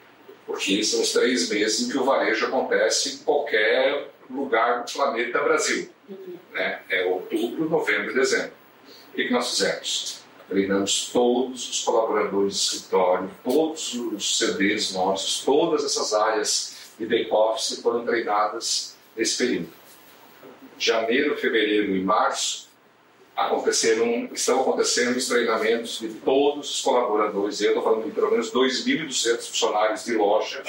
porque 0.45 0.83
são 0.83 1.01
os 1.01 1.11
três 1.11 1.49
meses 1.49 1.88
em 1.88 1.91
que 1.91 1.97
o 1.97 2.03
varejo 2.03 2.45
acontece 2.45 3.15
em 3.15 3.17
qualquer 3.23 4.09
lugar 4.29 4.83
do 4.83 4.91
planeta 4.91 5.41
Brasil. 5.41 5.89
Uhum. 6.07 6.36
Né? 6.53 6.79
É 6.89 7.03
outubro, 7.05 7.67
novembro 7.69 8.11
e 8.11 8.13
dezembro. 8.13 8.51
O 9.11 9.15
que, 9.15 9.29
nós 9.31 9.49
fizemos? 9.49 10.23
Treinamos 10.47 11.09
todos 11.11 11.69
os 11.69 11.81
colaboradores 11.81 12.53
do 12.53 12.75
escritório, 12.75 13.31
todos 13.43 13.93
os 13.95 14.37
CDs 14.37 14.93
nossos, 14.93 15.43
todas 15.43 15.83
essas 15.83 16.13
áreas 16.13 16.75
de 16.99 17.05
back-office 17.05 17.81
foram 17.81 18.05
treinadas 18.05 18.95
nesse 19.15 19.37
período. 19.37 19.69
Janeiro, 20.77 21.35
fevereiro 21.37 21.95
e 21.95 22.03
março 22.03 22.67
aconteceram, 23.35 24.29
estão 24.33 24.61
acontecendo 24.61 25.17
os 25.17 25.27
treinamentos 25.27 25.99
de 25.99 26.09
todos 26.09 26.75
os 26.75 26.81
colaboradores, 26.81 27.59
eu 27.59 27.69
estou 27.69 27.83
falando 27.83 28.05
de 28.05 28.11
pelo 28.11 28.31
menos 28.31 28.51
2.200 28.51 29.47
funcionários 29.47 30.05
de 30.05 30.15
loja, 30.15 30.63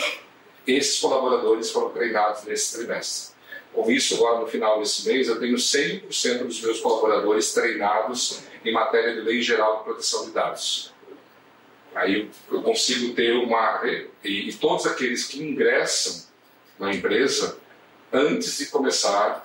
esses 0.67 0.99
colaboradores 0.99 1.71
foram 1.71 1.91
treinados 1.91 2.45
nesse 2.45 2.77
trimestre. 2.77 3.37
Com 3.73 3.91
isso, 3.91 4.15
agora 4.17 4.41
no 4.41 4.47
final 4.47 4.81
desse 4.81 5.07
mês, 5.07 5.29
eu 5.29 5.39
tenho 5.39 5.57
100% 5.57 6.45
dos 6.45 6.61
meus 6.63 6.81
colaboradores 6.81 7.53
treinados 7.53 8.41
em 8.67 8.73
matéria 8.73 9.15
de 9.15 9.21
lei 9.21 9.41
geral 9.41 9.79
de 9.79 9.85
proteção 9.85 10.27
de 10.27 10.33
dados. 10.33 10.93
Aí 11.95 12.31
eu 12.51 12.63
consigo 12.63 13.15
ter 13.15 13.33
uma. 13.33 13.83
E, 14.23 14.53
todos 14.55 14.87
aqueles 14.87 15.25
que 15.25 15.43
ingressam 15.43 16.27
na 16.79 16.93
empresa, 16.93 17.59
antes 18.13 18.59
de 18.59 18.67
começar, 18.67 19.45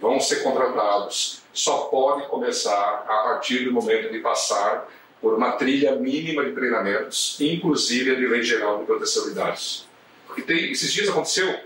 vão 0.00 0.20
ser 0.20 0.42
contratados 0.42 1.42
só 1.56 1.84
pode 1.84 2.28
começar 2.28 3.06
a 3.08 3.16
partir 3.22 3.64
do 3.64 3.72
momento 3.72 4.12
de 4.12 4.18
passar 4.18 4.86
por 5.22 5.32
uma 5.32 5.52
trilha 5.52 5.96
mínima 5.96 6.44
de 6.44 6.52
treinamentos, 6.52 7.40
inclusive 7.40 8.12
a 8.12 8.14
de 8.14 8.26
lei 8.26 8.42
geral 8.42 8.80
de 8.80 8.84
proteção 8.84 9.26
de 9.26 9.34
dados. 9.34 9.88
Porque 10.26 10.42
tem, 10.42 10.70
esses 10.70 10.92
dias 10.92 11.08
aconteceu, 11.08 11.58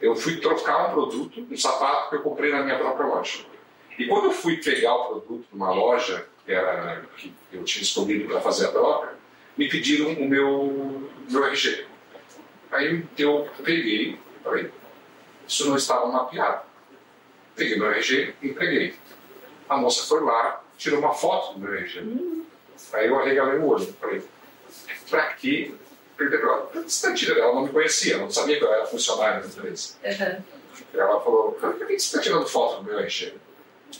eu 0.00 0.16
fui 0.16 0.38
trocar 0.38 0.88
um 0.88 0.92
produto, 0.92 1.46
um 1.50 1.56
sapato 1.56 2.08
que 2.08 2.16
eu 2.16 2.22
comprei 2.22 2.50
na 2.50 2.62
minha 2.62 2.78
própria 2.78 3.06
loja. 3.06 3.40
E 3.98 4.06
quando 4.06 4.26
eu 4.26 4.32
fui 4.32 4.56
pegar 4.56 4.94
o 4.94 5.04
produto 5.06 5.46
numa 5.52 5.72
loja 5.72 6.26
que, 6.44 6.52
era, 6.52 7.02
que 7.16 7.32
eu 7.52 7.64
tinha 7.64 7.82
escolhido 7.82 8.28
para 8.28 8.40
fazer 8.40 8.66
a 8.66 8.72
troca, 8.72 9.14
me 9.56 9.68
pediram 9.68 10.12
o 10.12 10.28
meu, 10.28 11.10
meu 11.30 11.44
RG. 11.44 11.86
Aí 12.72 13.04
eu 13.16 13.48
peguei 13.62 14.18
falei, 14.42 14.70
isso 15.46 15.68
não 15.68 15.76
estava 15.76 16.06
mapeado 16.08 16.64
peguei 17.54 17.78
meu 17.78 17.90
RG 17.90 18.34
e 18.42 18.48
entreguei. 18.48 18.94
A 19.68 19.76
moça 19.76 20.04
foi 20.06 20.20
lá, 20.22 20.62
tirou 20.76 20.98
uma 20.98 21.14
foto 21.14 21.54
do 21.54 21.60
meu 21.60 21.74
RG. 21.74 22.00
Uhum. 22.00 22.44
Aí 22.92 23.06
eu 23.06 23.18
arregalei 23.18 23.58
o 23.58 23.66
olho. 23.66 23.86
Falei, 24.00 24.22
pra 25.08 25.32
que 25.34 25.74
perder 26.16 26.40
ela? 26.40 26.70
Ela 26.74 27.40
ela 27.40 27.54
não 27.54 27.62
me 27.62 27.70
conhecia, 27.70 28.18
não 28.18 28.30
sabia 28.30 28.58
que 28.58 28.64
eu 28.64 28.72
era 28.72 28.86
funcionário 28.86 29.42
da 29.42 29.48
empresa. 29.48 29.94
Uhum. 30.04 30.42
Ela 30.92 31.20
falou, 31.20 31.52
por 31.52 31.74
que 31.74 31.84
você 31.86 31.94
está 31.94 32.20
tirando 32.20 32.46
foto 32.46 32.82
do 32.82 32.84
meu 32.84 32.98
RG? 32.98 33.34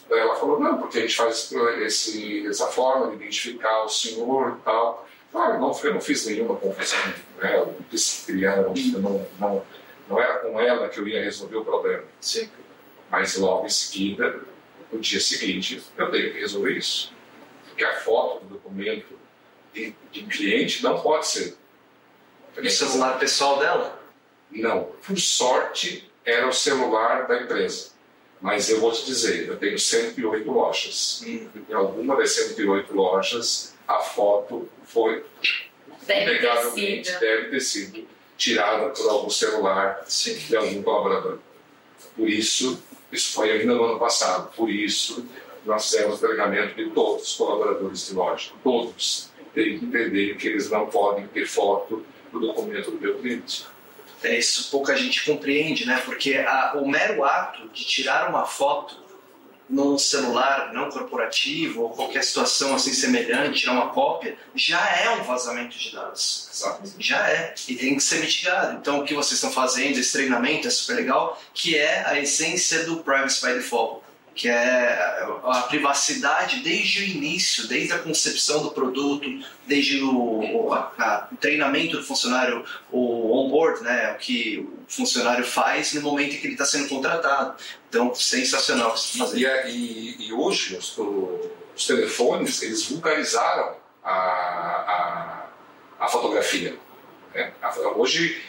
Daí 0.09 0.19
ela 0.19 0.37
falou, 0.37 0.61
não, 0.61 0.79
porque 0.79 0.99
a 0.99 1.01
gente 1.03 1.17
faz 1.17 1.53
esse, 1.81 2.47
essa 2.47 2.69
forma 2.69 3.09
de 3.09 3.17
identificar 3.17 3.85
o 3.85 3.89
senhor 3.89 4.59
e 4.59 4.65
tal. 4.65 5.07
Claro, 5.33 5.61
não, 5.61 5.77
eu 5.83 5.95
não 5.95 6.01
fiz 6.01 6.27
nenhuma 6.27 6.55
confusão 6.57 6.99
né? 7.39 7.57
eu 7.57 7.77
disse 7.91 8.27
que 8.27 8.33
não, 8.99 9.27
não, 9.39 9.63
não 10.09 10.21
era 10.21 10.39
com 10.39 10.61
ela 10.61 10.89
que 10.89 11.01
eu 11.01 11.09
ia 11.09 11.23
resolver 11.23 11.57
o 11.57 11.65
problema. 11.65 12.05
Sim. 12.21 12.49
Mas 13.11 13.37
logo 13.37 13.67
em 13.67 13.71
seguida, 13.71 14.41
no 14.93 15.01
dia 15.01 15.21
seguinte, 15.21 15.83
eu 15.97 16.11
tenho 16.11 16.33
que 16.33 16.39
resolver 16.39 16.73
isso. 16.73 17.13
Porque 17.69 17.85
a 17.85 17.97
foto 17.97 18.45
do 18.45 18.55
documento 18.55 19.19
de, 19.73 19.95
de 20.13 20.23
cliente 20.23 20.83
não 20.83 21.01
pode 21.01 21.27
ser 21.27 21.57
O 22.57 22.71
celular 22.71 23.19
pessoal 23.19 23.59
dela? 23.59 24.01
Não. 24.51 24.85
Por 25.05 25.19
sorte, 25.19 26.09
era 26.25 26.47
o 26.47 26.53
celular 26.53 27.27
da 27.27 27.43
empresa. 27.43 27.94
Mas 28.45 28.69
eu 28.69 28.79
vou 28.79 28.93
te 28.93 29.07
dizer, 29.07 29.49
eu 29.49 29.57
tenho 29.57 29.79
108 29.79 30.51
lojas. 30.53 31.25
Hum. 31.27 31.49
Em 31.67 31.73
alguma 31.73 32.15
das 32.15 32.33
108 32.33 32.95
lojas, 32.95 33.75
a 33.89 34.01
foto 34.01 34.69
foi 34.85 35.25
deve 36.07 36.41
ter 36.41 36.47
deve 37.21 37.49
ter 37.49 37.61
sido 37.61 38.07
tirada 38.37 38.91
por 38.91 39.09
algum 39.09 39.31
celular 39.31 40.05
Sim. 40.07 40.35
de 40.35 40.57
algum 40.59 40.83
colaborador. 40.83 41.39
Por 42.15 42.29
isso, 42.29 42.83
isso 43.11 43.33
foi 43.33 43.51
ainda 43.51 43.75
no 43.75 43.83
ano 43.83 43.99
passado, 43.99 44.53
por 44.55 44.69
isso 44.69 45.27
nós 45.65 45.89
fizemos 45.89 46.17
o 46.17 46.27
treinamento 46.27 46.75
de 46.75 46.91
todos 46.91 47.23
os 47.23 47.37
colaboradores 47.37 48.09
de 48.09 48.15
loja. 48.15 48.51
Todos 48.63 49.31
têm 49.55 49.79
que 49.79 49.87
entender 49.87 50.37
que 50.37 50.49
eles 50.49 50.69
não 50.69 50.85
podem 50.89 51.27
ter 51.29 51.47
foto 51.47 52.05
do 52.31 52.41
documento 52.41 52.91
do 52.91 53.01
meu 53.01 53.19
cliente. 53.19 53.65
É 54.25 54.39
isso 54.39 54.71
pouca 54.71 54.97
gente 54.97 55.25
compreende, 55.25 55.87
né? 55.87 56.03
Porque 56.05 56.35
a, 56.35 56.75
o 56.77 56.89
mero 56.89 57.25
ato 57.25 57.69
de 57.69 57.85
tirar 57.85 58.29
uma 58.29 58.47
foto 58.47 59.05
num 59.69 59.97
celular 59.97 60.73
não 60.73 60.91
corporativo 60.91 61.83
ou 61.83 61.91
qualquer 61.91 62.23
situação 62.23 62.75
assim 62.75 62.93
semelhante, 62.93 63.61
tirar 63.61 63.73
uma 63.73 63.91
cópia, 63.91 64.37
já 64.55 64.87
é 65.01 65.11
um 65.11 65.23
vazamento 65.23 65.79
de 65.79 65.93
dados. 65.93 66.49
Exato. 66.53 66.83
Já 66.99 67.29
é. 67.31 67.55
E 67.67 67.75
tem 67.75 67.97
que 67.97 68.03
ser 68.03 68.21
mitigado. 68.21 68.77
Então, 68.79 69.01
o 69.01 69.05
que 69.05 69.15
vocês 69.15 69.35
estão 69.35 69.51
fazendo, 69.51 69.99
esse 69.99 70.13
treinamento 70.13 70.69
é 70.69 70.71
super 70.71 70.97
legal, 70.97 71.41
que 71.55 71.77
é 71.77 72.05
a 72.07 72.19
essência 72.19 72.85
do 72.85 72.99
Privacy 73.03 73.45
by 73.45 73.55
Default 73.55 74.04
que 74.35 74.49
é 74.49 75.25
a 75.45 75.63
privacidade 75.69 76.61
desde 76.61 77.01
o 77.01 77.05
início, 77.05 77.69
desde 77.69 77.93
a 77.93 77.99
concepção 77.99 78.63
do 78.63 78.73
produto, 78.73 79.29
desde 79.67 80.03
o, 80.03 80.73
a, 80.73 81.29
o 81.31 81.37
treinamento 81.37 81.97
do 81.97 82.03
funcionário, 82.03 82.65
o 82.91 83.33
onboard, 83.33 83.83
né, 83.83 84.13
o 84.13 84.19
que 84.19 84.59
o 84.59 84.85
funcionário 84.89 85.45
faz 85.45 85.95
no 85.95 86.03
momento 86.03 86.35
em 86.35 86.39
que 86.39 86.47
ele 86.49 86.55
está 86.55 86.67
sendo 86.67 86.89
contratado. 86.89 87.55
Então, 87.89 88.13
sensacional 88.15 88.97
fazer. 88.97 89.39
E, 89.39 89.47
é, 89.47 89.71
e, 89.71 90.29
e 90.29 90.33
hoje 90.33 90.77
os, 90.77 90.99
os, 90.99 91.87
telefones 91.87 92.61
eles 92.63 92.87
vulgarizaram 92.87 93.77
a, 94.03 94.13
a, 94.13 95.47
a 96.01 96.09
fotografia. 96.09 96.77
Né? 97.33 97.53
Hoje 97.95 98.43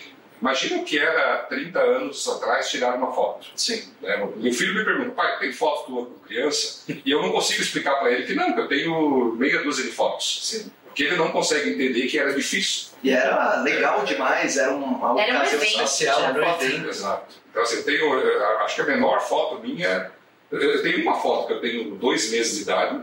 Imagina 0.46 0.80
o 0.80 0.86
que 0.86 1.00
era 1.00 1.38
30 1.50 1.80
anos 1.80 2.28
atrás 2.28 2.70
tirar 2.70 2.94
uma 2.94 3.12
foto. 3.12 3.48
Sim. 3.56 3.84
Né? 4.00 4.16
Meu 4.36 4.54
filho 4.54 4.76
me 4.76 4.86
pergunta, 4.86 5.10
pai, 5.10 5.40
tem 5.40 5.52
foto 5.52 5.88
tua 5.88 6.06
com 6.06 6.20
criança? 6.20 6.84
E 6.88 7.10
eu 7.10 7.20
não 7.20 7.32
consigo 7.32 7.64
explicar 7.64 7.96
para 7.96 8.12
ele 8.12 8.28
que 8.28 8.36
não, 8.36 8.54
que 8.54 8.60
eu 8.60 8.68
tenho 8.68 9.34
meia 9.40 9.64
dúzia 9.64 9.84
de 9.84 9.92
fotos. 9.92 10.42
Sim. 10.44 10.72
Porque 10.86 11.02
ele 11.02 11.16
não 11.16 11.32
consegue 11.32 11.72
entender 11.72 12.06
que 12.06 12.20
era 12.20 12.32
difícil. 12.32 12.90
E 13.02 13.10
era 13.10 13.64
legal 13.64 14.06
demais, 14.06 14.56
era 14.56 14.72
uma 14.72 15.20
era 15.20 15.36
ocasião 15.40 15.60
um 15.60 15.64
especial, 15.64 16.24
era 16.26 16.46
um 16.46 16.56
evento. 16.62 16.90
Exato. 16.90 17.36
Então, 17.50 17.64
assim, 17.64 17.78
eu 17.78 17.84
tenho, 17.84 18.40
acho 18.60 18.76
que 18.76 18.82
a 18.82 18.86
menor 18.86 19.22
foto 19.22 19.60
minha, 19.64 20.12
eu 20.52 20.84
tenho 20.84 21.02
uma 21.02 21.20
foto 21.20 21.48
que 21.48 21.54
eu 21.54 21.62
tenho 21.62 21.96
dois 21.96 22.30
meses 22.30 22.58
de 22.58 22.62
idade, 22.62 23.02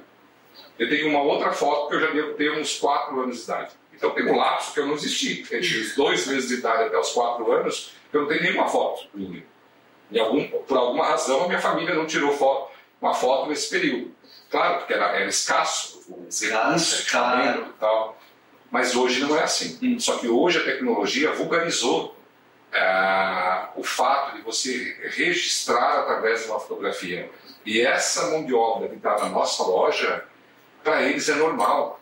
eu 0.79 0.89
tenho 0.89 1.09
uma 1.09 1.23
outra 1.23 1.51
foto 1.51 1.89
que 1.89 1.97
eu 1.97 2.01
já 2.03 2.11
devo 2.13 2.35
ter 2.35 2.53
uns 2.53 2.79
quatro 2.79 3.21
anos 3.21 3.39
de 3.39 3.43
idade. 3.43 3.73
Então 3.95 4.11
tem 4.11 4.27
um 4.27 4.37
lapso 4.37 4.73
que 4.73 4.81
eu 4.81 4.87
não 4.87 4.95
existi. 4.95 5.43
Entre 5.51 5.81
os 5.81 5.95
dois 5.95 6.27
meses 6.27 6.49
de 6.49 6.55
idade 6.57 6.85
até 6.85 6.99
os 6.99 7.13
quatro 7.13 7.51
anos, 7.53 7.93
eu 8.13 8.23
não 8.23 8.29
tenho 8.29 8.43
nenhuma 8.43 8.69
foto 8.69 9.07
minha. 9.15 9.45
Algum, 10.21 10.47
por 10.47 10.77
alguma 10.77 11.07
razão, 11.07 11.45
a 11.45 11.49
minha 11.49 11.61
família 11.61 11.95
não 11.95 12.07
tirou 12.07 12.37
foto, 12.37 12.71
uma 13.01 13.15
foto 13.15 13.49
nesse 13.49 13.71
período. 13.71 14.13
Claro, 14.51 14.79
porque 14.79 14.93
era, 14.93 15.07
era 15.17 15.29
escasso, 15.29 16.05
o 16.09 16.27
escasso, 16.29 17.11
claro. 17.11 17.67
e 17.69 17.81
tal. 17.81 18.19
Mas 18.71 18.95
hoje 18.95 19.21
não 19.21 19.37
é 19.37 19.43
assim. 19.43 19.79
Hum. 19.83 19.99
Só 19.99 20.19
que 20.19 20.29
hoje 20.29 20.59
a 20.59 20.65
tecnologia 20.65 21.33
vulgarizou 21.33 22.15
ah, 22.75 23.71
o 23.77 23.83
fato 23.83 24.37
de 24.37 24.43
você 24.43 24.97
registrar 25.15 26.01
através 26.01 26.43
de 26.43 26.51
uma 26.51 26.61
fotografia. 26.61 27.31
E 27.65 27.81
essa 27.81 28.31
mão 28.31 28.45
de 28.45 28.53
obra 28.53 28.89
que 28.89 28.97
está 28.97 29.17
na 29.19 29.29
nossa 29.31 29.63
loja, 29.63 30.25
para 30.83 31.03
eles 31.03 31.29
é 31.29 31.35
normal 31.35 32.02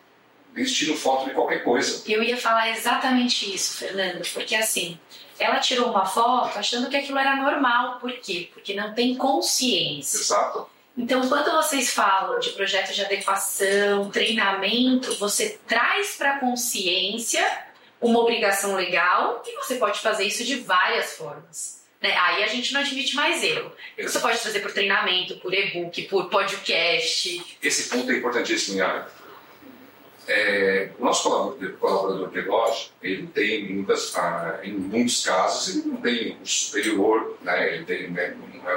eles 0.54 0.72
tiram 0.72 0.96
foto 0.96 1.28
de 1.28 1.34
qualquer 1.34 1.62
coisa. 1.62 2.02
Eu 2.10 2.22
ia 2.22 2.36
falar 2.36 2.70
exatamente 2.70 3.54
isso, 3.54 3.78
Fernando, 3.78 4.26
porque 4.32 4.54
assim, 4.54 4.98
ela 5.38 5.58
tirou 5.58 5.90
uma 5.90 6.04
foto 6.04 6.58
achando 6.58 6.88
que 6.88 6.96
aquilo 6.96 7.18
era 7.18 7.36
normal. 7.36 7.98
Por 7.98 8.12
quê? 8.12 8.50
Porque 8.52 8.74
não 8.74 8.92
tem 8.92 9.14
consciência. 9.14 10.18
Exato. 10.18 10.68
Então, 10.96 11.26
quando 11.28 11.50
vocês 11.52 11.90
falam 11.90 12.38
de 12.40 12.50
projeto 12.50 12.92
de 12.92 13.02
adequação, 13.02 14.10
treinamento, 14.10 15.14
você 15.16 15.58
traz 15.66 16.16
para 16.16 16.36
a 16.36 16.40
consciência 16.40 17.42
uma 18.00 18.18
obrigação 18.18 18.74
legal 18.74 19.42
e 19.46 19.56
você 19.56 19.76
pode 19.76 20.00
fazer 20.00 20.24
isso 20.24 20.44
de 20.44 20.56
várias 20.56 21.12
formas. 21.16 21.80
Né? 22.02 22.14
Aí 22.16 22.42
a 22.42 22.46
gente 22.46 22.72
não 22.72 22.80
admite 22.80 23.14
mais 23.14 23.42
erro. 23.42 23.72
Você 23.98 24.18
pode 24.18 24.38
trazer 24.38 24.60
por 24.60 24.72
treinamento, 24.72 25.36
por 25.36 25.54
e-book, 25.54 26.02
por 26.02 26.28
podcast. 26.28 27.56
Esse 27.62 27.88
ponto 27.88 28.10
é 28.10 28.16
importantíssimo, 28.16 28.78
Yara 28.78 29.19
é, 30.30 30.90
o 30.96 31.04
nosso 31.04 31.24
colaborador, 31.24 31.72
colaborador 31.78 32.46
loja, 32.46 32.86
ele 33.02 33.26
tem 33.26 33.68
muitas, 33.74 34.16
ah, 34.16 34.60
em 34.62 34.72
muitos 34.72 35.24
casos, 35.24 35.74
ele 35.74 35.88
não 35.88 35.96
tem 35.96 36.38
um 36.40 36.46
superior, 36.46 37.36
né? 37.42 37.74
ele 37.74 37.84
tem 37.84 38.10
né, 38.10 38.36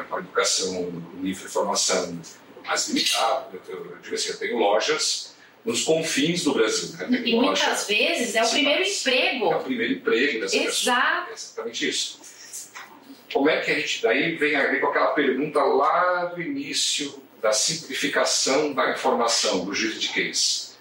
uma, 0.09 0.19
educação, 0.19 0.81
um 0.81 1.21
nível 1.21 1.45
de 1.45 1.53
formação 1.53 2.19
mais 2.65 2.87
limitado. 2.87 3.61
Eu, 3.67 3.85
eu 3.85 3.97
digo 4.01 4.15
assim, 4.15 4.29
eu 4.29 4.39
tenho 4.39 4.57
lojas 4.57 5.35
nos 5.63 5.83
confins 5.83 6.43
do 6.43 6.55
Brasil. 6.55 6.97
Né? 6.97 7.21
E 7.23 7.35
muitas 7.35 7.85
vezes 7.85 8.35
é 8.35 8.43
o 8.43 8.49
primeiro 8.49 8.83
emprego. 8.83 9.51
É 9.51 9.55
o 9.55 9.63
primeiro 9.63 9.93
emprego 9.93 10.39
dessa 10.39 10.57
Exato. 10.57 11.29
É 11.29 11.33
exatamente 11.33 11.87
isso. 11.87 12.19
Como 13.31 13.47
é 13.47 13.61
que 13.61 13.71
a 13.71 13.75
gente, 13.75 14.01
daí 14.01 14.35
vem 14.37 14.79
com 14.79 14.87
aquela 14.87 15.11
pergunta 15.11 15.61
lá 15.61 16.25
do 16.25 16.41
início 16.41 17.21
da 17.39 17.51
simplificação 17.51 18.73
da 18.73 18.91
informação, 18.91 19.65
do 19.65 19.73
juiz 19.73 20.01
de 20.01 20.09
case 20.09 20.72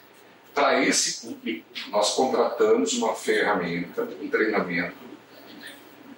para 0.54 0.82
esse 0.82 1.26
público, 1.26 1.64
nós 1.88 2.14
contratamos 2.14 2.92
uma 2.94 3.14
ferramenta, 3.14 4.02
um 4.20 4.28
treinamento 4.28 4.96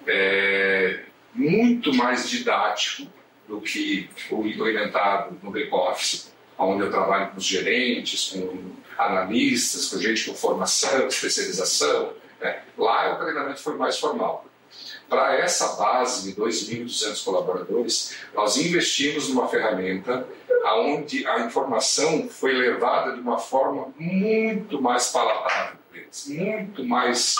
é, 0.07 1.03
muito 1.33 1.93
mais 1.93 2.29
didático 2.29 3.07
do 3.47 3.61
que 3.61 4.09
o 4.31 4.45
implementado 4.45 5.37
no 5.41 5.51
back-office, 5.51 6.33
onde 6.57 6.83
eu 6.83 6.91
trabalho 6.91 7.31
com 7.31 7.37
os 7.37 7.45
gerentes, 7.45 8.31
com 8.31 8.71
analistas, 8.97 9.89
com 9.89 9.99
gente 9.99 10.29
com 10.29 10.35
formação, 10.35 11.07
especialização. 11.07 12.13
Né? 12.39 12.61
Lá 12.77 13.13
o 13.13 13.19
treinamento 13.19 13.59
foi 13.59 13.77
mais 13.77 13.97
formal. 13.97 14.45
Para 15.09 15.35
essa 15.35 15.75
base 15.75 16.31
de 16.33 16.41
2.200 16.41 17.23
colaboradores, 17.23 18.15
nós 18.33 18.57
investimos 18.57 19.29
numa 19.29 19.47
ferramenta 19.47 20.27
onde 20.73 21.25
a 21.27 21.41
informação 21.41 22.27
foi 22.27 22.53
levada 22.53 23.13
de 23.13 23.21
uma 23.21 23.37
forma 23.37 23.93
muito 23.97 24.81
mais 24.81 25.09
palatável 25.09 25.77
para 25.89 26.01
eles, 26.01 26.27
muito 26.27 26.83
mais 26.83 27.35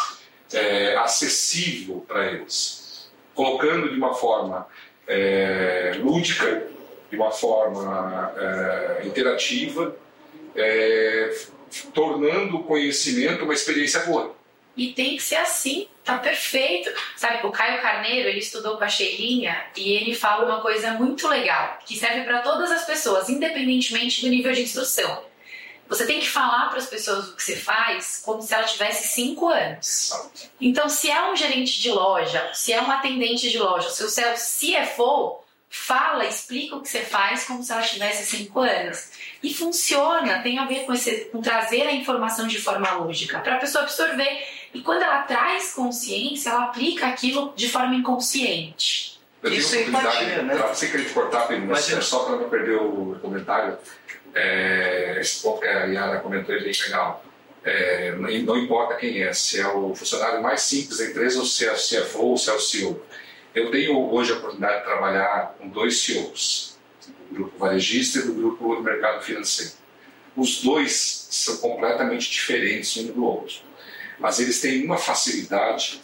é, 0.54 0.96
acessível 0.98 2.06
para 2.08 2.32
eles, 2.32 3.10
colocando 3.34 3.90
de 3.90 3.98
uma 3.98 4.14
forma 4.14 4.68
é, 5.08 5.96
lúdica, 6.00 6.68
de 7.10 7.16
uma 7.16 7.32
forma 7.32 8.34
é, 8.38 9.02
interativa, 9.06 9.96
é, 10.56 11.36
tornando 11.94 12.58
o 12.58 12.64
conhecimento 12.64 13.44
uma 13.44 13.54
experiência 13.54 14.02
boa. 14.02 14.36
E 14.78 14.94
tem 14.94 15.16
que 15.16 15.24
ser 15.24 15.38
assim, 15.38 15.88
tá 16.04 16.18
perfeito. 16.18 16.92
Sabe, 17.16 17.46
o 17.46 17.52
Caio 17.52 17.82
Carneiro, 17.82 18.30
ele 18.30 18.40
estudou 18.40 18.78
com 18.78 18.84
a 18.84 18.90
Sheilinha 18.90 19.66
e 19.76 19.94
ele 19.94 20.14
fala 20.14 20.46
uma 20.46 20.62
coisa 20.62 20.92
muito 20.92 21.28
legal, 21.28 21.80
que 21.86 21.98
serve 21.98 22.24
para 22.24 22.42
todas 22.42 22.72
as 22.72 22.86
pessoas, 22.86 23.30
independentemente 23.30 24.22
do 24.22 24.28
nível 24.28 24.52
de 24.52 24.64
instrução. 24.64 25.24
Você 25.88 26.06
tem 26.06 26.20
que 26.20 26.28
falar 26.28 26.70
para 26.70 26.80
as 26.80 26.88
pessoas 26.88 27.30
o 27.30 27.36
que 27.36 27.44
você 27.44 27.56
faz 27.56 28.22
como 28.26 28.42
se 28.42 28.54
ela 28.54 28.64
tivesse 28.64 29.08
5 29.10 29.48
anos. 29.48 30.12
Então, 30.60 30.90
se 30.90 31.12
é 31.12 31.32
um 31.32 31.36
gerente 31.36 31.80
de 31.80 31.92
loja, 31.92 32.50
se 32.54 32.74
é 32.74 32.82
um 32.82 32.90
atendente 32.90 33.50
de 33.50 33.60
loja, 33.60 33.90
se 33.92 34.04
o 34.04 34.24
é 34.24 34.34
CFO, 34.34 35.44
fala, 35.70 36.26
explica 36.26 36.76
o 36.76 36.82
que 36.82 36.90
você 36.90 37.02
faz 37.02 37.44
como 37.44 37.62
se 37.62 37.72
ela 37.72 37.82
tivesse 37.84 38.38
5 38.38 38.60
anos. 38.60 39.10
E 39.44 39.54
funciona, 39.54 40.42
tem 40.42 40.58
a 40.58 40.66
ver 40.66 40.86
com, 40.86 40.94
esse, 40.94 41.26
com 41.26 41.42
trazer 41.42 41.84
a 41.84 41.92
informação 41.92 42.48
de 42.48 42.60
forma 42.60 42.92
lógica, 42.94 43.40
para 43.40 43.58
a 43.58 43.60
pessoa 43.60 43.84
absorver 43.84 44.44
e 44.76 44.82
quando 44.82 45.04
ela 45.04 45.22
traz 45.22 45.72
consciência, 45.72 46.50
ela 46.50 46.66
aplica 46.66 47.08
aquilo 47.08 47.54
de 47.56 47.70
forma 47.70 47.96
inconsciente. 47.96 49.18
Eu 49.42 49.54
Isso 49.54 49.74
é 49.74 49.84
empatia, 49.84 50.42
né? 50.42 50.74
Sem 50.74 50.92
querer 50.92 51.06
te 51.06 51.14
cortar, 51.14 51.48
mas 51.62 51.90
é 51.94 52.02
só 52.02 52.26
para 52.26 52.36
não 52.36 52.50
perder 52.50 52.76
o 52.76 53.18
comentário, 53.22 53.78
é, 54.34 55.18
esse 55.22 55.42
ponto 55.42 55.62
que 55.62 55.68
a 55.68 55.86
Yara 55.86 56.20
comentou 56.20 56.54
é 56.54 56.60
bem 56.60 56.74
legal. 56.74 57.24
É, 57.64 58.12
não 58.16 58.58
importa 58.58 58.96
quem 58.96 59.24
é, 59.24 59.32
se 59.32 59.62
é 59.62 59.68
o 59.68 59.96
funcionário 59.96 60.42
mais 60.42 60.62
simples 60.62 60.98
da 60.98 61.06
empresa, 61.06 61.40
ou 61.40 61.46
se 61.46 61.66
é 61.66 61.72
o 61.72 61.76
CFO 61.76 62.26
ou 62.26 62.38
se 62.38 62.50
é 62.50 62.54
o 62.54 62.60
CEO. 62.60 63.02
Eu 63.56 63.72
tenho 63.72 63.98
hoje 64.14 64.34
a 64.34 64.36
oportunidade 64.36 64.80
de 64.80 64.84
trabalhar 64.84 65.56
com 65.58 65.70
dois 65.70 66.02
CEOs, 66.02 66.78
do 67.30 67.36
grupo 67.36 67.58
varejista 67.58 68.20
e 68.20 68.24
do 68.24 68.34
grupo 68.34 68.76
do 68.76 68.84
mercado 68.84 69.24
financeiro. 69.24 69.72
Os 70.36 70.62
dois 70.62 71.28
são 71.32 71.58
completamente 71.58 72.30
diferentes 72.30 72.98
um 72.98 73.14
do 73.14 73.24
outro. 73.24 73.56
Mas 74.20 74.40
eles 74.40 74.60
têm 74.62 74.86
uma 74.86 74.98
facilidade 74.98 76.02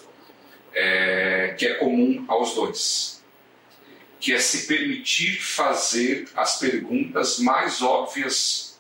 é, 0.74 1.56
que 1.58 1.66
é 1.68 1.74
comum 1.76 2.24
aos 2.28 2.54
dois, 2.54 3.24
que 4.20 4.34
é 4.34 4.40
se 4.40 4.68
permitir 4.68 5.42
fazer 5.42 6.28
as 6.36 6.60
perguntas 6.60 7.40
mais 7.40 7.82
óbvias 7.82 8.80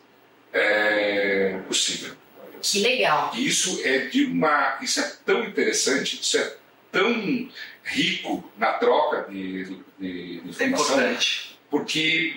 é, 0.53 1.59
possível. 1.67 2.15
Que 2.61 2.79
legal. 2.81 3.31
Isso 3.35 3.81
é 3.83 4.05
de 4.05 4.25
uma, 4.25 4.77
isso 4.81 4.99
é 4.99 5.11
tão 5.25 5.43
interessante, 5.43 6.19
isso 6.21 6.37
é 6.37 6.57
tão 6.91 7.49
rico 7.83 8.51
na 8.57 8.73
troca 8.73 9.31
de, 9.31 9.65
de, 9.99 10.41
de 10.41 10.49
informação, 10.49 10.99
é 10.99 11.03
importante. 11.03 11.59
porque 11.69 12.35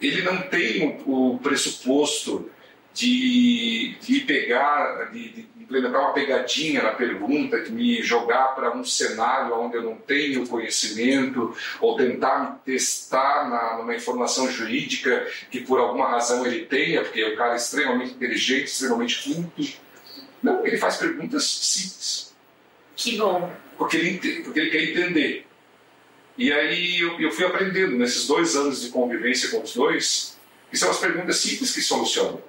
ele 0.00 0.22
não 0.22 0.42
tem 0.42 1.02
o, 1.06 1.34
o 1.34 1.38
pressuposto 1.38 2.50
de, 2.96 3.94
de 4.00 4.20
pegar, 4.20 5.10
de, 5.12 5.28
de, 5.28 5.48
implementar 5.60 6.00
uma 6.00 6.14
pegadinha 6.14 6.82
na 6.82 6.92
pergunta, 6.92 7.60
de 7.60 7.70
me 7.70 8.00
jogar 8.02 8.54
para 8.54 8.74
um 8.74 8.84
cenário 8.84 9.54
onde 9.54 9.76
eu 9.76 9.82
não 9.82 9.96
tenho 9.96 10.46
conhecimento, 10.46 11.54
ou 11.78 11.94
tentar 11.96 12.38
me 12.38 12.58
testar 12.64 13.50
na, 13.50 13.76
numa 13.76 13.94
informação 13.94 14.50
jurídica 14.50 15.26
que 15.50 15.60
por 15.60 15.78
alguma 15.78 16.08
razão 16.08 16.46
ele 16.46 16.64
tenha, 16.64 17.02
porque 17.02 17.20
é 17.20 17.34
um 17.34 17.36
cara 17.36 17.56
extremamente 17.56 18.12
inteligente, 18.12 18.68
extremamente 18.68 19.22
culto. 19.22 19.72
Não, 20.42 20.66
ele 20.66 20.78
faz 20.78 20.96
perguntas 20.96 21.44
simples. 21.44 22.34
Que 22.96 23.18
bom. 23.18 23.52
Porque 23.76 23.98
ele, 23.98 24.42
porque 24.42 24.58
ele 24.58 24.70
quer 24.70 24.84
entender. 24.84 25.46
E 26.38 26.50
aí 26.50 27.00
eu, 27.00 27.20
eu 27.20 27.30
fui 27.30 27.44
aprendendo 27.44 27.96
nesses 27.96 28.26
dois 28.26 28.56
anos 28.56 28.80
de 28.80 28.88
convivência 28.88 29.50
com 29.50 29.62
os 29.62 29.74
dois, 29.74 30.38
que 30.70 30.78
são 30.78 30.90
as 30.90 30.98
perguntas 30.98 31.36
simples 31.36 31.74
que 31.74 31.82
solucionam. 31.82 32.40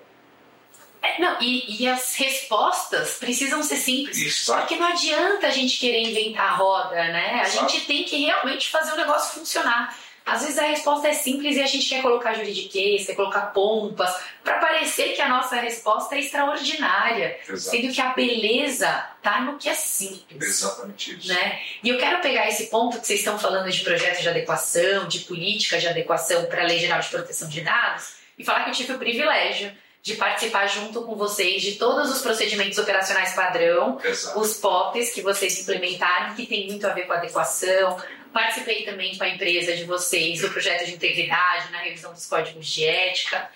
É, 1.08 1.22
não, 1.22 1.42
e, 1.42 1.84
e, 1.84 1.88
as 1.88 2.16
respostas 2.16 3.16
precisam 3.16 3.64
ser 3.64 3.78
simples. 3.78 4.18
Exato. 4.18 4.62
Porque 4.62 4.76
não 4.76 4.88
adianta 4.88 5.48
a 5.48 5.52
gente 5.52 5.78
querer 5.78 6.02
inventar 6.02 6.52
a 6.52 6.56
roda, 6.56 6.96
né? 6.96 7.42
A 7.42 7.48
Exato. 7.48 7.70
gente 7.70 7.86
tem 7.86 8.04
que 8.04 8.26
realmente 8.26 8.70
fazer 8.70 8.94
o 8.94 8.98
negócio 8.98 9.40
funcionar. 9.40 9.96
Às 10.26 10.42
vezes 10.42 10.58
a 10.58 10.66
resposta 10.66 11.08
é 11.08 11.14
simples 11.14 11.56
e 11.56 11.62
a 11.62 11.66
gente 11.66 11.88
quer 11.88 12.02
colocar 12.02 12.34
juridiquês, 12.34 13.06
quer 13.06 13.16
colocar 13.16 13.54
pompas, 13.54 14.14
para 14.44 14.60
parecer 14.60 15.14
que 15.14 15.22
a 15.22 15.30
nossa 15.30 15.56
resposta 15.56 16.16
é 16.16 16.20
extraordinária. 16.20 17.40
Exato. 17.48 17.60
Sendo 17.60 17.94
que 17.94 18.02
a 18.02 18.10
beleza 18.10 18.92
tá 19.22 19.40
no 19.40 19.58
que 19.58 19.70
é 19.70 19.74
simples. 19.74 20.44
Exatamente 20.44 21.18
isso. 21.18 21.30
Né? 21.30 21.62
E 21.82 21.88
eu 21.88 21.98
quero 21.98 22.20
pegar 22.20 22.50
esse 22.50 22.66
ponto 22.66 23.00
que 23.00 23.08
vocês 23.08 23.20
estão 23.20 23.40
falando 23.40 23.72
de 23.72 23.80
projeto 23.82 24.22
de 24.22 24.28
adequação, 24.28 25.08
de 25.08 25.20
política 25.20 25.80
de 25.80 25.88
adequação 25.88 26.46
para 26.48 26.62
a 26.62 26.66
Lei 26.66 26.80
Geral 26.80 27.00
de 27.00 27.08
Proteção 27.08 27.48
de 27.48 27.62
Dados, 27.62 28.18
e 28.38 28.44
falar 28.44 28.66
que 28.66 28.72
eu 28.72 28.76
tive 28.76 28.94
o 28.94 29.00
privilégio 29.00 29.72
de 30.08 30.16
participar 30.16 30.68
junto 30.68 31.02
com 31.02 31.18
vocês 31.18 31.62
de 31.62 31.74
todos 31.74 32.10
os 32.10 32.22
procedimentos 32.22 32.78
operacionais 32.78 33.34
padrão, 33.34 34.00
Exato. 34.02 34.40
os 34.40 34.54
POPs 34.54 35.10
que 35.10 35.22
vocês 35.22 35.60
implementaram, 35.60 36.34
que 36.34 36.46
tem 36.46 36.66
muito 36.66 36.88
a 36.88 36.94
ver 36.94 37.08
com 37.08 37.12
adequação. 37.12 38.02
Participei 38.32 38.86
também 38.86 39.18
com 39.18 39.26
a 39.26 39.28
empresa 39.28 39.76
de 39.76 39.84
vocês 39.84 40.40
do 40.40 40.50
projeto 40.50 40.86
de 40.86 40.94
integridade, 40.94 41.70
na 41.74 41.80
revisão 41.80 42.14
dos 42.14 42.26
códigos 42.26 42.68
de 42.68 42.86
ética. 42.86 43.50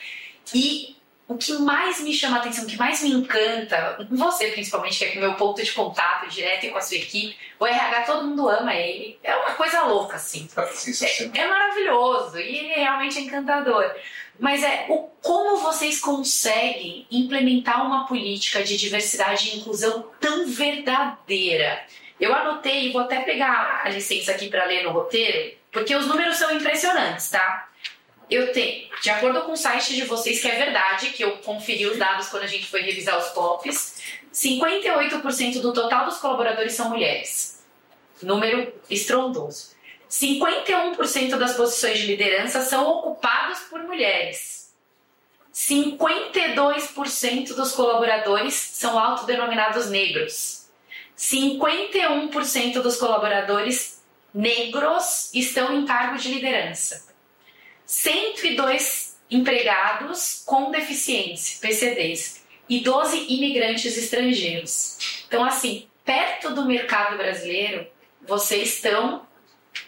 E 0.54 0.98
o 1.32 1.38
que 1.38 1.54
mais 1.54 2.02
me 2.02 2.14
chama 2.14 2.38
a 2.38 2.40
atenção, 2.42 2.66
o 2.66 2.68
que 2.68 2.78
mais 2.78 3.02
me 3.02 3.12
encanta, 3.12 4.06
você 4.12 4.48
principalmente, 4.48 5.00
que 5.00 5.18
é 5.18 5.18
o 5.18 5.22
meu 5.22 5.34
ponto 5.36 5.64
de 5.64 5.72
contato 5.72 6.30
direto 6.30 6.70
com 6.70 6.78
a 6.78 6.82
sua 6.82 6.98
equipe, 6.98 7.38
o 7.60 7.66
RH 7.66 8.02
todo 8.02 8.28
mundo 8.28 8.50
ama 8.50 8.76
ele. 8.76 9.18
É 9.24 9.36
uma 9.36 9.52
coisa 9.56 9.84
louca, 9.84 10.18
assim. 10.18 10.48
É, 10.56 11.42
é 11.42 11.48
maravilhoso 11.48 12.38
e 12.38 12.58
ele 12.58 12.74
é 12.74 12.80
realmente 12.80 13.20
encantador. 13.20 13.90
Mas 14.40 14.64
é 14.64 14.88
o 14.90 15.10
como 15.22 15.58
vocês 15.58 16.00
conseguem 16.00 17.06
implementar 17.12 17.86
uma 17.86 18.08
política 18.08 18.64
de 18.64 18.76
diversidade 18.76 19.50
e 19.50 19.60
inclusão 19.60 20.08
tão 20.20 20.48
verdadeira. 20.48 21.86
Eu 22.20 22.34
anotei 22.34 22.88
e 22.88 22.92
vou 22.92 23.02
até 23.02 23.22
pegar 23.22 23.82
a 23.84 23.90
licença 23.90 24.32
aqui 24.32 24.50
para 24.50 24.66
ler 24.66 24.84
no 24.84 24.92
roteiro, 24.92 25.56
porque 25.72 25.96
os 25.96 26.08
números 26.08 26.38
são 26.38 26.52
impressionantes, 26.52 27.30
tá? 27.30 27.71
Eu 28.32 28.54
tenho, 28.54 28.88
de 29.02 29.10
acordo 29.10 29.42
com 29.42 29.52
o 29.52 29.58
site 29.58 29.94
de 29.94 30.06
vocês, 30.06 30.40
que 30.40 30.48
é 30.48 30.56
verdade, 30.56 31.10
que 31.10 31.22
eu 31.22 31.40
conferi 31.40 31.86
os 31.86 31.98
dados 31.98 32.30
quando 32.30 32.44
a 32.44 32.48
gente 32.48 32.66
foi 32.66 32.82
revisar 32.82 33.18
os 33.18 33.28
POPs, 33.32 34.02
58% 34.34 35.60
do 35.60 35.74
total 35.74 36.06
dos 36.06 36.18
colaboradores 36.18 36.72
são 36.72 36.88
mulheres. 36.88 37.62
Número 38.24 38.74
estrondoso. 38.90 39.72
51% 40.10 41.38
das 41.38 41.56
posições 41.56 42.00
de 42.00 42.08
liderança 42.08 42.62
são 42.62 42.88
ocupadas 42.88 43.60
por 43.70 43.84
mulheres. 43.84 44.74
52% 45.54 47.54
dos 47.54 47.74
colaboradores 47.74 48.54
são 48.54 48.98
autodenominados 48.98 49.90
negros. 49.90 50.70
51% 51.18 52.82
dos 52.82 52.96
colaboradores 52.96 54.02
negros 54.34 55.30
estão 55.34 55.76
em 55.76 55.86
cargo 55.86 56.18
de 56.18 56.34
liderança. 56.34 57.11
102 57.92 59.18
empregados 59.30 60.44
com 60.46 60.72
deficiência, 60.72 61.60
PCDs, 61.60 62.42
e 62.70 62.80
12 62.80 63.26
imigrantes 63.34 63.98
estrangeiros. 63.98 65.26
Então, 65.28 65.44
assim, 65.44 65.90
perto 66.06 66.56
do 66.56 66.64
mercado 66.66 67.18
brasileiro, 67.18 67.86
vocês 68.26 68.76
estão 68.76 69.28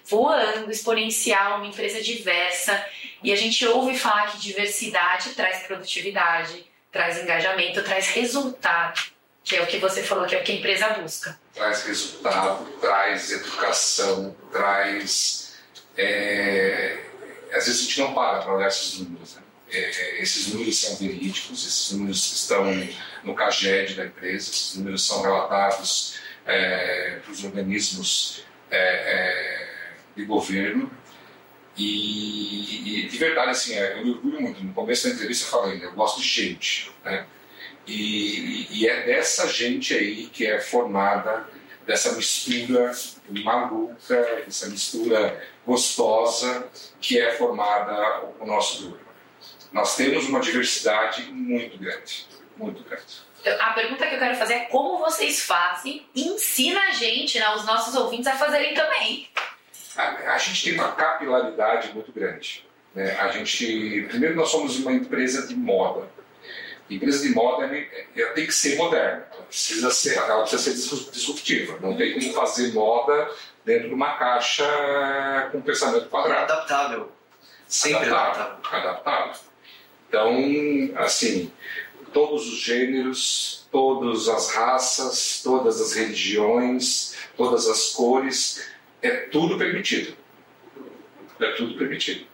voando, 0.04 0.70
exponencial, 0.70 1.60
uma 1.60 1.68
empresa 1.68 2.01
diversa. 2.01 2.86
E 3.24 3.32
a 3.32 3.38
gente 3.38 3.66
ouve 3.66 3.97
falar 3.97 4.34
que 4.34 4.38
diversidade 4.38 5.30
traz 5.30 5.64
produtividade, 5.66 6.70
traz 6.91 7.24
engajamento, 7.24 7.82
traz 7.84 8.10
resultado, 8.10 9.01
que 9.45 9.56
é 9.56 9.62
o 9.62 9.66
que 9.66 9.78
você 9.78 10.04
falou, 10.04 10.26
que 10.26 10.36
é 10.36 10.41
o 10.41 10.43
que 10.43 10.51
a 10.51 10.56
empresa 10.56 10.89
busca. 10.89 11.39
Traz 11.54 11.86
resultado, 11.86 12.66
traz 12.82 13.32
educação, 13.32 14.36
traz. 14.51 15.54
É... 15.97 17.12
Às 17.54 17.66
vezes 17.68 17.82
a 17.82 17.84
gente 17.84 17.99
não 17.99 18.14
para 18.14 18.41
para 18.41 18.56
olhar 18.56 18.68
esses 18.68 18.99
números. 18.99 19.36
Né? 19.36 19.41
É, 19.72 20.22
esses 20.22 20.47
números 20.47 20.80
são 20.80 20.95
verídicos, 20.97 21.66
esses 21.66 21.91
números 21.91 22.34
estão 22.34 22.66
no 23.24 23.34
CAGED 23.34 23.95
da 23.95 24.06
empresa, 24.06 24.49
esses 24.49 24.76
números 24.76 25.06
são 25.06 25.22
relatados 25.22 26.20
é, 26.45 27.20
para 27.24 27.32
os 27.32 27.43
organismos 27.43 28.43
é, 28.70 28.78
é, 28.78 29.68
de 30.16 30.26
governo. 30.26 30.91
E, 31.76 33.06
e, 33.06 33.10
de 33.10 33.18
verdade, 33.18 33.49
assim, 33.49 33.74
é, 33.74 33.93
eu 33.93 34.06
me 34.06 34.12
orgulho 34.12 34.41
muito. 34.41 34.64
No 34.64 34.74
começo 34.74 35.08
da 35.08 35.16
entrevista 35.16 35.45
eu 35.45 35.62
falei, 35.62 35.80
né, 35.80 35.86
eu 35.86 35.93
gosto 35.93 36.22
de 36.22 36.28
gente. 36.28 36.91
Né? 37.04 37.26
E, 37.88 38.68
e, 38.70 38.88
é 38.88 39.06
dessa 39.06 39.47
gente 39.47 39.93
aí 39.93 40.28
que 40.28 40.45
é 40.45 40.60
formada, 40.60 41.47
dessa 41.86 42.14
mistura 42.14 42.92
maluca, 43.30 44.16
essa 44.48 44.68
mistura 44.68 45.42
gostosa, 45.66 46.68
que 47.00 47.20
é 47.20 47.32
formada 47.34 48.22
o 48.40 48.46
nosso 48.46 48.84
grupo. 48.84 49.04
Nós 49.72 49.96
temos 49.96 50.26
uma 50.28 50.40
diversidade 50.40 51.24
muito 51.32 51.78
grande, 51.78 52.28
muito 52.58 52.84
grande. 52.84 53.24
A 53.60 53.72
pergunta 53.72 54.08
que 54.08 54.16
eu 54.16 54.20
quero 54.20 54.36
fazer 54.36 54.54
é 54.54 54.66
como 54.66 55.00
vocês 55.00 55.42
fazem 55.42 56.06
e 56.16 56.28
ensina 56.28 56.80
a 56.80 56.92
gente, 56.92 57.38
né, 57.40 57.50
os 57.56 57.66
nossos 57.66 57.94
ouvintes, 57.96 58.28
a 58.28 58.38
fazerem 58.38 58.74
também. 58.74 59.28
A, 59.98 60.34
a 60.34 60.38
gente 60.38 60.64
tem 60.64 60.74
uma 60.76 60.94
capilaridade 60.94 61.94
muito 61.94 62.12
grande. 62.12 62.66
Né? 62.96 63.18
A 63.20 63.30
gente, 63.30 64.06
primeiro, 64.08 64.36
nós 64.36 64.50
somos 64.50 64.78
uma 64.80 64.94
empresa 64.94 65.48
de 65.48 65.56
moda. 65.56 66.08
Empresa 66.90 67.28
de 67.28 67.34
moda 67.34 67.66
ela 68.16 68.34
tem 68.34 68.46
que 68.46 68.52
ser 68.52 68.76
moderna, 68.78 69.26
ela 69.32 69.44
precisa 69.44 69.90
ser, 69.90 70.18
ela 70.18 70.42
precisa 70.42 70.62
ser 70.62 71.12
disruptiva. 71.12 71.80
Não 71.82 71.96
tem 71.96 72.14
como 72.14 72.34
fazer 72.34 72.74
moda 72.74 73.32
dentro 73.66 73.88
de 73.88 73.94
uma 73.94 74.18
caixa 74.18 75.50
com 75.52 75.62
pensamento 75.62 76.10
quadrado. 76.10 76.52
Adaptável. 76.52 77.12
Sempre 77.68 78.10
adaptável. 78.10 78.58
adaptável. 78.72 79.34
Então, 80.08 80.38
assim, 80.98 81.52
todos 82.14 82.48
os 82.48 82.60
gêneros, 82.60 83.66
todas 83.72 84.28
as 84.30 84.54
raças, 84.54 85.42
todas 85.44 85.82
as 85.82 85.94
religiões, 85.94 87.16
todas 87.36 87.68
as 87.68 87.90
cores, 87.90 88.70
é 89.02 89.10
tudo 89.10 89.58
permitido. 89.58 90.16
É 91.40 91.52
tudo 91.54 91.78
permitido. 91.78 92.28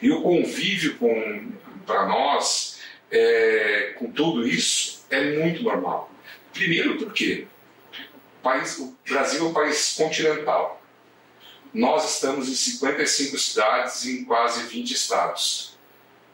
E 0.00 0.10
o 0.10 0.22
convívio 0.22 0.96
com, 0.96 1.52
para 1.86 2.06
nós, 2.06 2.75
é, 3.10 3.94
com 3.98 4.10
tudo 4.10 4.46
isso, 4.46 5.04
é 5.10 5.38
muito 5.38 5.62
normal. 5.62 6.10
Primeiro 6.52 6.96
porque 6.96 7.46
o, 8.40 8.42
país, 8.42 8.78
o 8.78 8.96
Brasil 9.08 9.40
é 9.40 9.48
um 9.48 9.52
país 9.52 9.94
continental. 9.96 10.82
Nós 11.72 12.14
estamos 12.14 12.48
em 12.48 12.54
55 12.54 13.38
cidades 13.38 14.06
em 14.06 14.24
quase 14.24 14.62
20 14.66 14.90
estados. 14.92 15.76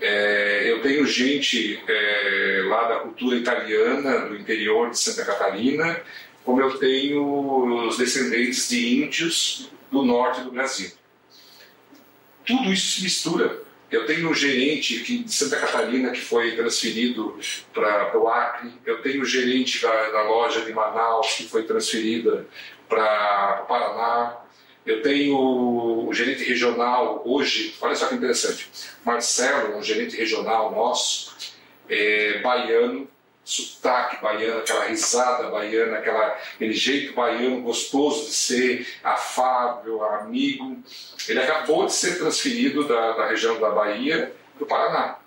É, 0.00 0.70
eu 0.70 0.82
tenho 0.82 1.06
gente 1.06 1.80
é, 1.86 2.62
lá 2.68 2.88
da 2.88 2.96
cultura 3.00 3.36
italiana, 3.36 4.26
do 4.26 4.36
interior 4.36 4.90
de 4.90 4.98
Santa 4.98 5.24
Catarina, 5.24 6.00
como 6.44 6.60
eu 6.60 6.78
tenho 6.78 7.86
os 7.86 7.98
descendentes 7.98 8.68
de 8.68 9.02
índios 9.02 9.70
do 9.90 10.04
norte 10.04 10.40
do 10.40 10.50
Brasil. 10.50 10.90
Tudo 12.44 12.72
isso 12.72 12.96
se 12.96 13.02
mistura. 13.04 13.61
Eu 13.92 14.06
tenho 14.06 14.30
um 14.30 14.34
gerente 14.34 15.02
aqui 15.02 15.18
de 15.18 15.30
Santa 15.30 15.58
Catarina 15.58 16.10
que 16.10 16.20
foi 16.20 16.56
transferido 16.56 17.38
para 17.74 18.18
o 18.18 18.26
Acre. 18.26 18.72
Eu 18.86 19.02
tenho 19.02 19.20
um 19.20 19.24
gerente 19.26 19.82
da, 19.82 20.10
da 20.10 20.22
loja 20.22 20.62
de 20.62 20.72
Manaus 20.72 21.34
que 21.34 21.44
foi 21.44 21.64
transferida 21.64 22.46
para 22.88 23.60
o 23.62 23.66
Paraná. 23.66 24.38
Eu 24.86 25.02
tenho 25.02 25.36
o 25.36 26.12
gerente 26.14 26.42
regional 26.42 27.22
hoje, 27.26 27.74
olha 27.82 27.94
só 27.94 28.06
que 28.06 28.14
interessante, 28.14 28.68
Marcelo, 29.04 29.76
um 29.76 29.82
gerente 29.82 30.16
regional 30.16 30.72
nosso, 30.72 31.36
é, 31.88 32.40
baiano, 32.40 33.06
sotaque 33.44 34.22
baiano, 34.22 34.60
aquela 34.60 34.84
risada 34.84 35.50
baiana, 35.50 35.98
aquela, 35.98 36.26
aquele 36.54 36.72
jeito 36.72 37.14
baiano 37.14 37.60
gostoso 37.62 38.26
de 38.26 38.34
ser, 38.34 38.86
afável, 39.02 40.04
amigo. 40.04 40.78
Ele 41.28 41.40
acabou 41.40 41.86
de 41.86 41.92
ser 41.92 42.18
transferido 42.18 42.86
da, 42.86 43.12
da 43.12 43.26
região 43.26 43.58
da 43.58 43.70
Bahia 43.70 44.34
para 44.54 44.64
o 44.64 44.66
Paraná. 44.66 45.18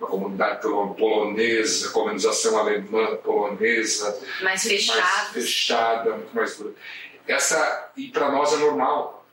A 0.00 0.06
comunidade 0.06 0.60
polonesa, 0.60 1.90
colonização 1.90 2.56
alemã, 2.56 3.16
polonesa, 3.16 4.20
mais 4.42 4.62
fechada, 4.62 5.00
mais 5.00 5.28
fechada, 5.30 6.10
muito 6.12 6.34
mais 6.36 6.56
dura. 6.56 6.72
Essa, 7.26 7.90
e 7.96 8.08
para 8.08 8.30
nós 8.30 8.52
é 8.52 8.56
normal. 8.56 9.26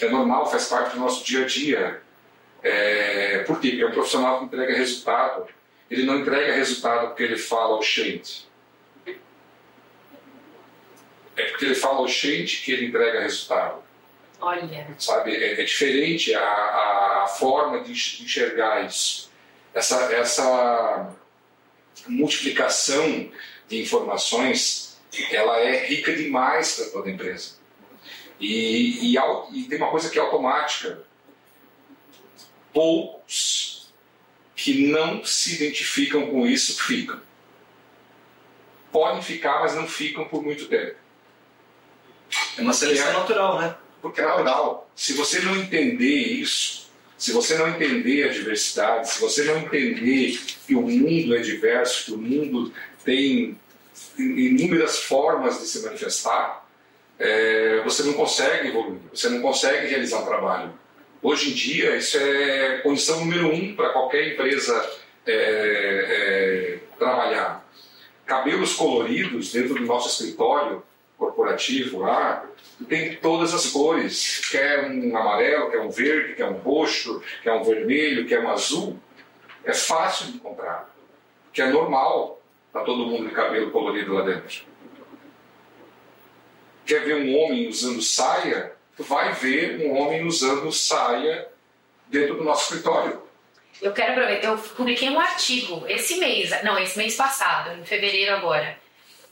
É 0.00 0.08
normal, 0.08 0.50
faz 0.50 0.68
parte 0.68 0.94
do 0.94 1.00
nosso 1.00 1.24
dia 1.24 1.42
a 1.42 1.46
dia. 1.46 2.02
É, 2.62 3.38
por 3.40 3.60
quê? 3.60 3.70
Porque 3.70 3.82
é 3.82 3.86
um 3.88 3.92
profissional 3.92 4.38
que 4.38 4.44
entrega 4.44 4.74
resultado 4.74 5.48
ele 5.90 6.04
não 6.04 6.18
entrega 6.18 6.54
resultado 6.54 7.08
porque 7.08 7.22
ele 7.22 7.38
fala 7.38 7.74
ao 7.74 7.82
gente. 7.82 8.48
É 11.36 11.44
porque 11.44 11.64
ele 11.64 11.74
fala 11.74 11.98
ao 11.98 12.08
gente 12.08 12.62
que 12.62 12.72
ele 12.72 12.86
entrega 12.86 13.20
resultado. 13.20 13.82
Olha. 14.40 14.88
Sabe? 14.98 15.34
É, 15.34 15.60
é 15.60 15.64
diferente 15.64 16.34
a, 16.34 17.22
a 17.24 17.26
forma 17.28 17.80
de 17.80 17.92
enxergar 17.92 18.84
isso. 18.86 19.30
Essa, 19.72 20.12
essa 20.12 21.14
multiplicação 22.06 23.30
de 23.68 23.80
informações 23.80 24.92
ela 25.30 25.58
é 25.58 25.86
rica 25.86 26.14
demais 26.14 26.76
para 26.76 26.90
toda 26.90 27.10
empresa. 27.10 27.56
E, 28.40 29.14
e, 29.14 29.18
e 29.52 29.64
tem 29.64 29.78
uma 29.78 29.90
coisa 29.90 30.10
que 30.10 30.18
é 30.18 30.22
automática. 30.22 31.02
Poucos 32.72 33.61
que 34.62 34.86
não 34.86 35.24
se 35.24 35.56
identificam 35.56 36.28
com 36.28 36.46
isso 36.46 36.80
ficam. 36.84 37.20
Podem 38.92 39.20
ficar, 39.20 39.58
mas 39.58 39.74
não 39.74 39.88
ficam 39.88 40.24
por 40.26 40.40
muito 40.40 40.66
tempo. 40.66 40.94
É 42.56 42.62
uma 42.62 42.72
seleção 42.72 43.08
é, 43.08 43.12
natural, 43.12 43.60
né? 43.60 43.74
Porque 44.00 44.20
é 44.20 44.24
natural. 44.24 44.88
Se 44.94 45.14
você 45.14 45.40
não 45.40 45.56
entender 45.56 46.14
isso, 46.14 46.88
se 47.18 47.32
você 47.32 47.58
não 47.58 47.70
entender 47.70 48.28
a 48.28 48.32
diversidade, 48.32 49.10
se 49.10 49.20
você 49.20 49.42
não 49.42 49.58
entender 49.58 50.40
que 50.64 50.76
o 50.76 50.82
mundo 50.82 51.34
é 51.34 51.40
diverso, 51.40 52.04
que 52.04 52.12
o 52.12 52.18
mundo 52.18 52.72
tem 53.04 53.58
inúmeras 54.16 55.00
formas 55.00 55.58
de 55.58 55.66
se 55.66 55.82
manifestar, 55.82 56.64
é, 57.18 57.82
você 57.82 58.04
não 58.04 58.12
consegue 58.12 58.68
evoluir, 58.68 59.00
você 59.12 59.28
não 59.28 59.42
consegue 59.42 59.88
realizar 59.88 60.20
um 60.20 60.24
trabalho. 60.24 60.72
Hoje 61.22 61.52
em 61.52 61.54
dia, 61.54 61.96
isso 61.96 62.18
é 62.18 62.78
condição 62.78 63.20
número 63.20 63.54
um 63.54 63.76
para 63.76 63.90
qualquer 63.90 64.32
empresa 64.32 64.90
é, 65.24 65.32
é, 65.32 66.78
trabalhar. 66.98 67.64
Cabelos 68.26 68.74
coloridos 68.74 69.52
dentro 69.52 69.74
do 69.74 69.86
nosso 69.86 70.08
escritório 70.08 70.82
corporativo 71.16 72.00
lá, 72.00 72.44
tem 72.88 73.14
todas 73.16 73.54
as 73.54 73.66
cores. 73.66 74.48
Quer 74.50 74.90
um 74.90 75.16
amarelo, 75.16 75.70
quer 75.70 75.80
um 75.80 75.90
verde, 75.90 76.34
quer 76.34 76.46
um 76.46 76.58
roxo, 76.58 77.22
quer 77.40 77.52
um 77.52 77.62
vermelho, 77.62 78.26
quer 78.26 78.40
um 78.40 78.50
azul. 78.50 78.98
É 79.64 79.72
fácil 79.72 80.26
de 80.26 80.38
encontrar, 80.38 80.92
que 81.52 81.62
é 81.62 81.66
normal 81.70 82.42
para 82.72 82.82
todo 82.82 83.06
mundo 83.06 83.28
de 83.28 83.34
cabelo 83.34 83.70
colorido 83.70 84.12
lá 84.12 84.22
dentro. 84.22 84.64
Quer 86.84 87.04
ver 87.04 87.14
um 87.14 87.38
homem 87.38 87.68
usando 87.68 88.02
saia? 88.02 88.72
Vai 89.02 89.32
ver 89.32 89.86
um 89.86 89.98
homem 89.98 90.24
usando 90.24 90.70
saia 90.72 91.48
dentro 92.08 92.36
do 92.36 92.44
nosso 92.44 92.64
escritório. 92.64 93.22
Eu 93.80 93.92
quero 93.92 94.12
aproveitar, 94.12 94.48
eu 94.48 94.58
publiquei 94.58 95.08
um 95.10 95.18
artigo 95.18 95.84
esse 95.88 96.16
mês, 96.16 96.50
não, 96.62 96.78
esse 96.78 96.96
mês 96.96 97.16
passado, 97.16 97.78
em 97.78 97.84
fevereiro 97.84 98.34
agora, 98.34 98.78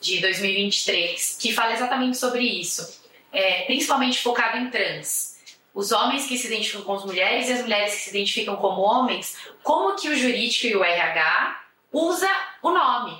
de 0.00 0.20
2023, 0.20 1.36
que 1.40 1.52
fala 1.52 1.72
exatamente 1.72 2.16
sobre 2.16 2.42
isso, 2.42 3.00
é, 3.32 3.62
principalmente 3.62 4.18
focado 4.18 4.56
em 4.56 4.70
trans. 4.70 5.38
Os 5.72 5.92
homens 5.92 6.26
que 6.26 6.36
se 6.36 6.48
identificam 6.48 6.82
com 6.82 6.94
as 6.94 7.04
mulheres 7.04 7.48
e 7.48 7.52
as 7.52 7.62
mulheres 7.62 7.94
que 7.94 8.00
se 8.00 8.10
identificam 8.10 8.56
como 8.56 8.80
homens, 8.80 9.36
como 9.62 9.94
que 9.94 10.08
o 10.08 10.16
jurídico 10.16 10.66
e 10.66 10.74
o 10.74 10.82
RH 10.82 11.60
usa 11.92 12.28
o 12.62 12.70
nome, 12.70 13.16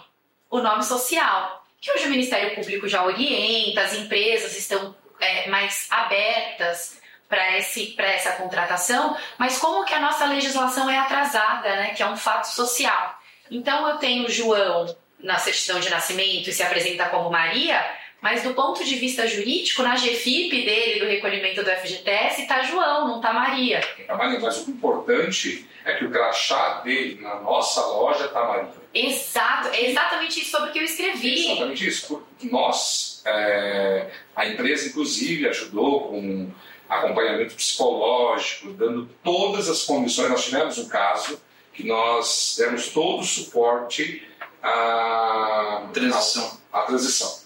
o 0.51 0.59
nome 0.59 0.83
social, 0.83 1.65
que 1.81 1.93
hoje 1.93 2.07
o 2.07 2.11
Ministério 2.11 2.55
Público 2.57 2.89
já 2.89 3.05
orienta, 3.05 3.83
as 3.83 3.95
empresas 3.95 4.57
estão 4.57 4.95
é, 5.21 5.49
mais 5.49 5.87
abertas 5.91 7.01
para 7.29 7.47
essa 7.47 8.33
contratação, 8.33 9.17
mas 9.39 9.59
como 9.59 9.85
que 9.85 9.95
a 9.95 10.01
nossa 10.01 10.27
legislação 10.27 10.91
é 10.91 10.99
atrasada, 10.99 11.69
né, 11.77 11.95
que 11.95 12.03
é 12.03 12.07
um 12.07 12.17
fato 12.17 12.47
social. 12.47 13.21
Então 13.49 13.89
eu 13.89 13.99
tenho 13.99 14.29
João 14.29 14.93
na 15.19 15.39
certidão 15.39 15.79
de 15.79 15.91
nascimento 15.91 16.49
e 16.49 16.53
se 16.53 16.63
apresenta 16.63 17.07
como 17.07 17.31
Maria, 17.31 17.85
mas 18.21 18.43
do 18.43 18.53
ponto 18.53 18.85
de 18.85 18.97
vista 18.97 19.27
jurídico, 19.27 19.83
na 19.83 19.95
GFIP 19.95 20.65
dele, 20.65 21.01
do 21.01 21.07
recolhimento 21.07 21.63
do 21.63 21.71
FGTS, 21.71 22.43
está 22.43 22.63
João, 22.63 23.09
não 23.09 23.17
está 23.17 23.33
Maria. 23.33 23.81
Maria, 24.09 24.39
mas 24.41 24.67
o 24.67 24.71
importante 24.71 25.67
é 25.85 25.95
que 25.95 26.05
o 26.05 26.11
crachá 26.11 26.81
dele 26.81 27.21
na 27.23 27.37
nossa 27.37 27.81
loja 27.87 28.27
está 28.27 28.45
Maria. 28.45 28.81
Exato, 28.93 29.69
é 29.69 29.87
exatamente 29.87 30.41
isso 30.41 30.51
sobre 30.51 30.71
o 30.71 30.73
que 30.73 30.81
eu 30.81 30.85
escrevi. 30.85 31.49
É 31.49 31.53
exatamente 31.53 31.87
isso. 31.87 32.23
Nós, 32.43 33.10
é, 33.25 34.11
a 34.35 34.47
empresa, 34.47 34.89
inclusive, 34.89 35.49
ajudou 35.49 36.09
com 36.09 36.51
acompanhamento 36.89 37.55
psicológico, 37.55 38.73
dando 38.73 39.09
todas 39.23 39.69
as 39.69 39.85
condições. 39.85 40.31
Nós 40.31 40.45
tivemos 40.45 40.79
um 40.79 40.89
caso 40.89 41.41
que 41.73 41.87
nós 41.87 42.57
demos 42.59 42.89
todo 42.89 43.21
o 43.21 43.25
suporte 43.25 44.27
à 44.63 45.89
transição. 45.93 46.61
À, 46.73 46.81
à 46.81 46.83
transição. 46.83 47.41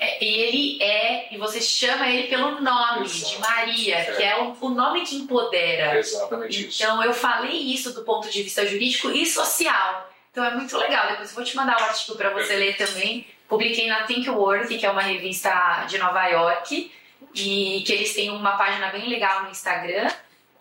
É, 0.00 0.24
ele 0.24 0.82
é, 0.82 1.32
e 1.32 1.38
você 1.38 1.60
chama 1.60 2.08
ele 2.08 2.26
pelo 2.26 2.60
nome 2.60 3.04
Exato. 3.04 3.34
de 3.34 3.38
Maria, 3.38 3.96
é. 3.98 4.04
que 4.16 4.22
é 4.22 4.42
o, 4.42 4.56
o, 4.60 4.68
nome 4.70 5.02
que 5.02 5.14
empodera. 5.14 5.96
Exatamente 5.96 6.68
isso. 6.68 6.82
Então 6.82 7.04
eu 7.04 7.14
falei 7.14 7.56
isso 7.56 7.92
do 7.92 8.02
ponto 8.02 8.28
de 8.28 8.42
vista 8.42 8.66
jurídico 8.66 9.10
e 9.12 9.24
social. 9.24 10.10
Então 10.32 10.44
é 10.44 10.54
muito 10.54 10.76
legal. 10.76 11.08
Depois 11.08 11.28
eu 11.30 11.36
vou 11.36 11.44
te 11.44 11.54
mandar 11.54 11.80
o 11.80 11.84
artigo 11.84 12.16
para 12.16 12.30
você 12.30 12.56
ler 12.56 12.76
também. 12.76 13.26
Publiquei 13.48 13.86
na 13.88 14.04
Think 14.04 14.28
Work, 14.30 14.76
que 14.76 14.84
é 14.84 14.90
uma 14.90 15.02
revista 15.02 15.84
de 15.88 15.98
Nova 15.98 16.26
York, 16.26 16.92
e 17.34 17.82
que 17.86 17.92
eles 17.92 18.14
têm 18.14 18.30
uma 18.30 18.56
página 18.56 18.88
bem 18.88 19.08
legal 19.08 19.44
no 19.44 19.50
Instagram. 19.50 20.08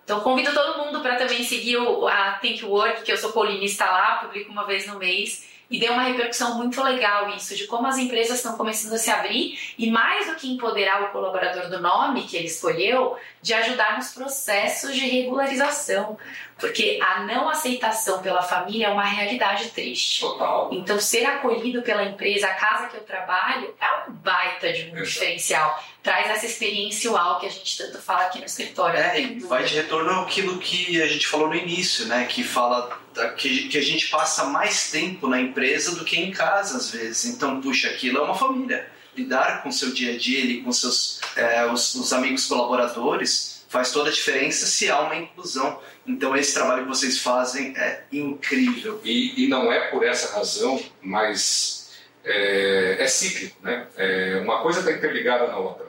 Então 0.03 0.19
convido 0.19 0.53
todo 0.53 0.85
mundo 0.85 1.01
para 1.01 1.15
também 1.15 1.43
seguir 1.43 1.77
a 2.09 2.33
Think 2.33 2.63
Work, 2.63 3.01
que 3.03 3.11
eu 3.11 3.17
sou 3.17 3.31
colinista 3.31 3.85
lá, 3.85 4.17
publico 4.17 4.51
uma 4.51 4.65
vez 4.65 4.85
no 4.85 4.99
mês. 4.99 5.55
E 5.67 5.79
deu 5.79 5.93
uma 5.93 6.03
repercussão 6.03 6.57
muito 6.57 6.81
legal 6.83 7.35
isso, 7.35 7.55
de 7.55 7.65
como 7.65 7.87
as 7.87 7.97
empresas 7.97 8.37
estão 8.37 8.55
começando 8.55 8.93
a 8.93 8.99
se 8.99 9.09
abrir 9.09 9.59
e 9.79 9.89
mais 9.89 10.27
do 10.27 10.35
que 10.35 10.47
empoderar 10.47 11.01
o 11.01 11.07
colaborador 11.07 11.71
do 11.71 11.81
nome 11.81 12.27
que 12.27 12.37
ele 12.37 12.45
escolheu, 12.45 13.17
de 13.41 13.51
ajudar 13.51 13.97
nos 13.97 14.13
processos 14.13 14.95
de 14.95 15.07
regularização. 15.07 16.19
Porque 16.57 16.99
a 17.01 17.23
não 17.23 17.49
aceitação 17.49 18.21
pela 18.21 18.41
família 18.41 18.87
é 18.87 18.89
uma 18.89 19.03
realidade 19.03 19.69
triste. 19.69 20.21
Total. 20.21 20.69
Então, 20.71 20.97
ser 20.99 21.25
acolhido 21.25 21.81
pela 21.81 22.03
empresa, 22.03 22.47
a 22.47 22.53
casa 22.53 22.87
que 22.87 22.95
eu 22.95 23.03
trabalho, 23.03 23.73
é 23.79 24.09
um 24.09 24.13
baita 24.13 24.71
de 24.71 24.83
um 24.83 24.95
Exato. 24.95 25.03
diferencial. 25.03 25.83
Traz 26.01 26.29
essa 26.29 26.45
experiência 26.45 27.11
uau 27.11 27.39
que 27.39 27.45
a 27.45 27.49
gente 27.49 27.77
tanto 27.77 28.01
fala 28.01 28.21
aqui 28.21 28.39
no 28.39 28.45
escritório. 28.45 28.97
É, 28.97 29.19
e 29.19 29.39
vai 29.39 29.65
de 29.65 29.75
retorno 29.75 30.21
àquilo 30.21 30.57
que 30.59 31.01
a 31.01 31.07
gente 31.07 31.27
falou 31.27 31.49
no 31.49 31.55
início, 31.55 32.05
né? 32.05 32.25
Que 32.25 32.41
fala 32.43 32.99
que, 33.37 33.67
que 33.67 33.77
a 33.77 33.81
gente 33.81 34.07
passa 34.07 34.45
mais 34.45 34.91
tempo 34.91 35.27
na 35.27 35.39
empresa 35.39 35.95
do 35.95 36.05
que 36.05 36.17
em 36.17 36.31
casa, 36.31 36.77
às 36.77 36.91
vezes. 36.91 37.25
Então, 37.25 37.59
puxa, 37.59 37.89
aquilo 37.89 38.19
é 38.19 38.21
uma 38.21 38.35
família. 38.35 38.89
Lidar 39.15 39.61
com 39.63 39.69
o 39.69 39.73
seu 39.73 39.93
dia 39.93 40.13
a 40.13 40.17
dia, 40.17 40.41
ali, 40.43 40.61
com 40.61 40.71
seus, 40.71 41.21
é, 41.35 41.65
os, 41.65 41.95
os 41.95 42.11
amigos 42.13 42.45
colaboradores, 42.47 43.54
faz 43.75 43.91
toda 43.91 44.09
a 44.09 44.13
diferença 44.13 44.65
se 44.65 44.89
há 44.89 45.01
uma 45.01 45.17
inclusão. 45.17 45.81
Então 46.07 46.33
esse 46.33 46.53
trabalho 46.53 46.83
que 46.83 46.87
vocês 46.87 47.19
fazem 47.19 47.75
é 47.75 48.03
incrível. 48.09 49.01
E, 49.03 49.43
e 49.43 49.47
não 49.49 49.69
é 49.69 49.91
por 49.91 50.05
essa 50.05 50.33
razão, 50.33 50.81
mas 51.01 51.91
é, 52.23 52.95
é 52.99 53.07
cíclico, 53.07 53.57
né? 53.61 53.85
É, 53.97 54.39
uma 54.41 54.61
coisa 54.61 54.79
está 54.79 54.93
interligada 54.93 55.47
na 55.47 55.57
outra. 55.57 55.87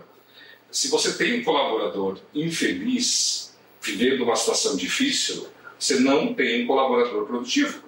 Se 0.69 0.89
você 0.89 1.13
tem 1.13 1.41
um 1.41 1.45
colaborador 1.45 2.19
infeliz, 2.35 3.57
vivendo 3.81 4.25
uma 4.25 4.35
situação 4.35 4.77
difícil, 4.77 5.49
você 5.79 6.01
não 6.01 6.35
tem 6.35 6.65
um 6.65 6.67
colaborador 6.67 7.25
produtivo. 7.25 7.85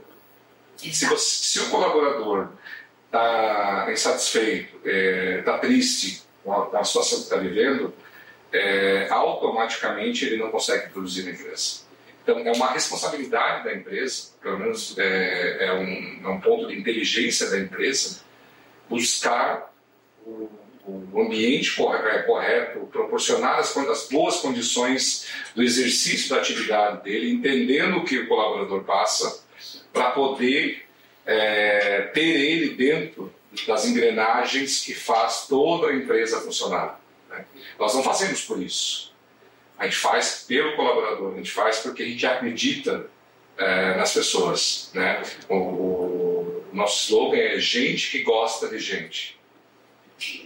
Se, 0.76 1.06
você, 1.06 1.18
se 1.18 1.58
o 1.58 1.70
colaborador 1.70 2.50
está 3.06 3.88
insatisfeito, 3.90 4.76
está 4.76 4.90
é, 4.90 5.42
tá 5.42 5.58
triste 5.58 6.22
com 6.44 6.52
a, 6.52 6.66
com 6.66 6.76
a 6.76 6.84
situação 6.84 7.18
que 7.18 7.24
está 7.24 7.36
vivendo, 7.36 7.92
é, 8.52 9.08
automaticamente 9.10 10.24
ele 10.24 10.36
não 10.36 10.50
consegue 10.50 10.90
produzir 10.90 11.24
na 11.24 11.30
empresa. 11.30 11.88
Então, 12.22 12.38
é 12.40 12.52
uma 12.52 12.72
responsabilidade 12.72 13.64
da 13.64 13.74
empresa, 13.74 14.32
pelo 14.42 14.58
menos 14.58 14.98
é, 14.98 15.64
é, 15.64 15.72
um, 15.72 16.20
é 16.24 16.28
um 16.28 16.40
ponto 16.40 16.68
de 16.68 16.78
inteligência 16.78 17.48
da 17.48 17.58
empresa, 17.58 18.20
buscar 18.88 19.72
o, 20.26 20.50
o 20.86 21.22
ambiente 21.22 21.70
é, 21.80 22.22
correto, 22.22 22.80
proporcionar 22.92 23.58
as, 23.58 23.74
as, 23.76 24.08
boas 24.08 24.36
condições 24.36 25.26
do 25.54 25.62
exercício 25.62 26.30
da 26.30 26.36
atividade 26.36 27.02
dele, 27.02 27.32
entendendo 27.32 27.96
o 27.96 28.04
que 28.04 28.18
o 28.18 28.28
colaborador 28.28 28.84
passa, 28.84 29.42
para 29.92 30.10
poder 30.10 30.84
é, 31.24 32.02
ter 32.12 32.20
ele 32.20 32.74
dentro 32.74 33.32
das 33.66 33.86
engrenagens 33.86 34.84
que 34.84 34.94
faz 34.94 35.46
toda 35.48 35.88
a 35.88 35.94
empresa 35.94 36.40
funcionar. 36.40 36.97
Né? 37.28 37.44
Nós 37.78 37.94
não 37.94 38.02
fazemos 38.02 38.42
por 38.42 38.60
isso. 38.60 39.12
A 39.78 39.84
gente 39.84 39.96
faz 39.96 40.44
pelo 40.48 40.74
colaborador, 40.74 41.34
a 41.34 41.36
gente 41.36 41.52
faz 41.52 41.78
porque 41.78 42.02
a 42.02 42.06
gente 42.06 42.26
acredita 42.26 43.08
é, 43.56 43.96
nas 43.96 44.12
pessoas. 44.12 44.90
Né? 44.94 45.22
O, 45.48 45.54
o, 45.54 46.64
nosso 46.72 47.06
slogan 47.06 47.38
é 47.38 47.58
gente 47.58 48.10
que 48.10 48.22
gosta 48.22 48.68
de 48.68 48.78
gente. 48.78 49.38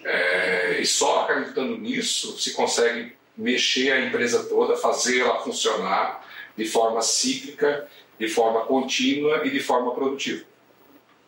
É, 0.05 0.78
e 0.80 0.87
só 0.87 1.22
acreditando 1.22 1.78
nisso 1.78 2.39
se 2.39 2.53
consegue 2.53 3.16
mexer 3.37 3.93
a 3.93 4.01
empresa 4.01 4.45
toda, 4.45 4.76
fazer 4.76 5.20
ela 5.20 5.41
funcionar 5.41 6.28
de 6.57 6.66
forma 6.66 7.01
cíclica, 7.01 7.89
de 8.18 8.28
forma 8.28 8.66
contínua 8.66 9.47
e 9.47 9.51
de 9.51 9.61
forma 9.61 9.95
produtiva. 9.95 10.45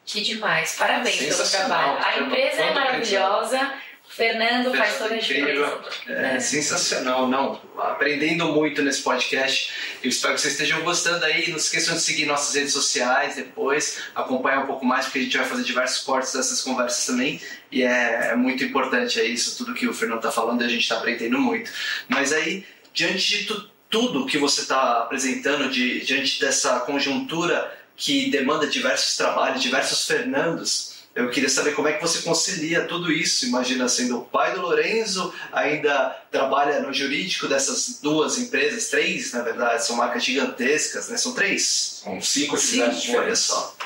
Que 0.05 0.21
demais, 0.21 0.77
parabéns 0.77 1.17
pelo 1.17 1.51
trabalho. 1.51 2.05
A 2.05 2.19
empresa 2.21 2.63
é 2.63 2.75
maravilhosa. 2.75 3.75
Fernando 4.15 4.73
faz 4.73 4.97
toda 4.99 5.17
a 5.17 5.19
diferença. 5.19 5.81
É, 6.07 6.39
sensacional, 6.39 7.27
não. 7.27 7.61
Aprendendo 7.77 8.47
muito 8.53 8.81
nesse 8.81 9.03
podcast. 9.03 9.73
Eu 10.05 10.09
espero 10.09 10.35
que 10.35 10.41
vocês 10.41 10.55
estejam 10.55 10.83
gostando 10.83 11.25
aí. 11.25 11.51
Não 11.51 11.59
se 11.59 11.65
esqueçam 11.65 11.97
de 11.97 12.01
seguir 12.01 12.25
nossas 12.25 12.55
redes 12.55 12.73
sociais 12.73 13.35
depois, 13.35 13.99
acompanhar 14.15 14.63
um 14.63 14.67
pouco 14.67 14.87
mais, 14.87 15.07
porque 15.07 15.19
a 15.19 15.23
gente 15.23 15.37
vai 15.37 15.47
fazer 15.47 15.65
diversos 15.65 16.05
cortes 16.05 16.33
dessas 16.33 16.61
conversas 16.61 17.05
também. 17.07 17.41
E 17.73 17.83
é, 17.83 18.29
é 18.31 18.37
muito 18.37 18.63
importante 18.63 19.21
é 19.21 19.25
isso, 19.25 19.59
tudo 19.59 19.75
que 19.75 19.89
o 19.89 19.93
Fernando 19.93 20.19
está 20.19 20.31
falando, 20.31 20.63
e 20.63 20.65
a 20.65 20.69
gente 20.69 20.83
está 20.83 20.99
aprendendo 20.99 21.37
muito. 21.41 21.73
Mas 22.09 22.33
aí, 22.33 22.65
diante 22.93 23.39
de 23.39 23.45
tu, 23.47 23.69
tudo 23.91 24.27
que 24.27 24.39
você 24.39 24.61
está 24.61 24.99
apresentando, 24.99 25.69
de, 25.69 26.05
diante 26.05 26.39
dessa 26.39 26.79
conjuntura 26.81 27.77
que 27.97 28.31
demanda 28.31 28.69
diversos 28.69 29.17
trabalhos, 29.17 29.61
diversos 29.61 30.07
Fernandos. 30.07 30.94
Eu 31.15 31.31
queria 31.31 31.49
saber 31.49 31.75
como 31.75 31.87
é 31.87 31.93
que 31.93 32.03
você 32.03 32.23
concilia 32.23 32.87
tudo 32.87 33.13
isso. 33.13 33.47
Imagina 33.47 33.89
sendo 33.89 34.19
o 34.19 34.25
pai 34.25 34.53
do 34.53 34.63
Lorenzo, 34.63 35.33
ainda 35.53 36.11
trabalha 36.31 36.81
no 36.81 36.93
jurídico 36.93 37.47
dessas 37.47 38.01
duas 38.03 38.37
empresas, 38.37 38.89
três 38.89 39.33
na 39.33 39.43
verdade, 39.43 39.87
são 39.87 39.97
marcas 39.97 40.25
gigantescas, 40.25 41.09
né? 41.09 41.17
São 41.17 41.33
três? 41.33 42.01
São 42.03 42.21
cinco 42.21 42.57
cinco, 42.57 43.17
Olha 43.17 43.37
só. 43.37 43.77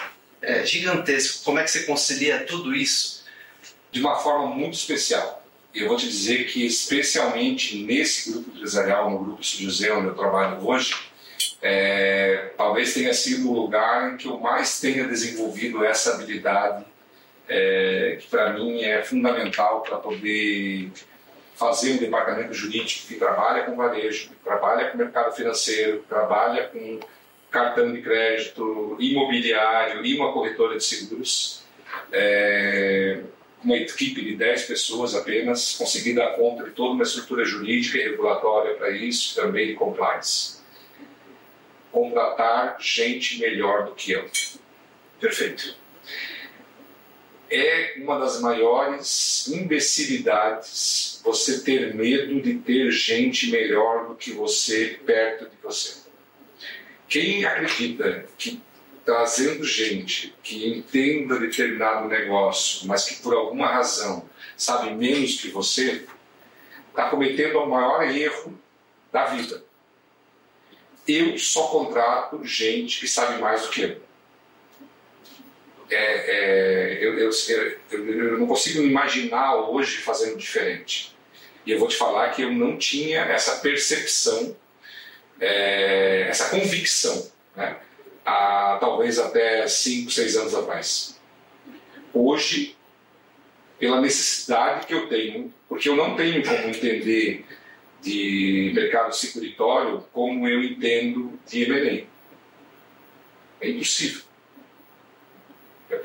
É 0.40 0.64
gigantesco. 0.64 1.44
Como 1.44 1.58
é 1.58 1.64
que 1.64 1.70
você 1.70 1.82
concilia 1.82 2.44
tudo 2.44 2.74
isso? 2.74 3.24
De 3.92 4.00
uma 4.00 4.18
forma 4.20 4.46
muito 4.46 4.74
especial. 4.74 5.44
Eu 5.74 5.88
vou 5.88 5.98
te 5.98 6.08
dizer 6.08 6.46
que, 6.46 6.64
especialmente 6.64 7.76
nesse 7.82 8.30
grupo 8.30 8.50
empresarial, 8.56 9.10
no 9.10 9.18
Grupo 9.18 9.42
Estúdio 9.42 9.98
onde 9.98 10.08
eu 10.08 10.14
trabalho 10.14 10.66
hoje, 10.66 10.94
é, 11.60 12.52
talvez 12.56 12.94
tenha 12.94 13.12
sido 13.12 13.50
o 13.50 13.54
lugar 13.54 14.14
em 14.14 14.16
que 14.16 14.26
eu 14.26 14.38
mais 14.38 14.80
tenha 14.80 15.06
desenvolvido 15.06 15.84
essa 15.84 16.14
habilidade, 16.14 16.84
é, 17.48 18.18
que 18.20 18.28
para 18.28 18.52
mim 18.52 18.82
é 18.82 19.02
fundamental 19.02 19.82
para 19.82 19.96
poder 19.96 20.90
fazer 21.54 21.92
um 21.92 21.96
departamento 21.96 22.54
jurídico 22.54 23.08
que 23.08 23.16
trabalha 23.16 23.64
com 23.64 23.76
varejo, 23.76 24.28
que 24.28 24.36
trabalha 24.44 24.90
com 24.90 24.98
mercado 24.98 25.34
financeiro, 25.34 26.00
que 26.00 26.08
trabalha 26.08 26.68
com 26.68 27.00
cartão 27.50 27.92
de 27.92 28.02
crédito, 28.02 28.96
imobiliário 29.00 30.04
e 30.04 30.14
uma 30.16 30.32
corretora 30.32 30.76
de 30.76 30.84
seguros. 30.84 31.64
É, 32.12 33.20
uma 33.64 33.76
equipe 33.76 34.22
de 34.22 34.36
10 34.36 34.66
pessoas 34.66 35.16
apenas, 35.16 35.74
conseguir 35.74 36.14
dar 36.14 36.36
conta 36.36 36.62
de 36.62 36.70
toda 36.70 36.92
uma 36.92 37.02
estrutura 37.02 37.44
jurídica 37.44 37.98
e 37.98 38.02
regulatória 38.02 38.74
para 38.74 38.90
isso, 38.90 39.34
também 39.34 39.66
de 39.66 39.74
compliance 39.74 40.58
contratar 41.90 42.76
gente 42.78 43.38
melhor 43.40 43.86
do 43.86 43.94
que 43.94 44.12
eu. 44.12 44.28
Perfeito. 45.20 45.74
É 47.50 47.94
uma 47.98 48.18
das 48.18 48.40
maiores 48.40 49.48
imbecilidades 49.48 51.20
você 51.24 51.60
ter 51.60 51.94
medo 51.94 52.40
de 52.40 52.54
ter 52.58 52.90
gente 52.90 53.50
melhor 53.50 54.08
do 54.08 54.14
que 54.14 54.32
você 54.32 55.00
perto 55.04 55.44
de 55.48 55.56
você. 55.62 55.96
Quem 57.08 57.44
acredita 57.44 58.26
que 58.36 58.60
trazendo 59.04 59.64
gente 59.64 60.34
que 60.42 60.68
entenda 60.68 61.38
determinado 61.38 62.06
negócio, 62.06 62.86
mas 62.86 63.04
que 63.04 63.22
por 63.22 63.34
alguma 63.34 63.66
razão 63.66 64.28
sabe 64.56 64.94
menos 64.94 65.40
que 65.40 65.48
você, 65.48 66.06
está 66.90 67.08
cometendo 67.08 67.58
o 67.58 67.70
maior 67.70 68.02
erro 68.02 68.58
da 69.10 69.24
vida 69.26 69.62
eu 71.08 71.38
só 71.38 71.68
contrato 71.68 72.44
gente 72.44 73.00
que 73.00 73.08
sabe 73.08 73.40
mais 73.40 73.62
do 73.62 73.70
que 73.70 73.80
eu. 73.80 74.07
É, 75.90 75.96
é, 75.96 76.98
eu, 77.00 77.18
eu, 77.18 77.30
eu, 77.90 78.38
não 78.38 78.46
consigo 78.46 78.82
imaginar 78.82 79.56
hoje 79.56 79.98
fazendo 79.98 80.36
diferente. 80.36 81.16
E 81.64 81.72
eu 81.72 81.78
vou 81.78 81.88
te 81.88 81.96
falar 81.96 82.30
que 82.30 82.42
eu 82.42 82.52
não 82.52 82.76
tinha 82.76 83.20
essa 83.22 83.56
percepção, 83.56 84.54
é, 85.40 86.26
essa 86.28 86.50
convicção, 86.50 87.30
né? 87.56 87.76
há 88.24 88.76
talvez 88.80 89.18
até 89.18 89.66
5, 89.66 90.10
6 90.10 90.36
anos 90.36 90.54
atrás. 90.54 91.18
Hoje, 92.12 92.76
pela 93.78 94.00
necessidade 94.00 94.86
que 94.86 94.94
eu 94.94 95.08
tenho, 95.08 95.52
porque 95.68 95.88
eu 95.88 95.96
não 95.96 96.16
tenho 96.16 96.42
como 96.42 96.68
entender 96.68 97.46
de 98.02 98.72
mercado 98.74 99.14
securitório 99.14 100.04
como 100.12 100.48
eu 100.48 100.62
entendo 100.62 101.38
de 101.46 101.64
M&A. 101.64 102.04
É 103.60 103.70
impossível. 103.70 104.27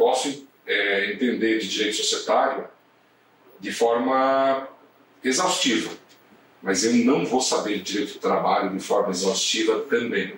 Posso 0.03 0.45
é, 0.67 1.13
entender 1.13 1.59
de 1.59 1.69
direito 1.69 1.95
societário 1.95 2.67
de 3.57 3.71
forma 3.71 4.67
exaustiva, 5.23 5.91
mas 6.61 6.83
eu 6.83 6.91
não 7.05 7.25
vou 7.25 7.39
saber 7.39 7.77
de 7.77 7.83
direito 7.83 8.13
do 8.15 8.19
trabalho 8.19 8.77
de 8.77 8.83
forma 8.83 9.11
exaustiva 9.11 9.79
também. 9.89 10.35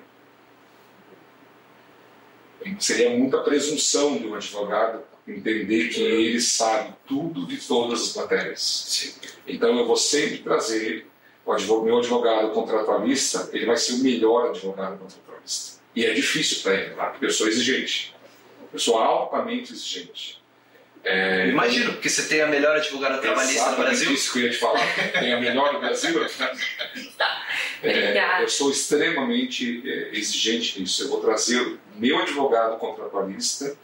Seria 2.78 3.09
muita 3.18 3.39
presunção 3.39 4.20
de 4.20 4.28
um 4.28 4.36
advogado 4.36 5.01
entender 5.28 5.89
que 5.89 5.99
ele 5.99 6.39
sabe 6.39 6.93
tudo 7.07 7.47
de 7.47 7.57
todas 7.57 8.03
as 8.03 8.16
matérias. 8.16 9.18
Então 9.47 9.80
eu 9.80 9.88
vou 9.88 9.97
sempre 9.97 10.43
trazer 10.43 11.07
o 11.43 11.51
advogado, 11.51 11.86
meu 11.86 11.97
advogado 11.97 12.51
contratualista, 12.51 13.49
ele 13.51 13.66
vai 13.66 13.78
ser 13.78 13.93
o 13.93 14.03
melhor 14.03 14.49
advogado 14.49 14.99
contratualista. 14.99 15.82
E 15.95 16.05
é 16.05 16.13
difícil 16.13 16.61
para 16.61 16.76
ele, 16.76 16.93
tá? 16.93 17.05
porque 17.07 17.26
eu 17.26 17.32
sou 17.32 17.47
exigente. 17.47 18.14
Eu 18.76 18.80
sou 18.80 18.97
altamente 18.97 19.71
exigente. 19.71 20.43
É, 21.01 21.47
Imagino, 21.47 21.93
porque 21.93 22.09
você 22.09 22.28
tem 22.28 22.41
a 22.41 22.47
melhor 22.47 22.76
advogada 22.76 23.19
trabalhista 23.19 23.69
do 23.69 23.78
Brasil. 23.78 24.11
isso 24.11 24.34
que 24.34 24.39
eu 24.39 24.43
ia 24.43 24.49
te 24.49 24.57
falar. 24.57 24.82
tem 25.17 25.32
a 25.32 25.39
melhor 25.39 25.71
do 25.71 25.80
Brasil. 25.80 26.13
Tá. 27.17 27.47
É, 27.82 28.43
eu 28.43 28.49
sou 28.49 28.69
extremamente 28.69 29.82
é, 29.89 30.09
exigente 30.17 30.82
nisso. 30.82 31.03
Eu 31.03 31.07
vou 31.07 31.21
trazer 31.21 31.78
meu 31.95 32.19
advogado 32.19 32.78
contratualista, 32.78 33.78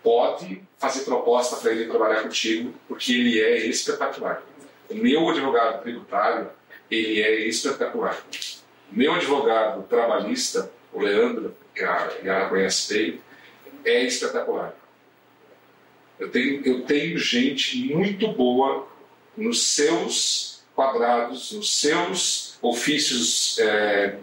pode 0.00 0.62
fazer 0.78 1.00
proposta 1.00 1.56
para 1.56 1.72
ele 1.72 1.86
trabalhar 1.86 2.22
contigo, 2.22 2.72
porque 2.86 3.12
ele 3.12 3.40
é 3.40 3.66
espetacular. 3.66 4.44
O 4.88 4.94
meu 4.94 5.28
advogado 5.28 5.82
tributário, 5.82 6.50
ele 6.88 7.20
é 7.20 7.48
espetacular. 7.48 8.16
Meu 8.92 9.12
advogado 9.12 9.82
trabalhista, 9.88 10.70
o 10.92 11.00
Leandro, 11.00 11.56
que 11.74 11.82
a 11.82 12.12
Yara 12.22 12.48
conhece 12.48 12.94
bem, 12.94 13.23
é 13.84 14.04
espetacular. 14.04 14.74
Eu 16.18 16.30
tenho, 16.30 16.64
eu 16.64 16.82
tenho 16.82 17.18
gente 17.18 17.92
muito 17.92 18.28
boa 18.28 18.86
nos 19.36 19.62
seus 19.62 20.62
quadrados, 20.74 21.52
nos 21.52 21.78
seus 21.80 22.58
ofícios 22.62 23.58
é, 23.58 24.16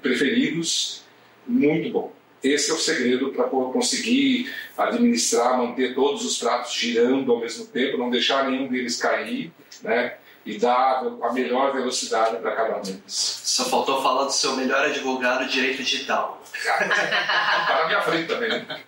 preferidos, 0.00 1.02
muito 1.46 1.90
bom. 1.90 2.12
Esse 2.42 2.70
é 2.70 2.74
o 2.74 2.78
segredo 2.78 3.32
para 3.32 3.44
conseguir 3.44 4.50
administrar, 4.76 5.58
manter 5.58 5.94
todos 5.94 6.24
os 6.24 6.38
pratos 6.38 6.72
girando 6.72 7.30
ao 7.30 7.40
mesmo 7.40 7.66
tempo, 7.66 7.98
não 7.98 8.08
deixar 8.08 8.50
nenhum 8.50 8.66
deles 8.66 8.96
cair, 8.96 9.52
né? 9.82 10.14
E 10.44 10.58
dar 10.58 11.02
a 11.22 11.32
melhor 11.32 11.72
velocidade 11.72 12.36
para 12.36 12.56
cada 12.56 12.78
um 12.78 12.82
deles. 12.82 13.02
Só 13.06 13.64
faltou 13.64 14.02
falar 14.02 14.24
do 14.24 14.32
seu 14.32 14.56
melhor 14.56 14.84
advogado 14.84 15.46
de 15.46 15.52
direito 15.52 15.82
digital. 15.82 16.42
Está 16.54 17.78
na 17.82 17.86
minha 17.86 18.02
frente 18.02 18.28
também, 18.28 18.48
né? 18.48 18.80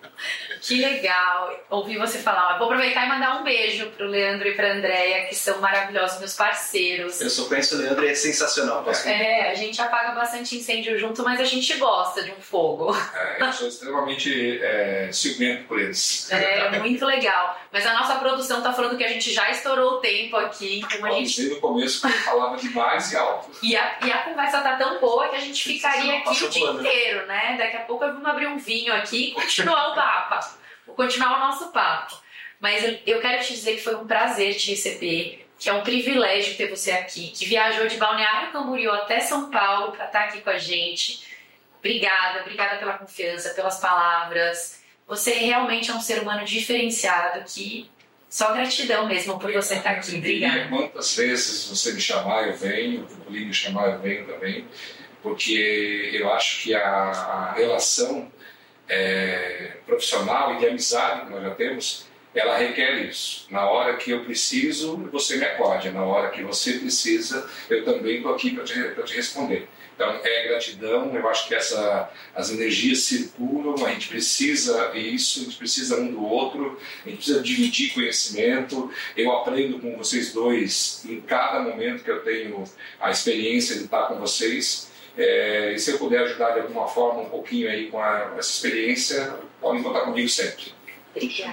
Que 0.65 0.77
legal 0.77 1.53
ouvir 1.69 1.97
você 1.97 2.19
falar. 2.19 2.57
Vou 2.57 2.67
aproveitar 2.67 3.05
e 3.05 3.09
mandar 3.09 3.41
um 3.41 3.43
beijo 3.43 3.87
pro 3.91 4.07
Leandro 4.07 4.47
e 4.47 4.55
pra 4.55 4.71
Andréia, 4.71 5.25
que 5.25 5.35
são 5.35 5.59
maravilhosos, 5.59 6.19
meus 6.19 6.33
parceiros. 6.35 7.19
Eu 7.19 7.29
sou 7.29 7.49
conheço 7.49 7.75
o 7.75 7.79
Leandro 7.79 8.05
e 8.05 8.09
é 8.09 8.15
sensacional. 8.15 8.85
É, 9.05 9.51
a 9.51 9.55
gente 9.55 9.81
apaga 9.81 10.11
bastante 10.13 10.55
incêndio 10.55 10.97
junto, 10.97 11.21
mas 11.21 11.41
a 11.41 11.43
gente 11.43 11.73
gosta 11.75 12.23
de 12.23 12.31
um 12.31 12.39
fogo. 12.39 12.95
É, 13.13 13.41
eu 13.41 13.51
sou 13.51 13.67
extremamente 13.67 14.59
é, 14.63 15.09
ciumento 15.11 15.65
por 15.65 15.79
eles. 15.81 16.31
É, 16.31 16.79
muito 16.79 17.05
legal. 17.05 17.59
Mas 17.69 17.85
a 17.85 17.93
nossa 17.93 18.15
produção 18.15 18.61
tá 18.61 18.71
falando 18.71 18.95
que 18.97 19.03
a 19.03 19.09
gente 19.09 19.33
já 19.33 19.49
estourou 19.49 19.95
o 19.95 19.97
tempo 19.97 20.37
aqui, 20.37 20.79
então 20.79 21.05
a 21.05 21.11
gente... 21.11 21.41
Desde 21.41 21.55
o 21.55 21.59
começo 21.59 22.01
que 22.01 22.07
eu 22.07 22.11
falava 22.19 22.55
demais 22.55 23.11
e 23.11 23.17
alto. 23.17 23.51
E 23.61 23.75
a, 23.75 23.97
e 24.05 24.11
a 24.11 24.19
conversa 24.19 24.61
tá 24.61 24.77
tão 24.77 24.99
boa 25.01 25.27
que 25.27 25.35
a 25.35 25.39
gente 25.39 25.61
ficaria 25.61 26.19
aqui 26.19 26.45
o 26.45 26.49
dia 26.49 26.71
inteiro, 26.71 27.25
né? 27.25 27.57
Daqui 27.57 27.75
a 27.75 27.81
pouco 27.81 28.05
vamos 28.05 28.25
abrir 28.25 28.47
um 28.47 28.57
vinho 28.57 28.93
aqui 28.93 29.29
e 29.29 29.31
continuar 29.33 29.91
o 29.91 29.95
papo. 29.95 30.52
Vou 30.85 30.95
continuar 30.95 31.37
o 31.37 31.39
nosso 31.39 31.71
papo. 31.71 32.21
Mas 32.59 32.99
eu 33.05 33.19
quero 33.19 33.43
te 33.43 33.53
dizer 33.53 33.75
que 33.75 33.81
foi 33.81 33.95
um 33.95 34.07
prazer 34.07 34.55
te 34.55 34.71
receber, 34.71 35.45
que 35.59 35.69
é 35.69 35.73
um 35.73 35.83
privilégio 35.83 36.55
ter 36.55 36.69
você 36.69 36.91
aqui, 36.91 37.27
que 37.31 37.45
viajou 37.45 37.87
de 37.87 37.97
Balneário 37.97 38.51
Camboriú 38.51 38.91
até 38.91 39.19
São 39.19 39.49
Paulo 39.49 39.91
para 39.91 40.05
estar 40.05 40.19
tá 40.19 40.25
aqui 40.25 40.41
com 40.41 40.49
a 40.49 40.57
gente. 40.57 41.27
Obrigada, 41.79 42.41
obrigada 42.41 42.77
pela 42.77 42.93
confiança, 42.93 43.49
pelas 43.49 43.79
palavras. 43.79 44.81
Você 45.07 45.33
realmente 45.33 45.91
é 45.91 45.93
um 45.93 45.99
ser 45.99 46.21
humano 46.21 46.45
diferenciado 46.45 47.43
que 47.45 47.91
só 48.29 48.51
gratidão 48.51 49.05
mesmo 49.05 49.37
por 49.37 49.51
você 49.51 49.75
estar 49.75 49.91
tá 49.91 49.97
aqui. 49.97 50.17
Obrigada. 50.17 50.67
Quantas 50.69 51.15
vezes 51.15 51.67
você 51.67 51.91
me 51.91 52.01
chamar, 52.01 52.47
eu 52.47 52.55
venho. 52.55 53.05
O 53.27 53.31
me 53.31 53.53
chamar, 53.53 53.89
eu 53.89 53.99
venho 53.99 54.25
também. 54.25 54.65
Porque 55.21 56.09
eu 56.13 56.33
acho 56.33 56.63
que 56.63 56.73
a 56.73 57.53
relação 57.55 58.31
é, 58.87 59.77
profissional 59.85 60.55
e 60.55 60.59
de 60.59 60.67
amizade 60.67 61.25
que 61.25 61.31
nós 61.31 61.43
já 61.43 61.51
temos, 61.51 62.07
ela 62.33 62.57
requer 62.57 63.05
isso. 63.05 63.45
Na 63.51 63.69
hora 63.69 63.95
que 63.95 64.11
eu 64.11 64.23
preciso, 64.23 64.97
você 65.11 65.37
me 65.37 65.45
acorde. 65.45 65.91
Na 65.91 66.03
hora 66.03 66.29
que 66.29 66.41
você 66.41 66.73
precisa, 66.73 67.47
eu 67.69 67.85
também 67.85 68.17
estou 68.17 68.33
aqui 68.33 68.51
para 68.51 68.63
te, 68.63 68.73
te 68.73 69.15
responder. 69.15 69.67
Então, 69.95 70.19
é 70.23 70.47
gratidão, 70.47 71.15
eu 71.15 71.29
acho 71.29 71.47
que 71.47 71.53
essa, 71.53 72.09
as 72.33 72.49
energias 72.49 72.99
circulam, 73.01 73.85
a 73.85 73.91
gente 73.91 74.07
precisa 74.07 74.91
isso, 74.95 75.41
a 75.41 75.43
gente 75.43 75.57
precisa 75.57 75.97
um 75.97 76.11
do 76.11 76.25
outro, 76.25 76.79
a 77.05 77.09
gente 77.09 77.17
precisa 77.17 77.41
dividir 77.41 77.93
conhecimento. 77.93 78.91
Eu 79.15 79.31
aprendo 79.31 79.79
com 79.79 79.95
vocês 79.95 80.33
dois 80.33 81.05
em 81.07 81.21
cada 81.21 81.59
momento 81.59 82.03
que 82.03 82.09
eu 82.09 82.23
tenho 82.23 82.63
a 82.99 83.11
experiência 83.11 83.75
de 83.75 83.83
estar 83.83 84.07
com 84.07 84.15
vocês. 84.15 84.91
É, 85.17 85.73
e 85.73 85.79
se 85.79 85.91
eu 85.91 85.97
puder 85.99 86.23
ajudar 86.23 86.51
de 86.51 86.61
alguma 86.61 86.87
forma 86.87 87.21
um 87.21 87.29
pouquinho 87.29 87.69
aí 87.69 87.89
com 87.89 88.01
a, 88.01 88.33
essa 88.37 88.49
experiência, 88.49 89.33
podem 89.61 89.83
contar 89.83 90.01
comigo 90.01 90.27
sempre. 90.27 90.73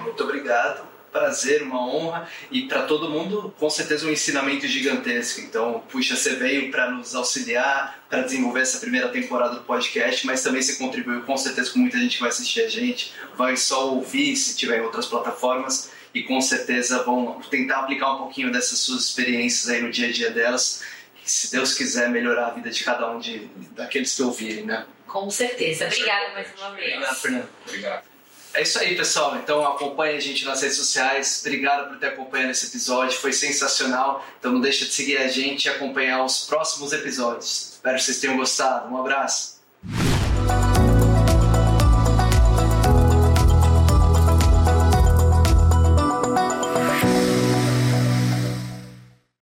Muito 0.03 0.23
obrigado. 0.23 0.89
Prazer, 1.11 1.61
uma 1.61 1.85
honra 1.85 2.27
e 2.49 2.61
para 2.63 2.83
todo 2.83 3.09
mundo, 3.09 3.53
com 3.59 3.69
certeza, 3.69 4.07
um 4.07 4.11
ensinamento 4.11 4.65
gigantesco. 4.65 5.41
Então, 5.41 5.83
puxa, 5.91 6.15
você 6.15 6.35
veio 6.35 6.71
para 6.71 6.89
nos 6.89 7.13
auxiliar, 7.13 8.05
para 8.09 8.21
desenvolver 8.21 8.61
essa 8.61 8.79
primeira 8.79 9.09
temporada 9.09 9.55
do 9.55 9.61
podcast, 9.61 10.25
mas 10.25 10.41
também 10.41 10.61
você 10.61 10.75
contribuiu 10.75 11.21
com 11.23 11.35
certeza 11.35 11.69
com 11.71 11.79
muita 11.79 11.99
gente 11.99 12.15
que 12.15 12.21
vai 12.21 12.29
assistir 12.29 12.61
a 12.61 12.69
gente, 12.69 13.13
vai 13.35 13.57
só 13.57 13.89
ouvir 13.89 14.37
se 14.37 14.55
tiver 14.55 14.77
em 14.77 14.83
outras 14.83 15.05
plataformas 15.05 15.91
e 16.13 16.23
com 16.23 16.39
certeza 16.39 17.03
vão 17.03 17.41
tentar 17.49 17.79
aplicar 17.79 18.13
um 18.13 18.17
pouquinho 18.19 18.49
dessas 18.49 18.79
suas 18.79 19.03
experiências 19.03 19.69
aí 19.69 19.81
no 19.81 19.91
dia 19.91 20.07
a 20.07 20.11
dia 20.11 20.29
delas 20.29 20.81
se 21.23 21.51
Deus 21.51 21.73
quiser 21.73 22.09
melhorar 22.09 22.47
a 22.47 22.49
vida 22.51 22.69
de 22.69 22.83
cada 22.83 23.09
um 23.11 23.19
de, 23.19 23.49
daqueles 23.71 24.13
que 24.15 24.21
ouvirem, 24.23 24.65
né? 24.65 24.85
Com 25.07 25.29
certeza. 25.29 25.85
Obrigada 25.85 26.33
mais 26.33 26.47
uma 26.57 26.71
vez. 26.71 26.93
Obrigado, 26.93 27.15
Fernando. 27.15 27.49
Obrigado. 27.67 28.11
É 28.53 28.61
isso 28.61 28.79
aí, 28.79 28.95
pessoal. 28.95 29.37
Então 29.37 29.65
acompanhe 29.65 30.17
a 30.17 30.19
gente 30.19 30.43
nas 30.45 30.61
redes 30.61 30.77
sociais. 30.77 31.41
Obrigado 31.41 31.89
por 31.89 31.99
ter 31.99 32.07
acompanhado 32.07 32.51
esse 32.51 32.67
episódio. 32.67 33.17
Foi 33.17 33.31
sensacional. 33.31 34.25
Então 34.39 34.51
não 34.51 34.61
deixa 34.61 34.85
de 34.85 34.91
seguir 34.91 35.17
a 35.17 35.27
gente 35.27 35.65
e 35.65 35.69
acompanhar 35.69 36.23
os 36.23 36.45
próximos 36.45 36.91
episódios. 36.91 37.73
Espero 37.73 37.97
que 37.97 38.03
vocês 38.03 38.19
tenham 38.19 38.37
gostado. 38.37 38.93
Um 38.93 38.97
abraço. 38.97 39.61